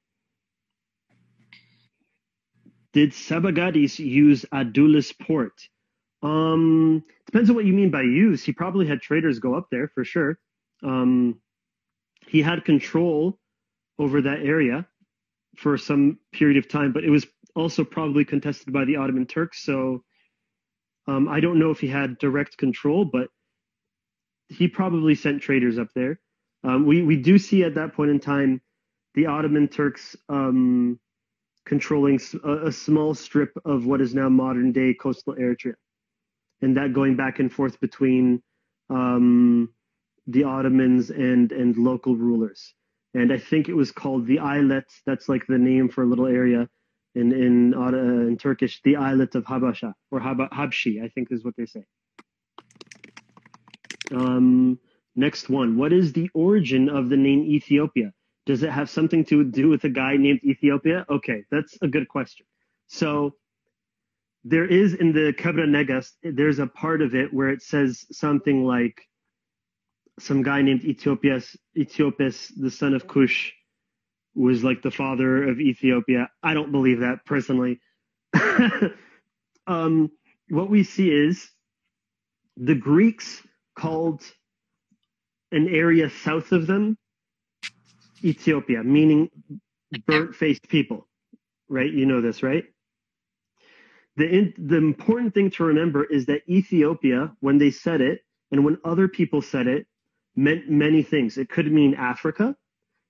Did 2.93 3.13
Sabagadis 3.13 3.99
use 3.99 4.45
Adulis 4.53 5.17
port? 5.19 5.55
Um, 6.23 7.05
depends 7.27 7.49
on 7.49 7.57
what 7.57 7.65
you 7.65 7.73
mean 7.73 7.91
by 7.91 8.03
use. 8.03 8.45
He 8.45 8.53
probably 8.53 8.87
had 8.87 9.01
traders 9.01 9.39
go 9.39 9.55
up 9.55 9.69
there 9.71 9.89
for 9.89 10.05
sure. 10.05 10.39
Um, 10.83 11.41
he 12.33 12.41
had 12.41 12.65
control 12.65 13.39
over 13.99 14.23
that 14.23 14.41
area 14.41 14.87
for 15.59 15.77
some 15.77 16.19
period 16.33 16.57
of 16.57 16.67
time, 16.67 16.91
but 16.91 17.05
it 17.05 17.11
was 17.11 17.27
also 17.55 17.85
probably 17.85 18.25
contested 18.25 18.73
by 18.73 18.87
the 18.87 18.97
Ottoman 18.97 19.27
Turks. 19.27 19.63
So 19.63 20.03
um, 21.07 21.29
I 21.29 21.41
don't 21.41 21.59
know 21.59 21.71
if 21.71 21.79
he 21.79 21.89
had 21.89 22.17
direct 22.17 22.57
control, 22.57 23.05
but 23.05 23.29
he 24.49 24.67
probably 24.67 25.15
sent 25.15 25.43
traders 25.43 25.79
up 25.79 25.89
there. 25.95 26.21
Um, 26.65 26.87
we 26.87 27.03
we 27.03 27.17
do 27.17 27.37
see 27.37 27.65
at 27.65 27.75
that 27.75 27.93
point 27.93 28.11
in 28.11 28.19
time 28.19 28.63
the 29.13 29.27
Ottoman 29.27 29.69
Turks 29.69 30.17
um, 30.31 30.99
controlling 31.67 32.19
a, 32.45 32.69
a, 32.69 32.73
small 32.73 33.15
strip 33.15 33.53
of 33.67 33.85
what 33.85 34.01
is 34.01 34.15
now 34.15 34.31
modern 34.31 34.73
day 34.73 34.95
coastal 34.95 35.35
Eritrea, 35.35 35.75
and 36.63 36.79
that 36.79 36.95
going 36.95 37.15
back 37.15 37.41
and 37.41 37.53
forth 37.53 37.79
between 37.79 38.43
um, 38.89 39.69
the 40.27 40.45
Ottomans 40.45 41.11
and 41.11 41.53
and 41.53 41.77
local 41.77 42.17
rulers. 42.17 42.75
And 43.15 43.33
I 43.33 43.39
think 43.39 43.69
it 43.69 43.75
was 43.75 43.93
called 43.93 44.27
the 44.27 44.39
Eyalet. 44.39 44.85
That's 45.05 45.29
like 45.29 45.47
the 45.47 45.59
name 45.59 45.89
for 45.89 46.03
a 46.03 46.07
little 46.07 46.27
area 46.27 46.69
in 47.15 47.33
in 47.33 47.75
uh, 47.75 47.89
in 47.89 48.37
Turkish, 48.39 48.81
the 48.83 48.95
Eyalet 48.97 49.35
of 49.35 49.45
Habasha 49.45 49.93
or 50.11 50.21
Hab- 50.21 50.51
Habshi, 50.51 51.03
I 51.03 51.09
think 51.09 51.29
is 51.31 51.45
what 51.45 51.55
they 51.57 51.67
say. 51.67 51.85
Um, 54.13 54.79
next 55.15 55.49
one. 55.49 55.77
What 55.77 55.93
is 55.93 56.13
the 56.13 56.31
origin 56.35 56.89
of 56.89 57.09
the 57.09 57.17
name 57.17 57.45
Ethiopia? 57.45 58.13
Does 58.47 58.63
it 58.63 58.71
have 58.71 58.91
something 58.91 59.25
to 59.27 59.45
do 59.45 59.69
with 59.69 59.85
a 59.85 59.89
guy 59.89 60.17
named 60.17 60.41
Ethiopia? 60.45 61.07
Okay, 61.09 61.45
that's 61.51 61.79
a 61.83 61.89
good 61.89 62.09
question. 62.09 62.45
So 62.89 63.35
there 64.45 64.67
is 64.67 64.95
in 64.95 65.13
the 65.13 65.33
Kebra 65.33 65.67
Nagast, 65.69 66.13
there's 66.23 66.59
a 66.59 66.67
part 66.67 67.03
of 67.03 67.15
it 67.15 67.33
where 67.33 67.51
it 67.51 67.63
says 67.63 68.05
something 68.11 68.65
like 68.65 69.01
some 70.23 70.43
guy 70.43 70.63
named 70.63 70.85
Ethiopias, 70.85 71.57
Ethiopias, 71.77 72.49
the 72.57 72.71
son 72.71 72.95
of 72.95 73.07
Cush, 73.07 73.53
was 74.35 74.65
like 74.65 74.83
the 74.83 74.91
father 74.91 75.49
of 75.49 75.61
Ethiopia. 75.61 76.31
I 76.43 76.55
don't 76.55 76.73
believe 76.73 77.01
that 77.01 77.25
personally. 77.27 77.81
um, 79.67 80.11
what 80.49 80.71
we 80.71 80.85
see 80.85 81.11
is 81.11 81.51
the 82.57 82.75
Greeks 82.75 83.43
called 83.79 84.23
an 85.51 85.69
area 85.69 86.09
south 86.09 86.53
of 86.53 86.67
them 86.67 86.97
Ethiopia, 88.25 88.83
meaning 88.83 89.29
burnt 90.07 90.35
faced 90.35 90.69
people, 90.69 91.09
right? 91.69 91.93
You 91.93 92.07
know 92.07 92.21
this, 92.21 92.43
right? 92.43 92.65
The, 94.17 94.29
in, 94.29 94.55
the 94.57 94.77
important 94.77 95.35
thing 95.35 95.51
to 95.53 95.65
remember 95.65 96.05
is 96.05 96.27
that 96.27 96.43
Ethiopia, 96.49 97.33
when 97.41 97.59
they 97.59 97.71
said 97.71 98.01
it, 98.01 98.21
and 98.51 98.65
when 98.65 98.79
other 98.85 99.09
people 99.09 99.43
said 99.43 99.67
it, 99.67 99.87
meant 100.35 100.71
many 100.71 101.03
things. 101.03 101.39
It 101.39 101.49
could 101.49 101.71
mean 101.71 101.95
Africa, 101.95 102.57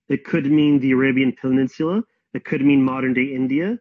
it 0.08 0.24
could 0.24 0.46
mean 0.46 0.78
the 0.80 0.92
Arabian 0.92 1.32
Peninsula, 1.32 2.02
it 2.34 2.44
could 2.44 2.62
mean 2.62 2.82
modern 2.82 3.14
day 3.14 3.34
India, 3.34 3.78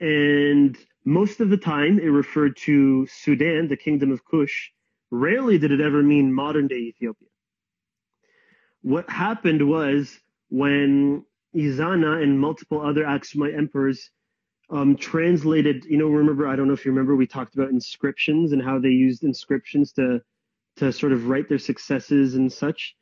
and 0.00 0.76
most 1.04 1.40
of 1.40 1.50
the 1.50 1.56
time 1.56 1.98
it 1.98 2.06
referred 2.06 2.56
to 2.58 3.06
Sudan, 3.06 3.68
the 3.68 3.76
kingdom 3.76 4.10
of 4.10 4.24
Kush, 4.24 4.70
Rarely 5.10 5.58
did 5.58 5.70
it 5.70 5.80
ever 5.80 6.02
mean 6.02 6.32
modern 6.32 6.66
day 6.66 6.76
Ethiopia. 6.76 7.28
What 8.82 9.08
happened 9.08 9.68
was 9.68 10.18
when 10.48 11.24
Ezana 11.54 12.20
and 12.20 12.40
multiple 12.40 12.80
other 12.80 13.04
Aksumite 13.04 13.56
emperors 13.56 14.10
um, 14.70 14.96
translated, 14.96 15.84
you 15.84 15.98
know, 15.98 16.08
remember, 16.08 16.48
I 16.48 16.56
don't 16.56 16.66
know 16.66 16.74
if 16.74 16.84
you 16.84 16.90
remember, 16.90 17.14
we 17.14 17.28
talked 17.28 17.54
about 17.54 17.70
inscriptions 17.70 18.50
and 18.50 18.60
how 18.60 18.80
they 18.80 18.88
used 18.88 19.22
inscriptions 19.22 19.92
to, 19.92 20.20
to 20.76 20.92
sort 20.92 21.12
of 21.12 21.28
write 21.28 21.48
their 21.48 21.58
successes 21.58 22.34
and 22.34 22.52
such. 22.52 22.94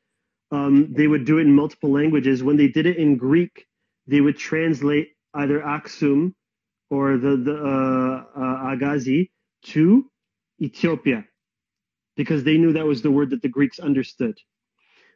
Um, 0.50 0.92
they 0.92 1.06
would 1.06 1.24
do 1.24 1.38
it 1.38 1.42
in 1.42 1.54
multiple 1.54 1.90
languages. 1.90 2.42
When 2.42 2.56
they 2.56 2.68
did 2.68 2.86
it 2.86 2.98
in 2.98 3.16
Greek, 3.16 3.66
they 4.06 4.20
would 4.20 4.36
translate 4.36 5.08
either 5.34 5.60
Aksum 5.60 6.34
or 6.90 7.16
the, 7.16 7.36
the 7.36 7.54
uh, 7.54 8.38
uh, 8.38 8.76
Agazi 8.76 9.30
to 9.64 10.10
Ethiopia 10.60 11.24
because 12.16 12.44
they 12.44 12.58
knew 12.58 12.74
that 12.74 12.86
was 12.86 13.00
the 13.00 13.10
word 13.10 13.30
that 13.30 13.40
the 13.40 13.48
Greeks 13.48 13.78
understood. 13.78 14.36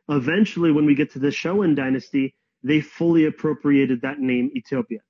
Eventually, 0.09 0.73
when 0.73 0.87
we 0.87 0.95
get 0.95 1.13
to 1.13 1.19
the 1.19 1.29
Showan 1.29 1.77
dynasty, 1.77 2.35
they 2.63 2.81
fully 2.81 3.27
appropriated 3.27 4.01
that 4.03 4.19
name 4.19 4.51
Ethiopia. 4.57 5.01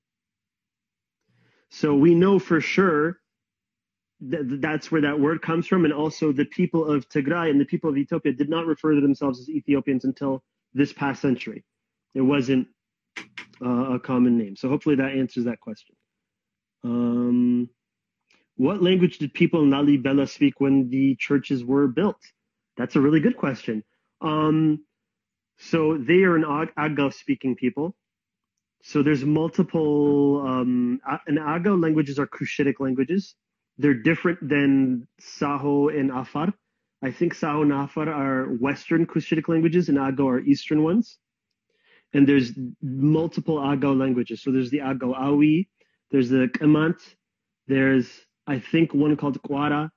So 1.70 1.94
we 1.94 2.14
know 2.14 2.38
for 2.38 2.60
sure 2.60 3.20
th- 4.20 4.60
that's 4.60 4.90
where 4.90 5.02
that 5.02 5.18
word 5.20 5.42
comes 5.42 5.66
from. 5.66 5.84
And 5.84 5.94
also, 5.94 6.32
the 6.32 6.44
people 6.44 6.84
of 6.90 7.08
Tigray 7.08 7.50
and 7.50 7.60
the 7.60 7.64
people 7.64 7.90
of 7.90 7.96
Ethiopia 7.96 8.32
did 8.32 8.48
not 8.48 8.66
refer 8.66 8.94
to 8.94 9.00
themselves 9.00 9.40
as 9.40 9.48
Ethiopians 9.48 10.04
until 10.04 10.42
this 10.74 10.92
past 10.92 11.22
century. 11.22 11.64
It 12.14 12.22
wasn't 12.22 12.68
uh, 13.64 13.94
a 13.94 14.00
common 14.00 14.38
name. 14.38 14.56
So 14.56 14.68
hopefully 14.68 14.96
that 14.96 15.12
answers 15.12 15.44
that 15.44 15.60
question. 15.60 15.94
Um, 16.84 17.68
what 18.56 18.82
language 18.82 19.18
did 19.18 19.34
people 19.34 19.62
in 19.62 19.70
Lalibela 19.70 20.28
speak 20.28 20.60
when 20.60 20.88
the 20.88 21.16
churches 21.16 21.64
were 21.64 21.88
built? 21.88 22.20
That's 22.76 22.96
a 22.96 23.00
really 23.00 23.20
good 23.20 23.36
question. 23.36 23.84
Um, 24.20 24.84
so 25.58 25.98
they 25.98 26.22
are 26.22 26.36
an 26.36 26.44
Agaw 26.44 27.12
speaking 27.12 27.56
people. 27.56 27.94
So 28.82 29.02
there's 29.02 29.24
multiple, 29.24 30.44
um, 30.46 31.00
and 31.26 31.38
Agaw 31.38 31.76
languages 31.80 32.18
are 32.18 32.26
Cushitic 32.26 32.78
languages. 32.78 33.34
They're 33.78 33.94
different 33.94 34.48
than 34.48 35.06
Saho 35.20 35.88
and 35.88 36.10
Afar. 36.10 36.52
I 37.02 37.10
think 37.10 37.34
Saho 37.34 37.62
and 37.62 37.72
Afar 37.72 38.08
are 38.08 38.46
Western 38.46 39.06
Cushitic 39.06 39.48
languages 39.48 39.88
and 39.88 39.98
Agaw 39.98 40.26
are 40.26 40.40
Eastern 40.40 40.82
ones. 40.82 41.18
And 42.14 42.26
there's 42.26 42.52
multiple 42.82 43.58
Agaw 43.58 43.98
languages. 43.98 44.42
So 44.42 44.50
there's 44.50 44.70
the 44.70 44.78
Agaw 44.78 45.14
Awi, 45.14 45.68
there's 46.10 46.30
the 46.30 46.48
Kamant, 46.48 46.98
there's, 47.66 48.08
I 48.46 48.60
think, 48.60 48.94
one 48.94 49.16
called 49.16 49.42
Kwara, 49.42 49.90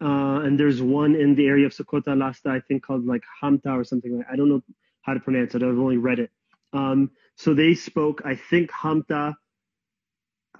uh, 0.00 0.40
and 0.44 0.58
there's 0.58 0.82
one 0.82 1.14
in 1.14 1.34
the 1.34 1.46
area 1.46 1.66
of 1.66 1.72
Sokota 1.72 2.16
Lasta, 2.18 2.50
I 2.50 2.60
think 2.60 2.84
called 2.84 3.06
like 3.06 3.22
Hamta 3.42 3.72
or 3.72 3.84
something 3.84 4.18
like 4.18 4.26
I 4.30 4.36
don't 4.36 4.48
know 4.48 4.62
how 5.02 5.14
to 5.14 5.20
pronounce 5.20 5.54
it. 5.54 5.62
I've 5.62 5.78
only 5.78 5.96
read 5.96 6.18
it. 6.18 6.30
Um, 6.72 7.10
so 7.36 7.54
they 7.54 7.74
spoke, 7.74 8.22
I 8.24 8.34
think, 8.34 8.70
Hamta, 8.70 9.34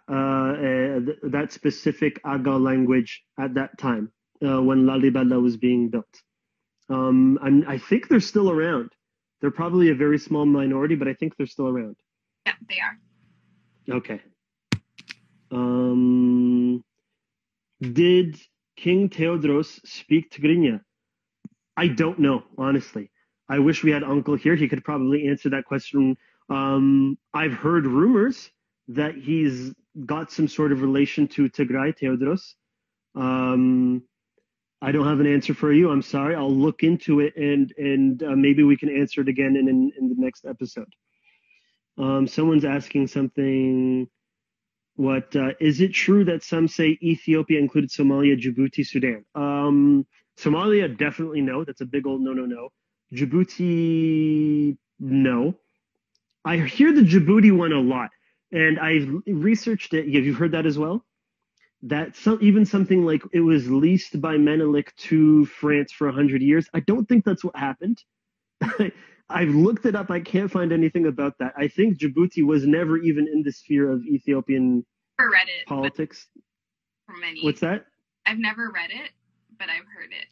th- 0.09 1.19
that 1.23 1.53
specific 1.53 2.21
Agaw 2.25 2.59
language 2.63 3.23
at 3.39 3.55
that 3.55 3.77
time 3.79 4.13
uh, 4.45 4.63
when 4.63 4.87
Lalibela 4.87 5.41
was 5.43 5.57
being 5.57 5.89
built. 5.89 6.23
Um, 6.89 7.39
i 7.67 7.79
think 7.79 8.09
they're 8.09 8.21
still 8.21 8.51
around. 8.51 8.91
They're 9.41 9.51
probably 9.51 9.91
a 9.91 9.95
very 9.95 10.19
small 10.19 10.47
minority, 10.47 10.95
but 10.95 11.09
I 11.09 11.15
think 11.15 11.37
they're 11.37 11.47
still 11.47 11.69
around. 11.69 11.97
Yeah, 12.47 12.55
they 12.69 12.77
are. 12.81 13.97
Okay. 13.97 14.21
Um, 15.51 16.83
did 17.81 18.41
King 18.77 19.09
Theodros 19.09 19.81
speak 19.87 20.31
Tigrinya? 20.31 20.81
I 21.77 21.89
don't 21.89 22.19
know, 22.19 22.45
honestly. 22.57 23.11
I 23.49 23.59
wish 23.59 23.85
we 23.85 23.91
had 23.91 24.03
Uncle 24.03 24.35
here. 24.35 24.57
He 24.57 24.69
could 24.69 24.85
probably 24.85 25.29
answer 25.29 25.51
that 25.51 25.65
question. 25.67 26.17
Um, 26.49 27.19
I've 27.35 27.53
heard 27.53 27.87
rumors 27.87 28.51
that 28.89 29.15
he's 29.17 29.75
got 30.05 30.31
some 30.31 30.49
sort 30.49 30.73
of 30.73 30.83
relation 30.83 31.29
to 31.29 31.49
Tigray, 31.49 31.97
Theodros. 31.99 32.55
Um, 33.15 34.03
I 34.83 34.93
don't 34.93 35.07
have 35.07 35.21
an 35.21 35.27
answer 35.27 35.55
for 35.55 35.73
you. 35.73 35.91
I'm 35.91 36.03
sorry. 36.03 36.35
I'll 36.35 36.55
look 36.55 36.83
into 36.83 37.21
it 37.21 37.35
and 37.37 37.73
and 37.79 38.23
uh, 38.23 38.37
maybe 38.37 38.63
we 38.63 38.77
can 38.77 38.95
answer 38.95 39.23
it 39.23 39.29
again 39.29 39.57
in 39.57 39.69
in, 39.69 39.93
in 39.99 40.09
the 40.09 40.17
next 40.19 40.45
episode. 40.45 40.93
Um, 41.99 42.27
someone's 42.27 42.65
asking 42.65 43.07
something. 43.07 44.09
What 44.97 45.35
uh, 45.37 45.53
is 45.61 45.81
it 45.81 45.93
true 45.93 46.25
that 46.25 46.43
some 46.43 46.69
say 46.69 46.99
Ethiopia 47.03 47.59
included 47.59 47.91
Somalia, 47.91 48.41
Djibouti, 48.41 48.87
Sudan? 48.87 49.25
Um, 49.35 50.07
Somalia, 50.39 50.95
definitely 50.97 51.43
no. 51.43 51.65
That's 51.65 51.81
a 51.81 51.87
big 51.87 52.07
old 52.07 52.23
no, 52.23 52.33
no, 52.33 52.47
no. 52.47 52.69
Djibouti, 53.13 54.77
no. 54.99 55.55
I 56.45 56.59
hear 56.59 56.93
the 56.93 57.03
Djibouti 57.03 57.57
one 57.57 57.73
a 57.73 57.81
lot, 57.81 58.11
and 58.57 58.81
I've 58.81 59.07
researched 59.27 59.93
it. 59.93 60.07
Have 60.15 60.25
you 60.25 60.33
heard 60.33 60.53
that 60.53 60.65
as 60.65 60.79
well? 60.79 61.05
That 61.83 62.17
some, 62.17 62.39
even 62.41 62.65
something 62.65 63.05
like 63.05 63.23
it 63.35 63.41
was 63.41 63.71
leased 63.71 64.19
by 64.19 64.39
Menelik 64.39 64.97
to 64.97 65.45
France 65.45 65.93
for 65.93 66.07
100 66.07 66.41
years. 66.41 66.67
I 66.73 66.81
don't 66.81 67.07
think 67.07 67.27
that's 67.27 67.45
what 67.45 67.55
happened. 67.55 68.03
I've 69.29 69.51
looked 69.51 69.85
it 69.85 69.95
up. 69.95 70.11
I 70.11 70.21
can't 70.21 70.51
find 70.51 70.73
anything 70.73 71.07
about 71.07 71.35
that. 71.39 71.53
I 71.59 71.69
think 71.69 71.99
Djibouti 71.99 72.47
was 72.47 72.67
never 72.67 72.97
even 72.97 73.29
in 73.29 73.43
the 73.43 73.53
sphere 73.53 73.91
of 73.91 74.07
Ethiopian 74.07 74.87
it, 75.19 75.67
politics. 75.67 76.27
For 77.05 77.15
many. 77.21 77.45
What's 77.45 77.61
that? 77.61 77.85
I've 78.25 78.39
never 78.39 78.71
read 78.71 78.91
it, 78.91 79.11
but 79.59 79.69
I've 79.69 79.85
heard 79.95 80.13
it. 80.13 80.27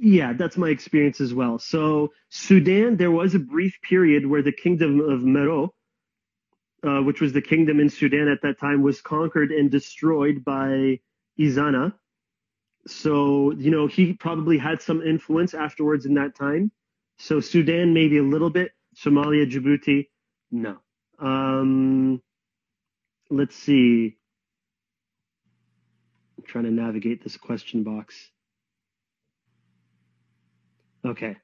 Yeah, 0.00 0.32
that's 0.32 0.56
my 0.56 0.70
experience 0.70 1.20
as 1.20 1.32
well. 1.32 1.60
So 1.60 2.12
Sudan, 2.30 2.96
there 2.96 3.12
was 3.12 3.36
a 3.36 3.38
brief 3.38 3.78
period 3.82 4.26
where 4.26 4.42
the 4.42 4.52
kingdom 4.52 5.00
of 5.00 5.20
Meroe, 5.20 5.70
uh, 6.82 7.00
which 7.00 7.20
was 7.20 7.32
the 7.32 7.42
kingdom 7.42 7.80
in 7.80 7.88
Sudan 7.88 8.28
at 8.28 8.42
that 8.42 8.58
time, 8.58 8.82
was 8.82 9.00
conquered 9.00 9.50
and 9.50 9.70
destroyed 9.70 10.44
by 10.44 11.00
Ezana. 11.38 11.92
So, 12.86 13.52
you 13.52 13.70
know, 13.70 13.86
he 13.86 14.14
probably 14.14 14.58
had 14.58 14.80
some 14.80 15.02
influence 15.02 15.54
afterwards 15.54 16.06
in 16.06 16.14
that 16.14 16.34
time. 16.34 16.70
So 17.18 17.40
Sudan, 17.40 17.92
maybe 17.92 18.18
a 18.18 18.22
little 18.22 18.50
bit. 18.50 18.72
Somalia, 18.96 19.48
Djibouti, 19.48 20.08
no. 20.50 20.78
Um, 21.18 22.22
let's 23.30 23.56
see. 23.56 24.16
I'm 26.36 26.44
trying 26.44 26.64
to 26.64 26.70
navigate 26.70 27.22
this 27.22 27.36
question 27.36 27.82
box. 27.82 28.30
Okay. 31.04 31.36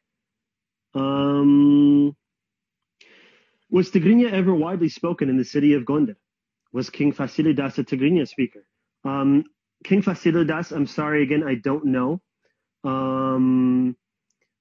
Um, 0.95 2.16
was 3.70 3.90
Tigrinya 3.90 4.30
ever 4.32 4.54
widely 4.54 4.88
spoken 4.88 5.28
in 5.28 5.36
the 5.36 5.44
city 5.44 5.74
of 5.74 5.84
Gondar? 5.84 6.16
Was 6.72 6.90
King 6.90 7.12
Fasilidas 7.12 7.78
a 7.78 7.84
Tigrinya 7.84 8.26
speaker? 8.26 8.64
Um, 9.04 9.44
King 9.84 10.02
Fasilidas, 10.02 10.72
I'm 10.72 10.86
sorry 10.86 11.22
again, 11.22 11.42
I 11.42 11.54
don't 11.56 11.86
know. 11.86 12.20
Um, 12.82 13.96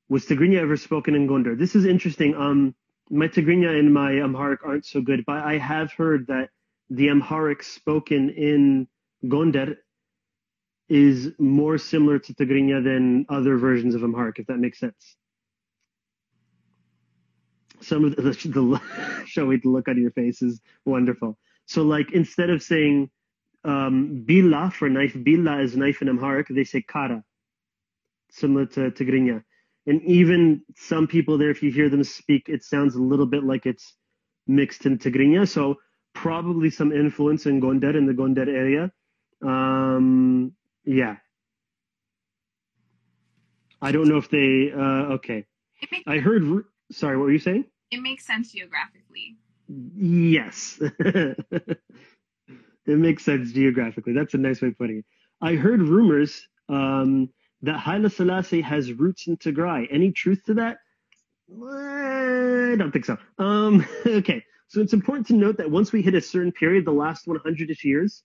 was 0.10 0.26
Tigrinya 0.26 0.60
ever 0.60 0.78
spoken 0.78 1.16
in 1.16 1.28
Gondar? 1.28 1.58
This 1.58 1.76
is 1.76 1.86
interesting. 1.86 2.36
Um, 2.36 2.76
my 3.10 3.28
Tigrinya 3.28 3.78
and 3.78 3.94
my 3.94 4.12
Amharic 4.22 4.66
aren't 4.66 4.86
so 4.86 5.02
good, 5.02 5.24
but 5.26 5.38
I 5.38 5.58
have 5.58 5.92
heard 5.92 6.28
that 6.28 6.50
the 6.90 7.10
Amharic 7.10 7.64
spoken 7.64 8.30
in 8.30 8.88
Gondar 9.26 9.78
is 10.90 11.32
more 11.40 11.78
similar 11.78 12.20
to 12.20 12.34
Tigrinya 12.34 12.84
than 12.84 13.26
other 13.30 13.58
versions 13.58 13.96
of 13.96 14.04
Amharic, 14.04 14.40
if 14.40 14.48
that 14.48 14.58
makes 14.58 14.80
sense. 14.80 15.16
Some 17.82 18.06
of 18.06 18.16
the, 18.16 18.22
the, 18.22 18.32
the 18.32 18.82
showing 19.26 19.60
the 19.64 19.70
look 19.70 19.88
on 19.88 20.02
your 20.02 20.12
face 20.12 20.42
is 20.42 20.62
wonderful. 20.86 21.38
So, 21.66 21.84
like, 21.84 22.12
instead 22.12 22.50
of 22.50 22.62
saying 22.62 23.10
um, 23.64 24.24
bila 24.28 24.72
for 24.72 24.90
knife, 24.90 25.14
bila 25.14 25.64
is 25.64 25.76
knife 25.76 26.02
in 26.02 26.10
Amharic, 26.10 26.48
they 26.50 26.64
say 26.64 26.82
kara, 26.82 27.24
similar 28.32 28.66
to 28.68 28.92
Tigrinya. 28.92 29.44
And 29.86 30.02
even 30.04 30.62
some 30.76 31.08
people 31.08 31.38
there, 31.38 31.50
if 31.50 31.62
you 31.62 31.72
hear 31.72 31.90
them 31.90 32.04
speak, 32.04 32.48
it 32.48 32.64
sounds 32.64 32.96
a 32.96 33.02
little 33.02 33.26
bit 33.26 33.44
like 33.44 33.66
it's 33.66 33.96
mixed 34.48 34.86
in 34.86 34.98
Tigrinya. 34.98 35.48
So, 35.48 35.78
probably 36.14 36.70
some 36.70 36.92
influence 36.92 37.46
in 37.46 37.60
Gondar, 37.62 37.96
in 37.96 38.06
the 38.06 38.14
Gondar 38.14 38.48
area. 38.48 38.92
Um, 39.42 40.54
yeah. 40.86 41.18
I 43.82 43.92
don't 43.92 44.08
know 44.08 44.18
if 44.18 44.30
they. 44.30 44.72
Uh, 44.72 45.16
okay. 45.16 45.46
I 46.08 46.18
heard. 46.20 46.64
Sorry, 46.94 47.18
what 47.18 47.24
were 47.24 47.32
you 47.32 47.40
saying? 47.40 47.66
It 47.92 48.02
makes 48.02 48.26
sense 48.26 48.52
geographically. 48.52 49.38
Yes. 49.96 50.80
it 51.00 51.80
makes 52.86 53.24
sense 53.24 53.52
geographically. 53.52 54.14
That's 54.14 54.34
a 54.34 54.38
nice 54.38 54.62
way 54.62 54.70
of 54.70 54.78
putting 54.78 55.00
it. 55.00 55.06
I 55.42 55.56
heard 55.56 55.82
rumors 55.82 56.48
um, 56.70 57.30
that 57.62 57.80
Haile 57.80 58.10
Selassie 58.10 58.62
has 58.62 58.94
roots 58.94 59.28
in 59.28 59.38
Tigray. 59.38 59.88
Any 59.92 60.12
truth 60.12 60.44
to 60.46 60.54
that? 60.56 60.78
I 61.52 62.76
don't 62.78 62.92
think 62.92 63.06
so. 63.06 63.18
Um, 63.38 63.86
okay, 64.06 64.44
so 64.68 64.82
it's 64.82 64.94
important 64.94 65.28
to 65.28 65.34
note 65.34 65.58
that 65.58 65.70
once 65.70 65.92
we 65.92 66.02
hit 66.02 66.16
a 66.16 66.22
certain 66.22 66.52
period, 66.52 66.86
the 66.86 66.92
last 66.92 67.26
100ish 67.28 67.84
years, 67.84 68.24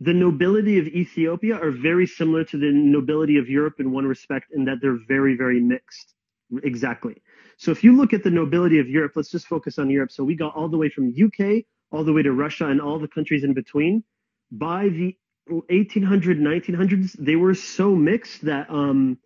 the 0.00 0.12
nobility 0.12 0.78
of 0.78 0.86
Ethiopia 0.88 1.56
are 1.56 1.70
very 1.70 2.06
similar 2.06 2.44
to 2.44 2.58
the 2.58 2.70
nobility 2.72 3.38
of 3.38 3.48
Europe 3.48 3.74
in 3.78 3.92
one 3.92 4.06
respect, 4.06 4.52
in 4.52 4.64
that 4.64 4.78
they're 4.82 4.98
very, 5.08 5.36
very 5.36 5.60
mixed. 5.60 6.14
Exactly. 6.62 7.22
So 7.56 7.70
if 7.70 7.84
you 7.84 7.96
look 7.96 8.12
at 8.12 8.22
the 8.22 8.30
nobility 8.30 8.78
of 8.78 8.88
Europe, 8.88 9.12
let's 9.16 9.30
just 9.30 9.46
focus 9.46 9.78
on 9.78 9.90
Europe. 9.90 10.10
So 10.10 10.24
we 10.24 10.34
got 10.34 10.54
all 10.54 10.68
the 10.68 10.78
way 10.78 10.88
from 10.88 11.12
UK 11.12 11.64
all 11.94 12.04
the 12.04 12.12
way 12.12 12.22
to 12.22 12.32
Russia 12.32 12.66
and 12.66 12.80
all 12.80 12.98
the 12.98 13.08
countries 13.08 13.44
in 13.44 13.54
between. 13.54 14.02
By 14.50 14.88
the 14.88 15.16
1800, 15.46 16.38
1900s, 16.38 17.12
they 17.18 17.36
were 17.36 17.54
so 17.54 17.94
mixed 17.94 18.44
that 18.44 18.68
um, 18.68 19.18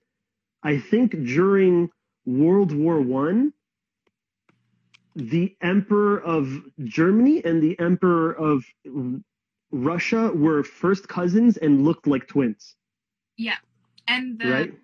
I 0.62 0.78
think 0.78 1.12
during 1.12 1.90
World 2.26 2.72
War 2.72 3.00
One, 3.00 3.52
the 5.16 5.56
Emperor 5.62 6.20
of 6.20 6.62
Germany 6.84 7.42
and 7.44 7.62
the 7.62 7.78
Emperor 7.80 8.32
of 8.32 8.64
Russia 9.72 10.30
were 10.34 10.62
first 10.62 11.08
cousins 11.08 11.56
and 11.56 11.84
looked 11.84 12.06
like 12.06 12.28
twins. 12.28 12.76
Yeah. 13.36 13.56
And 14.06 14.38
the 14.38 14.50
right? 14.50 14.74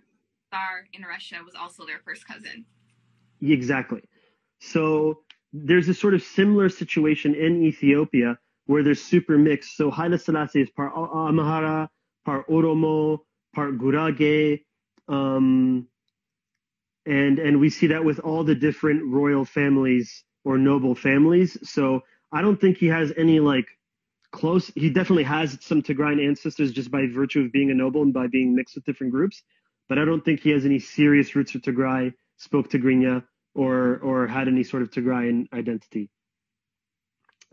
Tsar 0.51 0.87
in 0.93 1.03
Russia 1.03 1.37
was 1.45 1.55
also 1.55 1.85
their 1.87 2.01
first 2.05 2.27
cousin. 2.27 2.65
Exactly. 3.53 4.03
So 4.61 5.21
there's 5.53 5.89
a 5.89 5.95
sort 5.95 6.15
of 6.15 6.23
similar 6.23 6.69
situation 6.69 7.35
in 7.35 7.63
Ethiopia 7.63 8.39
where 8.67 8.83
they're 8.83 8.95
super 8.95 9.39
mixed. 9.39 9.77
So 9.77 9.91
Haile 9.91 10.19
Selassie 10.19 10.63
is 10.63 10.71
part 10.71 10.95
Amhara, 10.95 11.89
part 12.25 12.49
Oromo, 12.49 13.19
part 13.55 13.79
Gurage, 13.79 14.63
um, 15.09 15.87
and 17.07 17.39
and 17.39 17.61
we 17.61 17.71
see 17.71 17.89
that 17.89 18.05
with 18.05 18.19
all 18.21 18.45
the 18.45 18.55
different 18.55 19.05
royal 19.13 19.45
families 19.45 20.25
or 20.45 20.59
noble 20.59 20.95
families. 20.95 21.59
So 21.69 22.03
I 22.33 22.41
don't 22.41 22.61
think 22.61 22.79
he 22.79 22.87
has 22.87 23.13
any 23.17 23.41
like 23.41 23.67
close. 24.33 24.71
He 24.75 24.91
definitely 24.91 25.25
has 25.25 25.59
some 25.61 25.83
Tigrayan 25.83 26.27
ancestors 26.27 26.73
just 26.73 26.91
by 26.91 27.07
virtue 27.07 27.43
of 27.43 27.53
being 27.53 27.71
a 27.71 27.75
noble 27.75 28.03
and 28.03 28.13
by 28.13 28.27
being 28.27 28.55
mixed 28.55 28.75
with 28.75 28.85
different 28.85 29.13
groups. 29.13 29.43
But 29.89 29.99
I 29.99 30.05
don't 30.05 30.25
think 30.25 30.41
he 30.41 30.51
has 30.51 30.65
any 30.65 30.79
serious 30.79 31.37
roots 31.37 31.55
of 31.55 31.61
Tigray, 31.63 32.15
spoke 32.39 32.71
Tigrinya, 32.71 33.23
or 33.55 33.99
or 33.99 34.27
had 34.27 34.49
any 34.49 34.65
sort 34.65 34.83
of 34.83 34.91
Tigrayan 34.91 35.47
identity. 35.53 36.11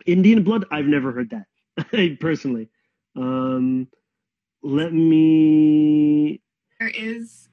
Indian 0.05 0.43
blood, 0.43 0.65
I've 0.71 0.85
never 0.85 1.11
heard 1.11 1.31
that 1.31 2.19
personally. 2.19 2.69
Um, 3.15 3.87
let 4.63 4.93
me. 4.93 6.41
There 6.79 6.89
is, 6.89 7.49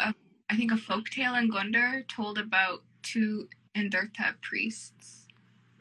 a, 0.00 0.14
I 0.50 0.56
think, 0.56 0.72
a 0.72 0.76
folk 0.76 1.08
tale 1.08 1.34
in 1.34 1.50
Gondar 1.50 2.06
told 2.08 2.38
about 2.38 2.82
two 3.02 3.48
Enderta 3.76 4.34
priests. 4.42 5.26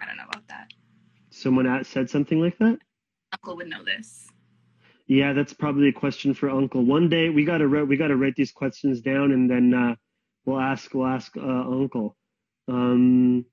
I 0.01 0.05
don't 0.05 0.17
know 0.17 0.23
about 0.29 0.47
that. 0.47 0.71
Someone 1.29 1.83
said 1.83 2.09
something 2.09 2.39
like 2.39 2.57
that. 2.59 2.77
Uncle 3.33 3.57
would 3.57 3.67
know 3.67 3.83
this. 3.83 4.27
Yeah, 5.07 5.33
that's 5.33 5.53
probably 5.53 5.89
a 5.89 5.93
question 5.93 6.33
for 6.33 6.49
Uncle. 6.49 6.83
One 6.83 7.09
day 7.09 7.29
we 7.29 7.45
gotta 7.45 7.67
write 7.67 7.87
we 7.87 7.97
gotta 7.97 8.15
write 8.15 8.35
these 8.35 8.51
questions 8.51 9.01
down, 9.01 9.31
and 9.31 9.49
then 9.49 9.73
uh, 9.73 9.95
we'll 10.45 10.59
ask 10.59 10.93
we'll 10.93 11.07
ask 11.07 11.35
uh, 11.37 11.41
Uncle. 11.41 12.15
Um, 12.67 13.45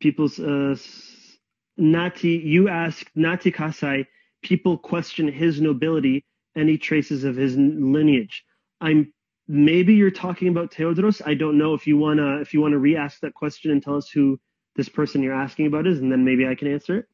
people's 0.00 0.38
uh, 0.38 0.76
Nati, 1.76 2.30
you 2.44 2.68
asked 2.68 3.10
Nati 3.14 3.50
Kasai. 3.50 4.06
People 4.42 4.76
question 4.76 5.26
his 5.28 5.60
nobility, 5.60 6.24
any 6.56 6.76
traces 6.76 7.24
of 7.24 7.36
his 7.36 7.56
lineage. 7.56 8.44
I'm 8.80 9.12
maybe 9.48 9.94
you're 9.94 10.10
talking 10.10 10.48
about 10.48 10.72
Theodros. 10.72 11.22
I 11.24 11.34
don't 11.34 11.58
know 11.58 11.74
if 11.74 11.86
you 11.86 11.96
wanna 11.96 12.40
if 12.40 12.52
you 12.52 12.60
wanna 12.60 12.78
re-ask 12.78 13.20
that 13.20 13.34
question 13.34 13.70
and 13.70 13.82
tell 13.82 13.96
us 13.96 14.10
who 14.10 14.38
this 14.76 14.88
person 14.88 15.22
you're 15.22 15.34
asking 15.34 15.66
about 15.66 15.86
is, 15.86 16.00
and 16.00 16.10
then 16.10 16.24
maybe 16.24 16.46
I 16.46 16.54
can 16.54 16.68
answer 16.68 16.98
it. 16.98 17.06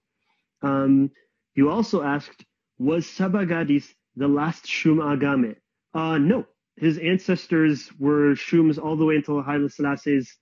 Um, 0.62 1.10
you 1.54 1.70
also 1.70 2.02
asked, 2.02 2.44
was 2.78 3.06
Sabagadis 3.06 3.86
the 4.16 4.28
last 4.28 4.66
Shum 4.66 4.98
Agame? 4.98 5.56
Uh, 5.92 6.18
no, 6.18 6.46
his 6.80 6.96
ancestors 6.96 7.90
were 7.98 8.34
Shums 8.34 8.82
all 8.82 8.96
the 8.96 9.04
way 9.04 9.16
until 9.16 9.42
Haile 9.42 9.68
Selassie's, 9.68 10.34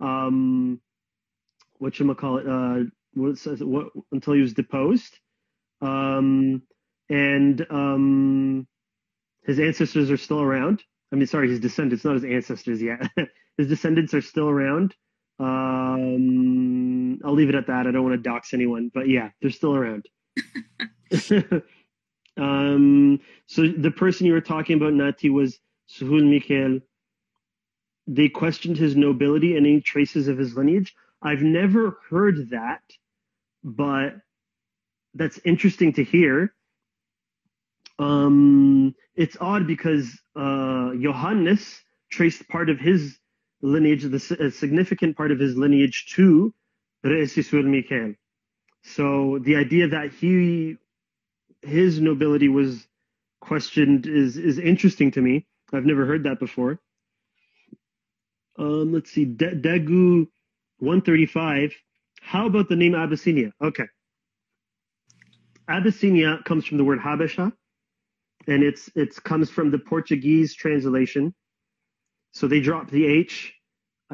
um, 0.00 0.80
what 1.78 1.98
you 1.98 2.14
call 2.14 2.38
it, 2.38 2.48
uh, 2.48 2.84
what, 3.12 3.36
what, 3.60 3.86
until 4.10 4.32
he 4.32 4.40
was 4.40 4.54
deposed. 4.54 5.18
Um, 5.82 6.62
and 7.10 7.66
um, 7.68 8.66
his 9.44 9.60
ancestors 9.60 10.10
are 10.10 10.16
still 10.16 10.40
around. 10.40 10.82
I 11.12 11.16
mean, 11.16 11.26
sorry, 11.26 11.50
his 11.50 11.60
descendants, 11.60 12.06
not 12.06 12.14
his 12.14 12.24
ancestors 12.24 12.80
yet. 12.80 13.02
his 13.58 13.68
descendants 13.68 14.14
are 14.14 14.22
still 14.22 14.48
around. 14.48 14.94
Um, 15.38 17.18
I'll 17.22 17.34
leave 17.34 17.50
it 17.50 17.54
at 17.54 17.66
that. 17.66 17.86
I 17.86 17.90
don't 17.90 18.04
want 18.04 18.14
to 18.14 18.30
dox 18.30 18.54
anyone, 18.54 18.90
but 18.94 19.08
yeah, 19.08 19.28
they're 19.42 19.50
still 19.50 19.74
around. 19.74 20.06
um, 22.38 23.20
so 23.46 23.68
the 23.68 23.90
person 23.90 24.26
you 24.26 24.32
were 24.32 24.40
talking 24.40 24.76
about, 24.76 24.94
Nati, 24.94 25.28
was 25.28 25.58
Suhul 25.92 26.28
Mikhail. 26.28 26.80
They 28.06 28.28
questioned 28.28 28.76
his 28.78 28.96
nobility 28.96 29.56
and 29.56 29.66
any 29.66 29.80
traces 29.80 30.28
of 30.28 30.38
his 30.38 30.56
lineage. 30.56 30.94
I've 31.22 31.42
never 31.42 31.98
heard 32.10 32.50
that, 32.50 32.82
but 33.62 34.16
that's 35.14 35.38
interesting 35.44 35.92
to 35.94 36.04
hear. 36.04 36.52
Um, 37.98 38.94
it's 39.14 39.36
odd 39.40 39.66
because 39.66 40.10
uh, 40.34 40.90
Yohannes 40.96 41.80
traced 42.10 42.48
part 42.48 42.70
of 42.70 42.78
his 42.78 43.18
lineage, 43.60 44.02
the, 44.02 44.36
a 44.40 44.50
significant 44.50 45.16
part 45.16 45.30
of 45.30 45.38
his 45.38 45.56
lineage 45.56 46.06
to 46.14 46.52
Re'esisul 47.04 47.64
Mikhail. 47.64 48.14
So 48.82 49.38
the 49.40 49.56
idea 49.56 49.88
that 49.88 50.12
he, 50.12 50.76
his 51.60 52.00
nobility 52.00 52.48
was 52.48 52.84
questioned 53.40 54.06
is, 54.06 54.36
is 54.36 54.58
interesting 54.58 55.12
to 55.12 55.20
me. 55.20 55.46
I've 55.72 55.84
never 55.84 56.06
heard 56.06 56.24
that 56.24 56.38
before. 56.38 56.78
Um, 58.58 58.92
let's 58.92 59.10
see, 59.10 59.24
De- 59.24 59.56
Degu 59.56 60.26
135. 60.78 61.74
How 62.20 62.46
about 62.46 62.68
the 62.68 62.76
name 62.76 62.94
Abyssinia? 62.94 63.52
Okay. 63.62 63.84
Abyssinia 65.68 66.40
comes 66.44 66.66
from 66.66 66.78
the 66.78 66.84
word 66.84 66.98
Habesha, 67.00 67.52
and 68.46 68.62
it's 68.62 68.90
it's 68.94 69.18
comes 69.18 69.50
from 69.50 69.70
the 69.70 69.78
Portuguese 69.78 70.54
translation. 70.54 71.34
So 72.32 72.48
they 72.48 72.60
dropped 72.60 72.90
the 72.90 73.06
H, 73.06 73.54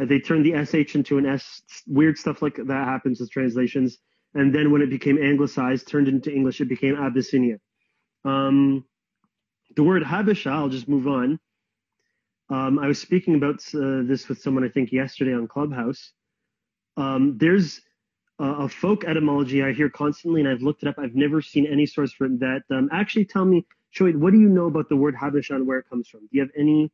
uh, 0.00 0.04
they 0.04 0.20
turned 0.20 0.44
the 0.44 0.64
SH 0.64 0.94
into 0.94 1.18
an 1.18 1.26
S. 1.26 1.62
Weird 1.86 2.18
stuff 2.18 2.42
like 2.42 2.56
that 2.56 2.84
happens 2.88 3.20
with 3.20 3.30
translations. 3.30 3.98
And 4.34 4.54
then 4.54 4.70
when 4.70 4.82
it 4.82 4.90
became 4.90 5.18
anglicized, 5.18 5.88
turned 5.88 6.08
into 6.08 6.32
English, 6.34 6.60
it 6.60 6.66
became 6.68 6.96
Abyssinia. 6.96 7.58
Um, 8.24 8.84
the 9.76 9.82
word 9.82 10.02
Habesha, 10.02 10.50
I'll 10.50 10.68
just 10.68 10.88
move 10.88 11.08
on. 11.08 11.38
Um, 12.50 12.78
I 12.78 12.86
was 12.86 13.00
speaking 13.00 13.34
about 13.34 13.62
uh, 13.74 14.02
this 14.04 14.28
with 14.28 14.40
someone 14.40 14.64
I 14.64 14.68
think 14.68 14.90
yesterday 14.90 15.34
on 15.34 15.46
Clubhouse. 15.46 16.12
Um, 16.96 17.36
there's 17.38 17.80
a, 18.38 18.44
a, 18.44 18.68
folk 18.68 19.04
etymology 19.04 19.62
I 19.62 19.72
hear 19.72 19.90
constantly, 19.90 20.40
and 20.40 20.48
I've 20.48 20.62
looked 20.62 20.82
it 20.82 20.88
up. 20.88 20.96
I've 20.98 21.14
never 21.14 21.42
seen 21.42 21.66
any 21.66 21.84
source 21.84 22.12
for 22.12 22.24
it 22.26 22.40
that 22.40 22.62
um, 22.70 22.88
actually 22.90 23.26
tell 23.26 23.44
me, 23.44 23.66
Shoaib, 23.94 24.16
what 24.16 24.32
do 24.32 24.40
you 24.40 24.48
know 24.48 24.66
about 24.66 24.88
the 24.88 24.96
word 24.96 25.14
Habesha 25.14 25.56
and 25.56 25.66
where 25.66 25.78
it 25.78 25.88
comes 25.88 26.08
from? 26.08 26.20
Do 26.20 26.28
you 26.32 26.40
have 26.40 26.50
any? 26.56 26.90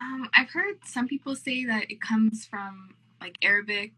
Um, 0.00 0.28
I've 0.34 0.50
heard 0.50 0.76
some 0.84 1.06
people 1.06 1.36
say 1.36 1.64
that 1.66 1.90
it 1.90 2.00
comes 2.00 2.46
from 2.46 2.94
like 3.20 3.36
Arabic. 3.42 3.92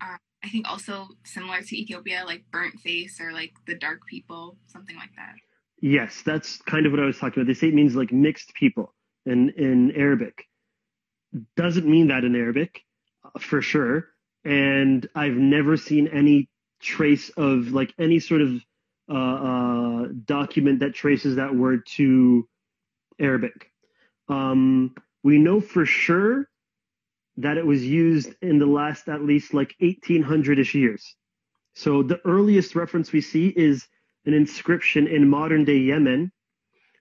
Uh, 0.00 0.16
I 0.44 0.48
think 0.48 0.68
also 0.68 1.08
similar 1.24 1.62
to 1.62 1.76
Ethiopia, 1.76 2.22
like 2.24 2.44
burnt 2.52 2.78
face 2.80 3.20
or 3.20 3.32
like 3.32 3.52
the 3.66 3.74
dark 3.74 4.06
people, 4.06 4.56
something 4.66 4.96
like 4.96 5.14
that. 5.16 5.34
Yes, 5.80 6.22
that's 6.24 6.62
kind 6.62 6.86
of 6.86 6.92
what 6.92 7.00
I 7.00 7.04
was 7.04 7.18
talking 7.18 7.42
about. 7.42 7.48
They 7.48 7.54
say 7.54 7.68
it 7.68 7.74
means 7.74 7.96
like 7.96 8.12
mixed 8.12 8.54
people 8.54 8.94
in 9.26 9.50
in 9.50 9.92
Arabic. 9.92 10.46
Doesn't 11.56 11.86
mean 11.86 12.08
that 12.08 12.24
in 12.24 12.34
Arabic, 12.34 12.82
uh, 13.24 13.38
for 13.38 13.60
sure. 13.60 14.08
And 14.44 15.06
I've 15.14 15.34
never 15.34 15.76
seen 15.76 16.08
any 16.08 16.48
trace 16.80 17.30
of 17.30 17.72
like 17.72 17.92
any 17.98 18.20
sort 18.20 18.42
of 18.42 18.62
uh, 19.10 19.14
uh, 19.14 20.08
document 20.24 20.80
that 20.80 20.94
traces 20.94 21.36
that 21.36 21.54
word 21.54 21.86
to 21.96 22.48
Arabic. 23.18 23.70
Um, 24.28 24.94
we 25.22 25.38
know 25.38 25.60
for 25.60 25.84
sure 25.84 26.48
that 27.38 27.58
it 27.58 27.66
was 27.66 27.84
used 27.84 28.34
in 28.40 28.58
the 28.58 28.66
last 28.66 29.08
at 29.08 29.22
least 29.22 29.52
like 29.52 29.74
1800ish 29.82 30.74
years. 30.74 31.14
So 31.74 32.02
the 32.02 32.20
earliest 32.24 32.74
reference 32.74 33.12
we 33.12 33.20
see 33.20 33.48
is 33.48 33.86
an 34.24 34.32
inscription 34.32 35.06
in 35.06 35.28
modern 35.28 35.64
day 35.64 35.78
Yemen 35.78 36.32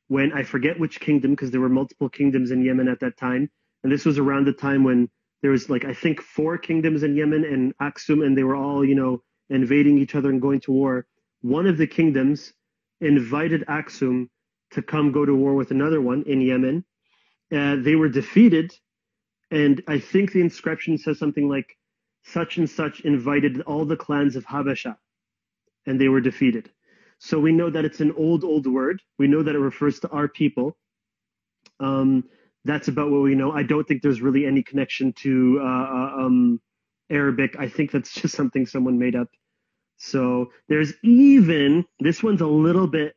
when 0.07 0.31
I 0.33 0.43
forget 0.43 0.79
which 0.79 0.99
kingdom 0.99 1.31
because 1.31 1.51
there 1.51 1.61
were 1.61 1.69
multiple 1.69 2.09
kingdoms 2.09 2.51
in 2.51 2.63
Yemen 2.63 2.87
at 2.87 2.99
that 2.99 3.17
time. 3.17 3.49
And 3.83 3.91
this 3.91 4.05
was 4.05 4.17
around 4.17 4.45
the 4.45 4.53
time 4.53 4.83
when 4.83 5.09
there 5.41 5.51
was 5.51 5.69
like 5.69 5.85
I 5.85 5.93
think 5.93 6.21
four 6.21 6.57
kingdoms 6.57 7.03
in 7.03 7.15
Yemen 7.15 7.43
and 7.43 7.77
Aksum 7.77 8.25
and 8.25 8.37
they 8.37 8.43
were 8.43 8.55
all, 8.55 8.83
you 8.83 8.95
know, 8.95 9.21
invading 9.49 9.97
each 9.97 10.15
other 10.15 10.29
and 10.29 10.41
going 10.41 10.59
to 10.61 10.71
war. 10.71 11.05
One 11.41 11.67
of 11.67 11.77
the 11.77 11.87
kingdoms 11.87 12.53
invited 13.01 13.63
Aksum 13.67 14.29
to 14.71 14.81
come 14.81 15.11
go 15.11 15.25
to 15.25 15.35
war 15.35 15.53
with 15.53 15.71
another 15.71 16.01
one 16.01 16.23
in 16.23 16.41
Yemen. 16.41 16.83
Uh, 17.51 17.75
they 17.75 17.95
were 17.95 18.09
defeated, 18.09 18.73
and 19.51 19.83
I 19.87 19.99
think 19.99 20.31
the 20.31 20.41
inscription 20.41 20.97
says 20.97 21.19
something 21.19 21.47
like, 21.47 21.77
"Such 22.23 22.57
and 22.57 22.67
such 22.67 23.01
invited 23.01 23.61
all 23.61 23.85
the 23.85 23.95
clans 23.95 24.35
of 24.35 24.45
Habasha, 24.45 24.97
and 25.85 26.01
they 26.01 26.09
were 26.09 26.21
defeated." 26.21 26.71
So 27.19 27.39
we 27.39 27.51
know 27.51 27.69
that 27.69 27.85
it's 27.85 28.01
an 28.01 28.11
old, 28.17 28.43
old 28.43 28.67
word. 28.67 29.01
We 29.17 29.27
know 29.27 29.41
that 29.43 29.55
it 29.55 29.59
refers 29.59 29.99
to 30.01 30.09
our 30.09 30.27
people. 30.27 30.77
Um, 31.79 32.25
that's 32.65 32.87
about 32.87 33.11
what 33.11 33.21
we 33.21 33.35
know. 33.35 33.51
I 33.51 33.63
don't 33.63 33.87
think 33.87 34.01
there's 34.01 34.21
really 34.21 34.45
any 34.45 34.63
connection 34.63 35.13
to 35.13 35.59
uh, 35.61 35.65
uh 35.65 36.25
um, 36.25 36.61
Arabic. 37.09 37.55
I 37.57 37.69
think 37.69 37.91
that's 37.91 38.13
just 38.21 38.35
something 38.35 38.65
someone 38.65 38.99
made 38.99 39.15
up. 39.15 39.29
So 39.97 40.51
there's 40.67 40.93
even 41.03 41.85
this 41.99 42.21
one's 42.21 42.41
a 42.41 42.47
little 42.47 42.87
bit 42.87 43.15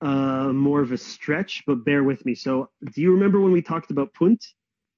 uh, 0.00 0.52
more 0.52 0.80
of 0.80 0.92
a 0.92 0.98
stretch, 0.98 1.62
but 1.66 1.84
bear 1.84 2.02
with 2.04 2.24
me. 2.24 2.34
So 2.34 2.70
do 2.92 3.00
you 3.00 3.12
remember 3.12 3.40
when 3.40 3.52
we 3.52 3.62
talked 3.62 3.90
about 3.90 4.14
Punt 4.14 4.44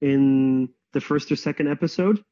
in 0.01 0.69
the 0.93 1.01
first 1.01 1.31
or 1.31 1.35
second 1.35 1.67
episode? 1.67 2.23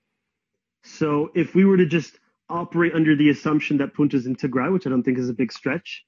So 0.84 1.32
if 1.36 1.56
we 1.56 1.66
were 1.66 1.78
to 1.78 1.86
just 1.86 2.18
operate 2.50 2.94
under 2.94 3.16
the 3.16 3.30
assumption 3.30 3.78
that 3.78 3.94
Punt 3.94 4.14
is 4.14 4.26
in 4.26 4.36
Tigray, 4.36 4.72
which 4.72 4.88
I 4.88 4.90
don't 4.90 5.04
think 5.04 5.18
is 5.18 5.30
a 5.30 5.34
big 5.34 5.52
stretch, 5.52 6.04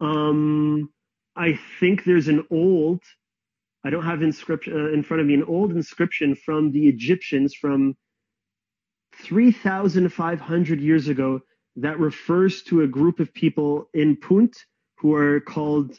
um, 0.00 0.90
I 1.36 1.58
think 1.80 2.04
there's 2.04 2.28
an 2.28 2.46
old, 2.50 3.00
I 3.84 3.90
don't 3.90 4.04
have 4.04 4.22
inscription 4.22 4.74
uh, 4.74 4.92
in 4.92 5.02
front 5.02 5.20
of 5.20 5.26
me, 5.26 5.34
an 5.34 5.44
old 5.44 5.72
inscription 5.72 6.34
from 6.34 6.72
the 6.72 6.88
Egyptians 6.88 7.54
from 7.54 7.96
3,500 9.24 10.80
years 10.80 11.08
ago 11.08 11.40
that 11.76 11.98
refers 11.98 12.62
to 12.64 12.82
a 12.82 12.86
group 12.88 13.20
of 13.20 13.32
people 13.32 13.88
in 13.94 14.16
Punt 14.16 14.56
who 14.98 15.14
are 15.14 15.40
called, 15.40 15.98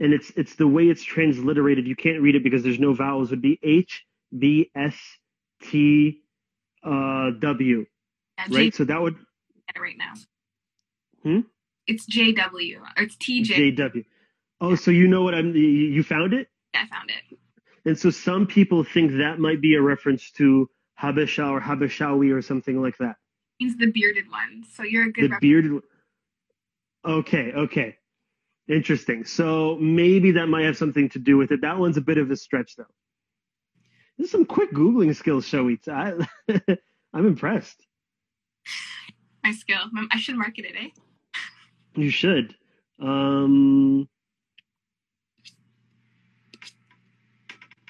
and 0.00 0.12
it's 0.12 0.30
it's 0.36 0.56
the 0.56 0.66
way 0.66 0.88
it's 0.88 1.04
transliterated. 1.04 1.86
You 1.86 1.96
can't 1.96 2.20
read 2.20 2.34
it 2.34 2.42
because 2.42 2.62
there's 2.62 2.80
no 2.80 2.92
vowels. 2.92 3.30
Would 3.30 3.42
be 3.42 3.58
H 3.62 4.04
B 4.36 4.70
S 4.74 4.96
T 5.62 6.22
uh, 6.84 7.30
W, 7.38 7.86
Yeah, 8.50 8.56
right? 8.58 8.72
J- 8.72 8.76
So 8.76 8.84
that 8.84 9.00
would 9.00 9.16
right 9.78 9.96
now. 9.96 10.12
Hmm? 11.22 11.40
It's 11.86 12.06
JW 12.06 12.80
or 12.80 13.02
it's 13.02 13.16
TJ. 13.16 13.44
J 13.44 13.70
W. 13.72 14.04
Oh, 14.60 14.74
so 14.76 14.90
you 14.90 15.08
know 15.08 15.22
what 15.22 15.34
I'm? 15.34 15.54
You 15.56 16.02
found 16.02 16.32
it, 16.34 16.48
I 16.74 16.86
found 16.86 17.10
it. 17.10 17.38
and 17.84 17.98
so 17.98 18.10
some 18.10 18.46
people 18.46 18.84
think 18.84 19.12
that 19.18 19.38
might 19.40 19.60
be 19.60 19.74
a 19.74 19.82
reference 19.82 20.30
to 20.32 20.68
Habesha 21.00 21.48
or 21.50 21.60
Habeshawi 21.60 22.32
or 22.32 22.42
something 22.42 22.80
like 22.80 22.96
that. 22.98 23.16
It 23.58 23.64
means 23.64 23.76
the 23.78 23.86
bearded 23.90 24.30
one. 24.30 24.64
So 24.74 24.82
you're 24.84 25.06
a 25.08 25.12
good 25.12 25.24
the 25.24 25.28
rep- 25.30 25.40
bearded. 25.40 25.80
Okay, 27.04 27.52
okay, 27.52 27.96
interesting. 28.68 29.24
So 29.24 29.76
maybe 29.80 30.32
that 30.32 30.46
might 30.46 30.64
have 30.66 30.76
something 30.76 31.08
to 31.10 31.18
do 31.18 31.36
with 31.36 31.50
it. 31.50 31.62
That 31.62 31.78
one's 31.78 31.96
a 31.96 32.00
bit 32.00 32.18
of 32.18 32.30
a 32.30 32.36
stretch, 32.36 32.76
though. 32.76 32.84
There's 34.18 34.30
some 34.30 34.44
quick 34.44 34.70
googling 34.72 35.16
skills, 35.16 35.44
Shoei. 35.46 35.78
I, 35.88 36.76
I'm 37.12 37.26
impressed. 37.26 37.84
my 39.44 39.52
skill. 39.52 39.80
I 40.10 40.18
should 40.18 40.36
market 40.36 40.64
it, 40.64 40.74
eh? 40.76 40.88
You 41.94 42.10
should. 42.10 42.54
Um, 43.00 44.08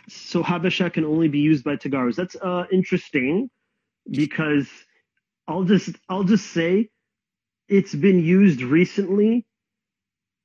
so 0.09 0.43
Habesha 0.43 0.93
can 0.93 1.05
only 1.05 1.29
be 1.29 1.39
used 1.39 1.65
by 1.65 1.77
Tagaros. 1.77 2.17
That's 2.17 2.37
uh, 2.37 2.65
interesting 2.73 3.51
because 4.11 4.69
I'll 5.47 5.65
just 5.65 5.97
I'll 6.09 6.25
just 6.25 6.53
say 6.53 6.89
it's 7.69 7.95
been 7.95 8.23
used 8.25 8.63
recently 8.63 9.47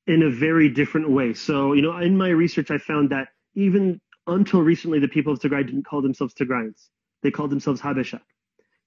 in 0.06 0.24
a 0.24 0.30
very 0.30 0.70
different 0.70 1.10
way. 1.10 1.34
So 1.34 1.74
you 1.74 1.82
know, 1.82 1.98
in 1.98 2.18
my 2.18 2.30
research, 2.30 2.70
I 2.72 2.78
found 2.78 3.10
that 3.12 3.30
even 3.56 4.00
until 4.28 4.62
recently, 4.62 5.00
the 5.00 5.08
people 5.08 5.34
of 5.34 5.40
Tigray 5.40 5.66
didn't 5.66 5.84
call 5.84 6.02
themselves 6.02 6.34
Tigrayans. 6.34 6.90
They 7.24 7.32
called 7.32 7.50
themselves 7.50 7.82
Habesha. 7.82 8.22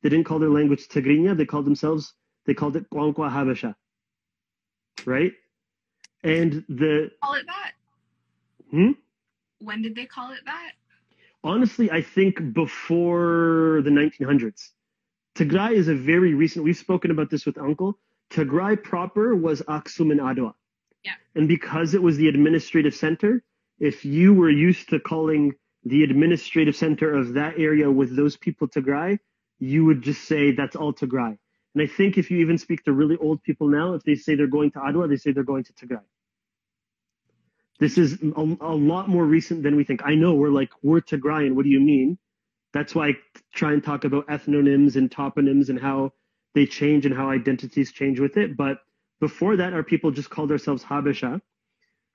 They 0.02 0.08
didn't 0.08 0.24
call 0.24 0.38
their 0.38 0.50
language 0.50 0.88
Tigrinya. 0.88 1.36
They 1.36 1.46
called 1.46 1.66
themselves 1.66 2.14
they 2.46 2.54
called 2.54 2.76
it 2.76 2.88
Kwankwa 2.90 3.30
Habesha. 3.30 3.74
Right? 5.06 5.32
And 6.22 6.64
the 6.68 7.10
Call 7.22 7.34
it 7.34 7.46
that. 7.46 7.72
hmm? 8.70 8.92
When 9.60 9.82
did 9.82 9.94
they 9.94 10.06
call 10.06 10.32
it 10.32 10.40
that? 10.46 10.72
honestly, 11.42 11.90
I 11.90 12.02
think 12.02 12.52
before 12.52 13.80
the 13.84 13.90
1900s. 13.90 14.70
Tigray 15.36 15.72
is 15.72 15.88
a 15.88 15.94
very 15.94 16.34
recent. 16.34 16.64
We've 16.64 16.76
spoken 16.76 17.10
about 17.10 17.30
this 17.30 17.46
with 17.46 17.56
Uncle. 17.56 17.98
Tigray 18.30 18.82
proper 18.82 19.34
was 19.34 19.62
Aksum 19.62 20.10
and 20.10 20.20
Adwa. 20.20 20.52
Yeah. 21.04 21.12
And 21.34 21.48
because 21.48 21.94
it 21.94 22.02
was 22.02 22.16
the 22.16 22.28
administrative 22.28 22.94
center, 22.94 23.42
if 23.78 24.04
you 24.04 24.34
were 24.34 24.50
used 24.50 24.90
to 24.90 25.00
calling 25.00 25.54
the 25.84 26.02
administrative 26.02 26.76
center 26.76 27.14
of 27.14 27.34
that 27.34 27.58
area 27.58 27.90
with 27.90 28.14
those 28.14 28.36
people 28.36 28.68
Tigray, 28.68 29.18
you 29.60 29.84
would 29.84 30.02
just 30.02 30.24
say 30.24 30.52
that's 30.52 30.74
all 30.74 30.92
Tigray. 30.92 31.38
And 31.74 31.82
I 31.82 31.86
think 31.86 32.18
if 32.18 32.30
you 32.30 32.38
even 32.38 32.58
speak 32.58 32.82
to 32.84 32.92
really 32.92 33.16
old 33.18 33.42
people 33.42 33.68
now, 33.68 33.94
if 33.94 34.02
they 34.02 34.16
say 34.16 34.34
they're 34.34 34.48
going 34.48 34.72
to 34.72 34.80
Adwa, 34.80 35.08
they 35.08 35.16
say 35.16 35.30
they're 35.30 35.44
going 35.44 35.64
to 35.64 35.72
Tigray. 35.74 36.02
This 37.78 37.96
is 37.96 38.18
a, 38.22 38.56
a 38.60 38.74
lot 38.74 39.08
more 39.08 39.24
recent 39.24 39.62
than 39.62 39.76
we 39.76 39.84
think. 39.84 40.00
I 40.04 40.14
know 40.14 40.34
we're 40.34 40.50
like, 40.50 40.70
we're 40.82 41.00
Tigrayan. 41.00 41.54
What 41.54 41.62
do 41.64 41.70
you 41.70 41.80
mean? 41.80 42.18
That's 42.72 42.94
why 42.94 43.08
I 43.08 43.12
try 43.54 43.72
and 43.72 43.82
talk 43.82 44.04
about 44.04 44.26
ethnonyms 44.26 44.96
and 44.96 45.10
toponyms 45.10 45.68
and 45.68 45.80
how 45.80 46.12
they 46.54 46.66
change 46.66 47.06
and 47.06 47.14
how 47.14 47.30
identities 47.30 47.92
change 47.92 48.20
with 48.20 48.36
it. 48.36 48.56
But 48.56 48.78
before 49.20 49.56
that, 49.56 49.72
our 49.72 49.82
people 49.82 50.10
just 50.10 50.30
called 50.30 50.50
ourselves 50.50 50.82
Habesha. 50.84 51.40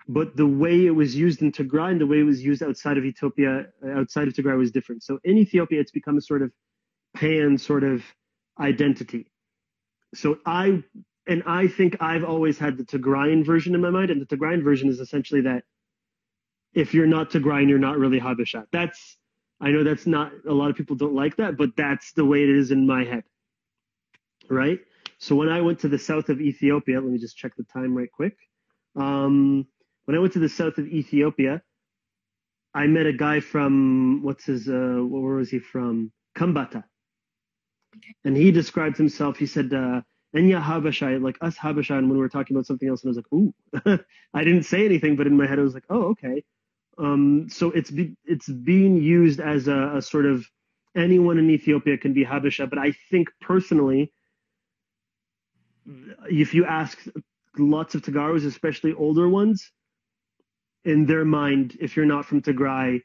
But 0.08 0.36
the 0.36 0.46
way 0.46 0.86
it 0.86 0.92
was 0.92 1.16
used 1.16 1.42
in 1.42 1.52
Tigray 1.52 1.92
and 1.92 2.02
the 2.02 2.06
way 2.06 2.20
it 2.20 2.24
was 2.24 2.44
used 2.44 2.62
outside 2.62 2.98
of 2.98 3.06
Ethiopia, 3.06 3.68
uh, 3.84 4.00
outside 4.00 4.28
of 4.28 4.34
Tigray 4.34 4.58
was 4.58 4.72
different. 4.72 5.04
So 5.04 5.20
in 5.24 5.38
Ethiopia, 5.38 5.80
it's 5.80 5.92
become 5.92 6.18
a 6.18 6.22
sort 6.22 6.44
of 6.44 6.52
pan 7.16 7.58
sort 7.58 7.84
of 7.84 8.04
identity. 8.60 9.32
So 10.14 10.38
I 10.46 10.84
and 11.28 11.44
I 11.48 11.68
think 11.68 11.98
I've 12.02 12.24
always 12.24 12.60
had 12.60 12.78
the 12.78 12.84
Tigrayan 12.84 13.46
version 13.46 13.74
in 13.74 13.82
my 13.82 13.90
mind, 13.90 14.12
and 14.12 14.22
the 14.22 14.26
Tigrayan 14.26 14.64
version 14.64 14.90
is 14.90 15.00
essentially 15.00 15.42
that 15.42 15.64
if 16.74 16.94
you're 16.94 17.08
not 17.08 17.32
Tigrayan, 17.32 17.70
you're 17.70 17.80
not 17.80 17.98
really 17.98 18.20
Habesha. 18.20 18.66
That's 18.72 19.18
I 19.60 19.72
know 19.72 19.84
that's 19.84 20.06
not 20.06 20.32
a 20.48 20.54
lot 20.54 20.70
of 20.70 20.76
people 20.76 20.96
don't 20.96 21.16
like 21.16 21.38
that, 21.38 21.58
but 21.58 21.76
that's 21.76 22.12
the 22.14 22.26
way 22.26 22.44
it 22.44 22.50
is 22.50 22.72
in 22.72 22.86
my 22.86 23.04
head. 23.04 23.24
Right? 24.50 24.80
So 25.18 25.36
when 25.36 25.50
I 25.50 25.62
went 25.62 25.80
to 25.80 25.88
the 25.88 25.98
south 25.98 26.30
of 26.30 26.42
Ethiopia, 26.42 27.00
let 27.00 27.10
me 27.10 27.18
just 27.18 27.38
check 27.38 27.56
the 27.56 27.64
time 27.64 27.96
right 27.98 28.12
quick. 28.12 28.38
Um, 28.96 29.66
when 30.06 30.16
I 30.16 30.20
went 30.20 30.34
to 30.34 30.40
the 30.40 30.50
south 30.50 30.78
of 30.78 30.88
Ethiopia, 30.88 31.62
I 32.74 32.88
met 32.88 33.06
a 33.06 33.14
guy 33.14 33.40
from 33.40 34.22
what's 34.22 34.46
his 34.46 34.68
uh, 34.68 35.00
where 35.02 35.36
was 35.36 35.50
he 35.50 35.60
from? 35.60 36.12
Kambata. 36.38 36.84
And 38.24 38.36
he 38.36 38.52
described 38.52 38.98
himself. 38.98 39.38
He 39.38 39.46
said, 39.46 39.74
uh, 39.74 40.02
"Enya 40.36 41.22
like 41.22 41.38
us 41.42 41.58
Habashai." 41.58 41.98
And 41.98 42.10
when 42.10 42.18
we 42.18 42.24
were 42.24 42.30
talking 42.30 42.56
about 42.56 42.66
something 42.66 42.90
else, 42.90 43.04
and 43.04 43.10
I 43.10 43.12
was 43.12 43.18
like, 43.18 43.34
"Ooh," 43.34 43.54
I 44.34 44.44
didn't 44.44 44.64
say 44.64 44.86
anything, 44.86 45.16
but 45.16 45.28
in 45.28 45.38
my 45.38 45.48
head 45.48 45.60
I 45.60 45.64
was 45.64 45.74
like, 45.74 45.86
"Oh, 45.90 46.10
okay." 46.10 46.44
Um, 46.98 47.48
so 47.50 47.72
it's 47.72 47.92
be, 47.92 48.16
it's 48.26 48.48
being 48.48 48.98
used 48.98 49.40
as 49.40 49.68
a, 49.68 49.98
a 49.98 50.02
sort 50.02 50.26
of 50.26 50.46
anyone 50.96 51.38
in 51.38 51.50
Ethiopia 51.50 51.98
can 51.98 52.14
be 52.14 52.24
Habasha, 52.24 52.70
but 52.70 52.80
I 52.80 52.94
think 53.10 53.30
personally, 53.42 54.12
if 56.30 56.54
you 56.54 56.66
ask 56.66 56.98
lots 57.58 57.96
of 57.96 58.02
Tagaros, 58.02 58.46
especially 58.46 58.94
older 58.94 59.28
ones, 59.28 59.72
in 60.84 61.06
their 61.06 61.26
mind, 61.26 61.78
if 61.82 61.96
you're 61.96 62.06
not 62.06 62.26
from 62.26 62.42
Tigray, 62.42 63.02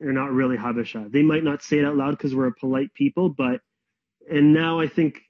you're 0.00 0.12
not 0.12 0.32
really 0.32 0.56
Habasha. 0.56 1.10
They 1.12 1.22
might 1.22 1.44
not 1.44 1.62
say 1.62 1.78
it 1.78 1.84
out 1.84 1.96
loud 1.96 2.12
because 2.12 2.34
we're 2.34 2.48
a 2.48 2.54
polite 2.54 2.92
people, 2.94 3.28
but 3.28 3.60
and 4.30 4.52
now 4.52 4.80
I 4.80 4.86
think 4.88 5.20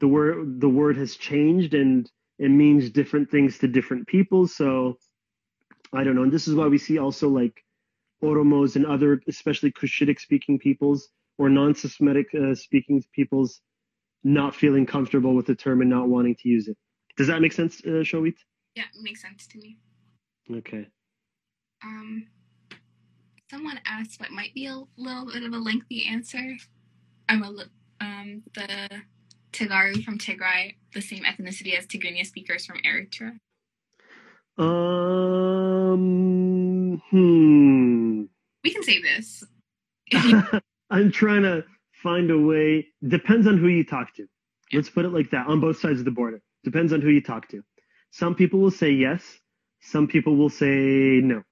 the 0.00 0.08
word 0.08 0.60
the 0.60 0.68
word 0.68 0.96
has 0.96 1.16
changed 1.16 1.74
and 1.74 2.10
it 2.38 2.50
means 2.50 2.90
different 2.90 3.30
things 3.30 3.58
to 3.58 3.68
different 3.68 4.06
people. 4.06 4.46
So 4.46 4.98
I 5.92 6.04
don't 6.04 6.14
know. 6.14 6.22
And 6.22 6.32
this 6.32 6.48
is 6.48 6.54
why 6.54 6.66
we 6.66 6.78
see 6.78 6.98
also 6.98 7.28
like 7.28 7.64
Oromos 8.22 8.76
and 8.76 8.86
other, 8.86 9.20
especially 9.28 9.70
Cushitic 9.72 10.18
speaking 10.20 10.58
peoples 10.58 11.08
or 11.38 11.48
non-Semitic 11.48 12.26
uh, 12.34 12.54
speaking 12.54 13.02
peoples, 13.12 13.60
not 14.24 14.54
feeling 14.54 14.86
comfortable 14.86 15.34
with 15.34 15.46
the 15.46 15.54
term 15.54 15.80
and 15.80 15.90
not 15.90 16.08
wanting 16.08 16.36
to 16.36 16.48
use 16.48 16.68
it. 16.68 16.76
Does 17.16 17.28
that 17.28 17.40
make 17.40 17.52
sense, 17.52 17.80
uh, 17.84 18.02
Showit? 18.02 18.34
Yeah, 18.74 18.84
it 18.92 19.02
makes 19.02 19.22
sense 19.22 19.46
to 19.48 19.58
me. 19.58 19.78
Okay. 20.50 20.88
Um, 21.84 22.26
someone 23.50 23.80
asked 23.86 24.18
what 24.18 24.30
might 24.30 24.54
be 24.54 24.66
a 24.66 24.82
little 24.96 25.26
bit 25.26 25.42
of 25.44 25.52
a 25.52 25.58
lengthy 25.58 26.06
answer. 26.06 26.56
I'm 27.28 27.42
a 27.42 27.50
li- 27.50 27.64
um 28.04 28.42
the 28.54 28.88
Tigaru 29.52 30.02
from 30.04 30.18
Tigray, 30.18 30.74
the 30.92 31.00
same 31.00 31.24
ethnicity 31.24 31.78
as 31.78 31.86
Tigrinya 31.86 32.26
speakers 32.26 32.66
from 32.66 32.78
Eritrea. 32.78 33.38
Um. 34.58 35.94
Hmm. 37.10 38.24
We 38.62 38.72
can 38.72 38.82
say 38.82 39.00
this. 39.02 39.44
I'm 40.90 41.10
trying 41.12 41.42
to 41.42 41.64
find 42.02 42.30
a 42.30 42.38
way. 42.38 42.86
Depends 43.06 43.46
on 43.46 43.58
who 43.58 43.68
you 43.68 43.84
talk 43.84 44.14
to. 44.14 44.26
Let's 44.72 44.90
put 44.90 45.04
it 45.04 45.10
like 45.10 45.30
that. 45.30 45.46
On 45.46 45.60
both 45.60 45.78
sides 45.78 45.98
of 45.98 46.04
the 46.04 46.10
border, 46.10 46.40
depends 46.64 46.92
on 46.92 47.00
who 47.00 47.08
you 47.08 47.22
talk 47.22 47.48
to. 47.48 47.62
Some 48.10 48.34
people 48.34 48.60
will 48.60 48.70
say 48.70 48.90
yes. 48.90 49.22
Some 49.80 50.06
people 50.06 50.36
will 50.36 50.50
say 50.50 51.20
no. 51.22 51.42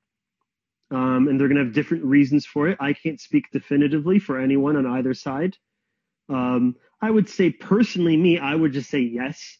Um, 0.90 1.28
and 1.28 1.40
they're 1.40 1.48
going 1.48 1.58
to 1.58 1.64
have 1.64 1.72
different 1.72 2.04
reasons 2.04 2.46
for 2.46 2.68
it. 2.68 2.76
I 2.80 2.92
can't 2.92 3.20
speak 3.20 3.50
definitively 3.52 4.18
for 4.18 4.38
anyone 4.38 4.76
on 4.76 4.86
either 4.86 5.14
side. 5.14 5.56
Um, 6.32 6.76
I 7.00 7.10
would 7.10 7.28
say 7.28 7.50
personally, 7.50 8.16
me, 8.16 8.38
I 8.38 8.54
would 8.54 8.72
just 8.72 8.90
say 8.90 9.00
yes. 9.00 9.58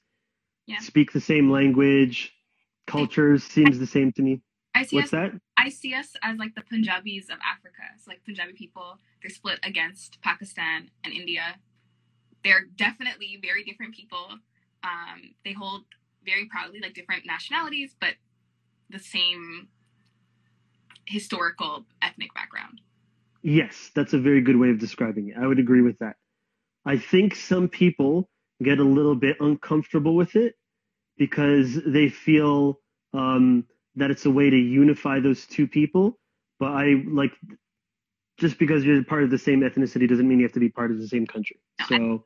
Yeah. 0.66 0.79
Speak 0.79 1.12
the 1.12 1.20
same 1.20 1.51
language. 1.51 2.33
Culture 2.87 3.39
seems 3.39 3.79
the 3.79 3.87
same 3.87 4.12
to 4.12 4.23
me. 4.23 4.43
I 4.75 4.85
see 4.85 4.97
What's 4.97 5.09
us, 5.09 5.11
that? 5.11 5.33
I 5.57 5.68
see 5.68 5.95
us 5.95 6.14
as 6.23 6.39
like 6.39 6.55
the 6.55 6.62
Punjabis 6.62 7.29
of 7.29 7.39
Africa. 7.45 7.83
So 7.99 8.11
like 8.11 8.25
Punjabi 8.25 8.53
people, 8.53 8.99
they're 9.20 9.31
split 9.31 9.59
against 9.62 10.20
Pakistan 10.23 10.91
and 11.05 11.12
India. 11.12 11.57
They're 12.43 12.66
definitely 12.77 13.39
very 13.43 13.64
different 13.64 13.95
people. 13.95 14.39
Um, 14.83 15.35
they 15.45 15.53
hold 15.53 15.85
very 16.25 16.47
proudly 16.47 16.81
like 16.81 16.95
different 16.95 17.27
nationalities, 17.27 17.95
but 18.01 18.14
the 18.91 18.99
same 18.99 19.68
historical 21.07 21.85
ethnic 22.01 22.33
background. 22.35 22.81
Yes, 23.43 23.91
that's 23.95 24.12
a 24.12 24.18
very 24.18 24.41
good 24.41 24.57
way 24.57 24.70
of 24.70 24.79
describing 24.79 25.29
it. 25.29 25.37
I 25.41 25.47
would 25.47 25.59
agree 25.59 25.83
with 25.83 25.99
that. 25.99 26.16
I 26.85 26.97
think 26.99 27.35
some 27.35 27.68
people 27.68 28.28
get 28.62 28.78
a 28.78 28.85
little 28.85 29.14
bit 29.14 29.37
uncomfortable 29.41 30.14
with 30.14 30.37
it 30.37 30.55
because 31.16 31.80
they 31.87 32.09
feel 32.09 32.80
um, 33.12 33.66
that 33.97 34.11
it's 34.11 34.26
a 34.26 34.30
way 34.30 34.51
to 34.51 34.57
unify 34.57 35.20
those 35.20 35.47
two 35.47 35.66
people. 35.66 36.18
But 36.59 36.72
I 36.72 37.03
like 37.07 37.33
just 38.39 38.59
because 38.59 38.85
you're 38.85 39.05
part 39.05 39.22
of 39.22 39.30
the 39.30 39.39
same 39.39 39.61
ethnicity 39.61 40.09
doesn't 40.09 40.26
mean 40.26 40.39
you 40.39 40.45
have 40.45 40.53
to 40.53 40.61
be 40.61 40.68
part 40.68 40.91
of 40.91 40.99
the 40.99 41.09
same 41.09 41.26
country. 41.26 41.57
No, 41.80 41.87
So 41.89 42.24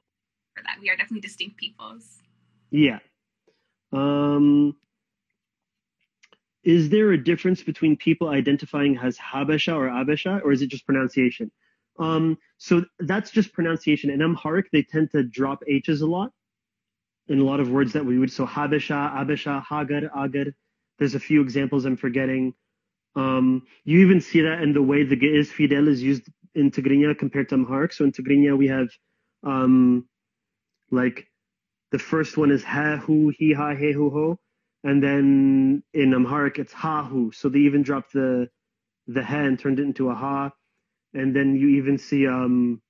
For 0.56 0.62
that, 0.62 0.78
we 0.80 0.88
are 0.90 0.96
definitely 0.96 1.20
distinct 1.20 1.56
peoples. 1.56 2.20
yeah. 2.70 2.98
Um, 3.92 4.76
is 6.64 6.88
there 6.88 7.12
a 7.12 7.22
difference 7.22 7.62
between 7.62 7.96
people 7.96 8.28
identifying 8.28 8.98
as 8.98 9.16
Habesha 9.16 9.74
or 9.74 9.88
Abesha, 9.88 10.42
or 10.42 10.52
is 10.52 10.62
it 10.62 10.68
just 10.68 10.84
pronunciation? 10.84 11.50
Um, 11.98 12.38
so 12.58 12.84
that's 13.00 13.30
just 13.30 13.52
pronunciation. 13.52 14.10
In 14.10 14.22
Amharic, 14.22 14.70
they 14.70 14.82
tend 14.82 15.10
to 15.12 15.22
drop 15.22 15.62
H's 15.66 16.00
a 16.00 16.06
lot 16.06 16.32
in 17.28 17.40
a 17.40 17.44
lot 17.44 17.60
of 17.60 17.70
words 17.70 17.92
that 17.92 18.04
we 18.04 18.18
would. 18.18 18.32
So 18.32 18.46
Habesha, 18.46 19.14
Abesha, 19.14 19.62
Hagar, 19.68 20.10
Agar. 20.16 20.54
There's 20.98 21.14
a 21.14 21.20
few 21.20 21.42
examples 21.42 21.84
I'm 21.84 21.96
forgetting. 21.96 22.54
Um, 23.14 23.62
you 23.84 24.00
even 24.00 24.20
see 24.20 24.42
that 24.42 24.62
in 24.62 24.72
the 24.72 24.82
way 24.82 25.02
the 25.02 25.16
Ge'ez 25.16 25.48
Fidel 25.48 25.88
is 25.88 26.02
used 26.02 26.24
in 26.54 26.70
Tigrinya 26.70 27.16
compared 27.18 27.48
to 27.50 27.54
Amharic. 27.56 27.92
So 27.92 28.04
in 28.04 28.12
Tigrinya, 28.12 28.56
we 28.56 28.68
have 28.68 28.88
um, 29.42 30.06
like 30.90 31.26
the 31.92 31.98
first 31.98 32.36
one 32.36 32.50
is 32.50 32.62
ha, 32.64 32.96
hu, 32.96 33.32
hi, 33.38 33.54
ha, 33.56 33.74
he, 33.74 33.92
hu, 33.92 34.10
ho. 34.10 34.38
And 34.84 35.02
then 35.02 35.82
in 35.92 36.14
Amharic, 36.14 36.58
it's 36.58 36.72
ha, 36.72 37.04
hu. 37.04 37.32
So 37.32 37.48
they 37.48 37.60
even 37.60 37.82
dropped 37.82 38.12
the 38.12 38.48
the 39.08 39.24
ha 39.24 39.38
and 39.38 39.58
turned 39.58 39.78
it 39.78 39.84
into 39.84 40.10
a 40.10 40.14
ha. 40.14 40.50
And 41.16 41.34
then 41.34 41.56
you 41.56 41.68
even 41.68 41.96
see, 41.96 42.26
um, 42.26 42.82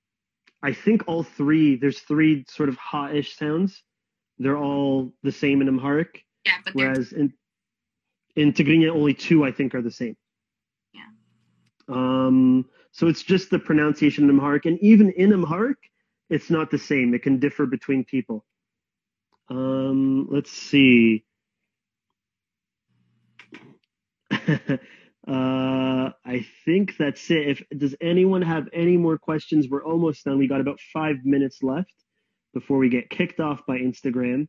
I 0.60 0.72
think 0.72 1.04
all 1.06 1.22
three, 1.22 1.76
there's 1.76 2.00
three 2.00 2.44
sort 2.48 2.68
of 2.68 2.76
ha-ish 2.76 3.36
sounds. 3.36 3.84
They're 4.38 4.58
all 4.58 5.12
the 5.22 5.30
same 5.30 5.60
in 5.60 5.68
Amharic. 5.68 6.24
Yeah, 6.44 6.58
but 6.64 6.74
whereas 6.74 7.12
in 7.12 7.32
in 8.34 8.52
Tigrinya, 8.52 8.90
only 8.90 9.14
two 9.14 9.44
I 9.44 9.52
think 9.52 9.74
are 9.74 9.80
the 9.80 9.90
same. 9.90 10.16
Yeah. 10.92 11.06
Um, 11.88 12.66
so 12.90 13.06
it's 13.06 13.22
just 13.22 13.50
the 13.50 13.58
pronunciation 13.58 14.24
in 14.24 14.30
Amharic, 14.30 14.66
and 14.66 14.78
even 14.82 15.10
in 15.12 15.32
Amharic, 15.32 15.78
it's 16.28 16.50
not 16.50 16.70
the 16.70 16.78
same. 16.78 17.14
It 17.14 17.22
can 17.22 17.38
differ 17.38 17.64
between 17.64 18.04
people. 18.04 18.44
Um, 19.48 20.26
let's 20.30 20.50
see. 20.50 21.24
uh, 25.26 26.10
I 26.24 26.46
think 26.64 26.96
that's 26.98 27.30
it. 27.30 27.48
If 27.48 27.62
does 27.76 27.96
anyone 28.00 28.42
have 28.42 28.68
any 28.72 28.96
more 28.96 29.18
questions? 29.18 29.66
We're 29.68 29.84
almost 29.84 30.24
done. 30.24 30.38
We 30.38 30.46
got 30.46 30.60
about 30.60 30.78
five 30.92 31.16
minutes 31.24 31.62
left 31.62 31.92
before 32.54 32.78
we 32.78 32.88
get 32.88 33.10
kicked 33.10 33.40
off 33.40 33.66
by 33.66 33.78
Instagram. 33.78 34.46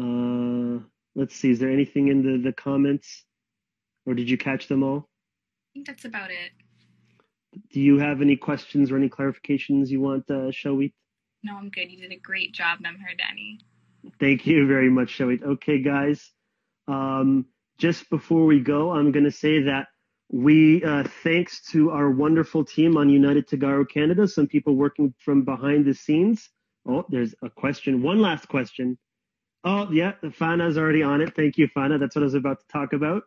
Uh, 0.00 0.82
let's 1.14 1.36
see. 1.36 1.50
Is 1.50 1.58
there 1.58 1.70
anything 1.70 2.08
in 2.08 2.22
the 2.22 2.38
the 2.42 2.52
comments, 2.52 3.24
or 4.06 4.14
did 4.14 4.30
you 4.30 4.38
catch 4.38 4.68
them 4.68 4.82
all? 4.82 5.08
I 5.08 5.68
think 5.74 5.86
that's 5.86 6.06
about 6.06 6.30
it. 6.30 6.52
Do 7.70 7.80
you 7.80 7.98
have 7.98 8.22
any 8.22 8.36
questions 8.36 8.90
or 8.90 8.96
any 8.96 9.10
clarifications 9.10 9.88
you 9.88 10.00
want, 10.00 10.24
uh, 10.30 10.50
Shawit? 10.50 10.94
No, 11.42 11.56
I'm 11.56 11.68
good. 11.68 11.90
You 11.90 11.98
did 11.98 12.12
a 12.12 12.18
great 12.18 12.54
job, 12.54 12.78
Namhar 12.78 13.18
Danny. 13.18 13.58
Thank 14.18 14.46
you 14.46 14.66
very 14.66 14.88
much, 14.88 15.16
Shawit. 15.18 15.42
Okay, 15.42 15.82
guys. 15.82 16.30
Um, 16.88 17.46
just 17.78 18.08
before 18.10 18.44
we 18.44 18.60
go, 18.60 18.90
I'm 18.90 19.12
going 19.12 19.24
to 19.24 19.32
say 19.32 19.62
that 19.62 19.88
we, 20.30 20.82
uh, 20.82 21.04
thanks 21.22 21.62
to 21.72 21.90
our 21.90 22.10
wonderful 22.10 22.64
team 22.64 22.96
on 22.96 23.10
United 23.10 23.48
Tagaro 23.48 23.88
Canada, 23.88 24.26
some 24.26 24.46
people 24.46 24.74
working 24.74 25.14
from 25.18 25.44
behind 25.44 25.84
the 25.84 25.94
scenes. 25.94 26.48
Oh, 26.88 27.04
there's 27.08 27.34
a 27.42 27.50
question. 27.50 28.02
One 28.02 28.20
last 28.20 28.48
question. 28.48 28.98
Oh, 29.64 29.90
yeah, 29.92 30.12
Fana's 30.22 30.76
already 30.76 31.02
on 31.02 31.20
it. 31.20 31.36
Thank 31.36 31.58
you, 31.58 31.68
Fana. 31.68 32.00
That's 32.00 32.16
what 32.16 32.22
I 32.22 32.24
was 32.24 32.34
about 32.34 32.60
to 32.60 32.66
talk 32.72 32.92
about. 32.92 33.24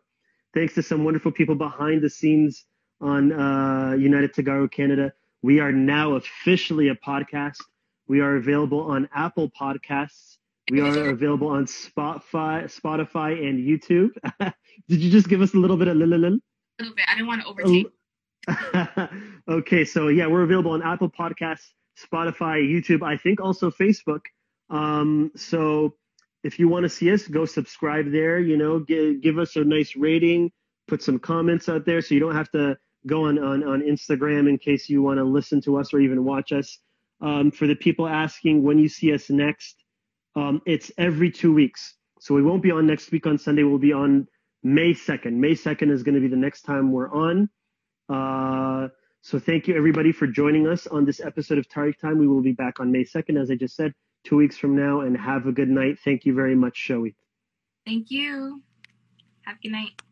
Thanks 0.52 0.74
to 0.74 0.82
some 0.82 1.04
wonderful 1.04 1.32
people 1.32 1.54
behind 1.54 2.02
the 2.02 2.10
scenes 2.10 2.64
on 3.00 3.32
uh, 3.32 3.94
United 3.94 4.34
Tagaro 4.34 4.70
Canada. 4.70 5.12
We 5.42 5.60
are 5.60 5.72
now 5.72 6.14
officially 6.14 6.88
a 6.88 6.94
podcast. 6.94 7.62
We 8.08 8.20
are 8.20 8.36
available 8.36 8.80
on 8.80 9.08
Apple 9.14 9.50
Podcasts. 9.50 10.36
We 10.70 10.80
are 10.80 11.10
available 11.10 11.48
on 11.48 11.66
Spotify, 11.66 12.64
Spotify 12.64 13.48
and 13.48 13.64
YouTube. 13.64 14.10
Did 14.88 15.00
you 15.00 15.10
just 15.10 15.28
give 15.28 15.40
us 15.40 15.54
a 15.54 15.56
little 15.56 15.76
bit 15.76 15.86
of 15.86 15.96
lil? 15.96 16.14
A 16.14 16.16
little 16.16 16.40
bit. 16.78 17.04
I 17.08 17.14
didn't 17.14 17.28
want 17.28 17.42
to 17.42 17.48
overtake. 17.48 17.86
okay, 19.48 19.84
so 19.84 20.08
yeah, 20.08 20.26
we're 20.26 20.42
available 20.42 20.72
on 20.72 20.82
Apple 20.82 21.08
Podcasts, 21.08 21.68
Spotify, 21.96 22.68
YouTube. 22.68 23.02
I 23.02 23.16
think 23.16 23.40
also 23.40 23.70
Facebook. 23.70 24.22
Um, 24.68 25.30
so 25.36 25.94
if 26.42 26.58
you 26.58 26.68
want 26.68 26.82
to 26.82 26.88
see 26.88 27.12
us, 27.12 27.28
go 27.28 27.44
subscribe 27.44 28.10
there. 28.10 28.40
You 28.40 28.56
know, 28.56 28.80
give, 28.80 29.20
give 29.20 29.38
us 29.38 29.54
a 29.54 29.62
nice 29.62 29.94
rating, 29.94 30.50
put 30.88 31.00
some 31.00 31.20
comments 31.20 31.68
out 31.68 31.86
there, 31.86 32.00
so 32.02 32.14
you 32.14 32.20
don't 32.20 32.34
have 32.34 32.50
to 32.52 32.76
go 33.06 33.26
on, 33.26 33.38
on, 33.38 33.62
on 33.62 33.82
Instagram 33.82 34.48
in 34.48 34.58
case 34.58 34.88
you 34.88 35.00
want 35.00 35.18
to 35.18 35.24
listen 35.24 35.60
to 35.62 35.78
us 35.78 35.94
or 35.94 36.00
even 36.00 36.24
watch 36.24 36.50
us. 36.50 36.78
Um, 37.20 37.50
for 37.50 37.66
the 37.66 37.76
people 37.76 38.06
asking 38.06 38.62
when 38.62 38.78
you 38.78 38.88
see 38.88 39.14
us 39.14 39.30
next, 39.30 39.76
um, 40.36 40.62
it's 40.66 40.92
every 40.98 41.30
two 41.30 41.52
weeks. 41.52 41.94
So 42.20 42.34
we 42.34 42.42
won't 42.42 42.62
be 42.62 42.70
on 42.70 42.86
next 42.86 43.10
week 43.10 43.26
on 43.26 43.38
Sunday. 43.38 43.62
We'll 43.62 43.78
be 43.78 43.92
on 43.92 44.28
May 44.62 44.92
2nd. 44.92 45.32
May 45.32 45.52
2nd 45.52 45.90
is 45.90 46.02
going 46.02 46.14
to 46.14 46.20
be 46.20 46.28
the 46.28 46.36
next 46.36 46.62
time 46.62 46.92
we're 46.92 47.10
on. 47.10 47.48
Uh, 48.08 48.88
so 49.22 49.38
thank 49.38 49.66
you 49.66 49.76
everybody 49.76 50.12
for 50.12 50.26
joining 50.26 50.68
us 50.68 50.86
on 50.86 51.04
this 51.04 51.20
episode 51.20 51.58
of 51.58 51.68
Tariq 51.68 51.98
Time. 51.98 52.18
We 52.18 52.28
will 52.28 52.42
be 52.42 52.52
back 52.52 52.78
on 52.78 52.92
May 52.92 53.04
2nd, 53.04 53.40
as 53.40 53.50
I 53.50 53.56
just 53.56 53.74
said, 53.74 53.92
two 54.24 54.36
weeks 54.36 54.56
from 54.56 54.76
now. 54.76 55.00
And 55.00 55.16
have 55.16 55.46
a 55.46 55.52
good 55.52 55.68
night. 55.68 55.98
Thank 56.04 56.24
you 56.24 56.34
very 56.34 56.54
much, 56.54 56.74
Shoei. 56.74 57.14
Thank 57.84 58.10
you. 58.10 58.62
Have 59.42 59.56
a 59.56 59.62
good 59.62 59.72
night. 59.72 60.02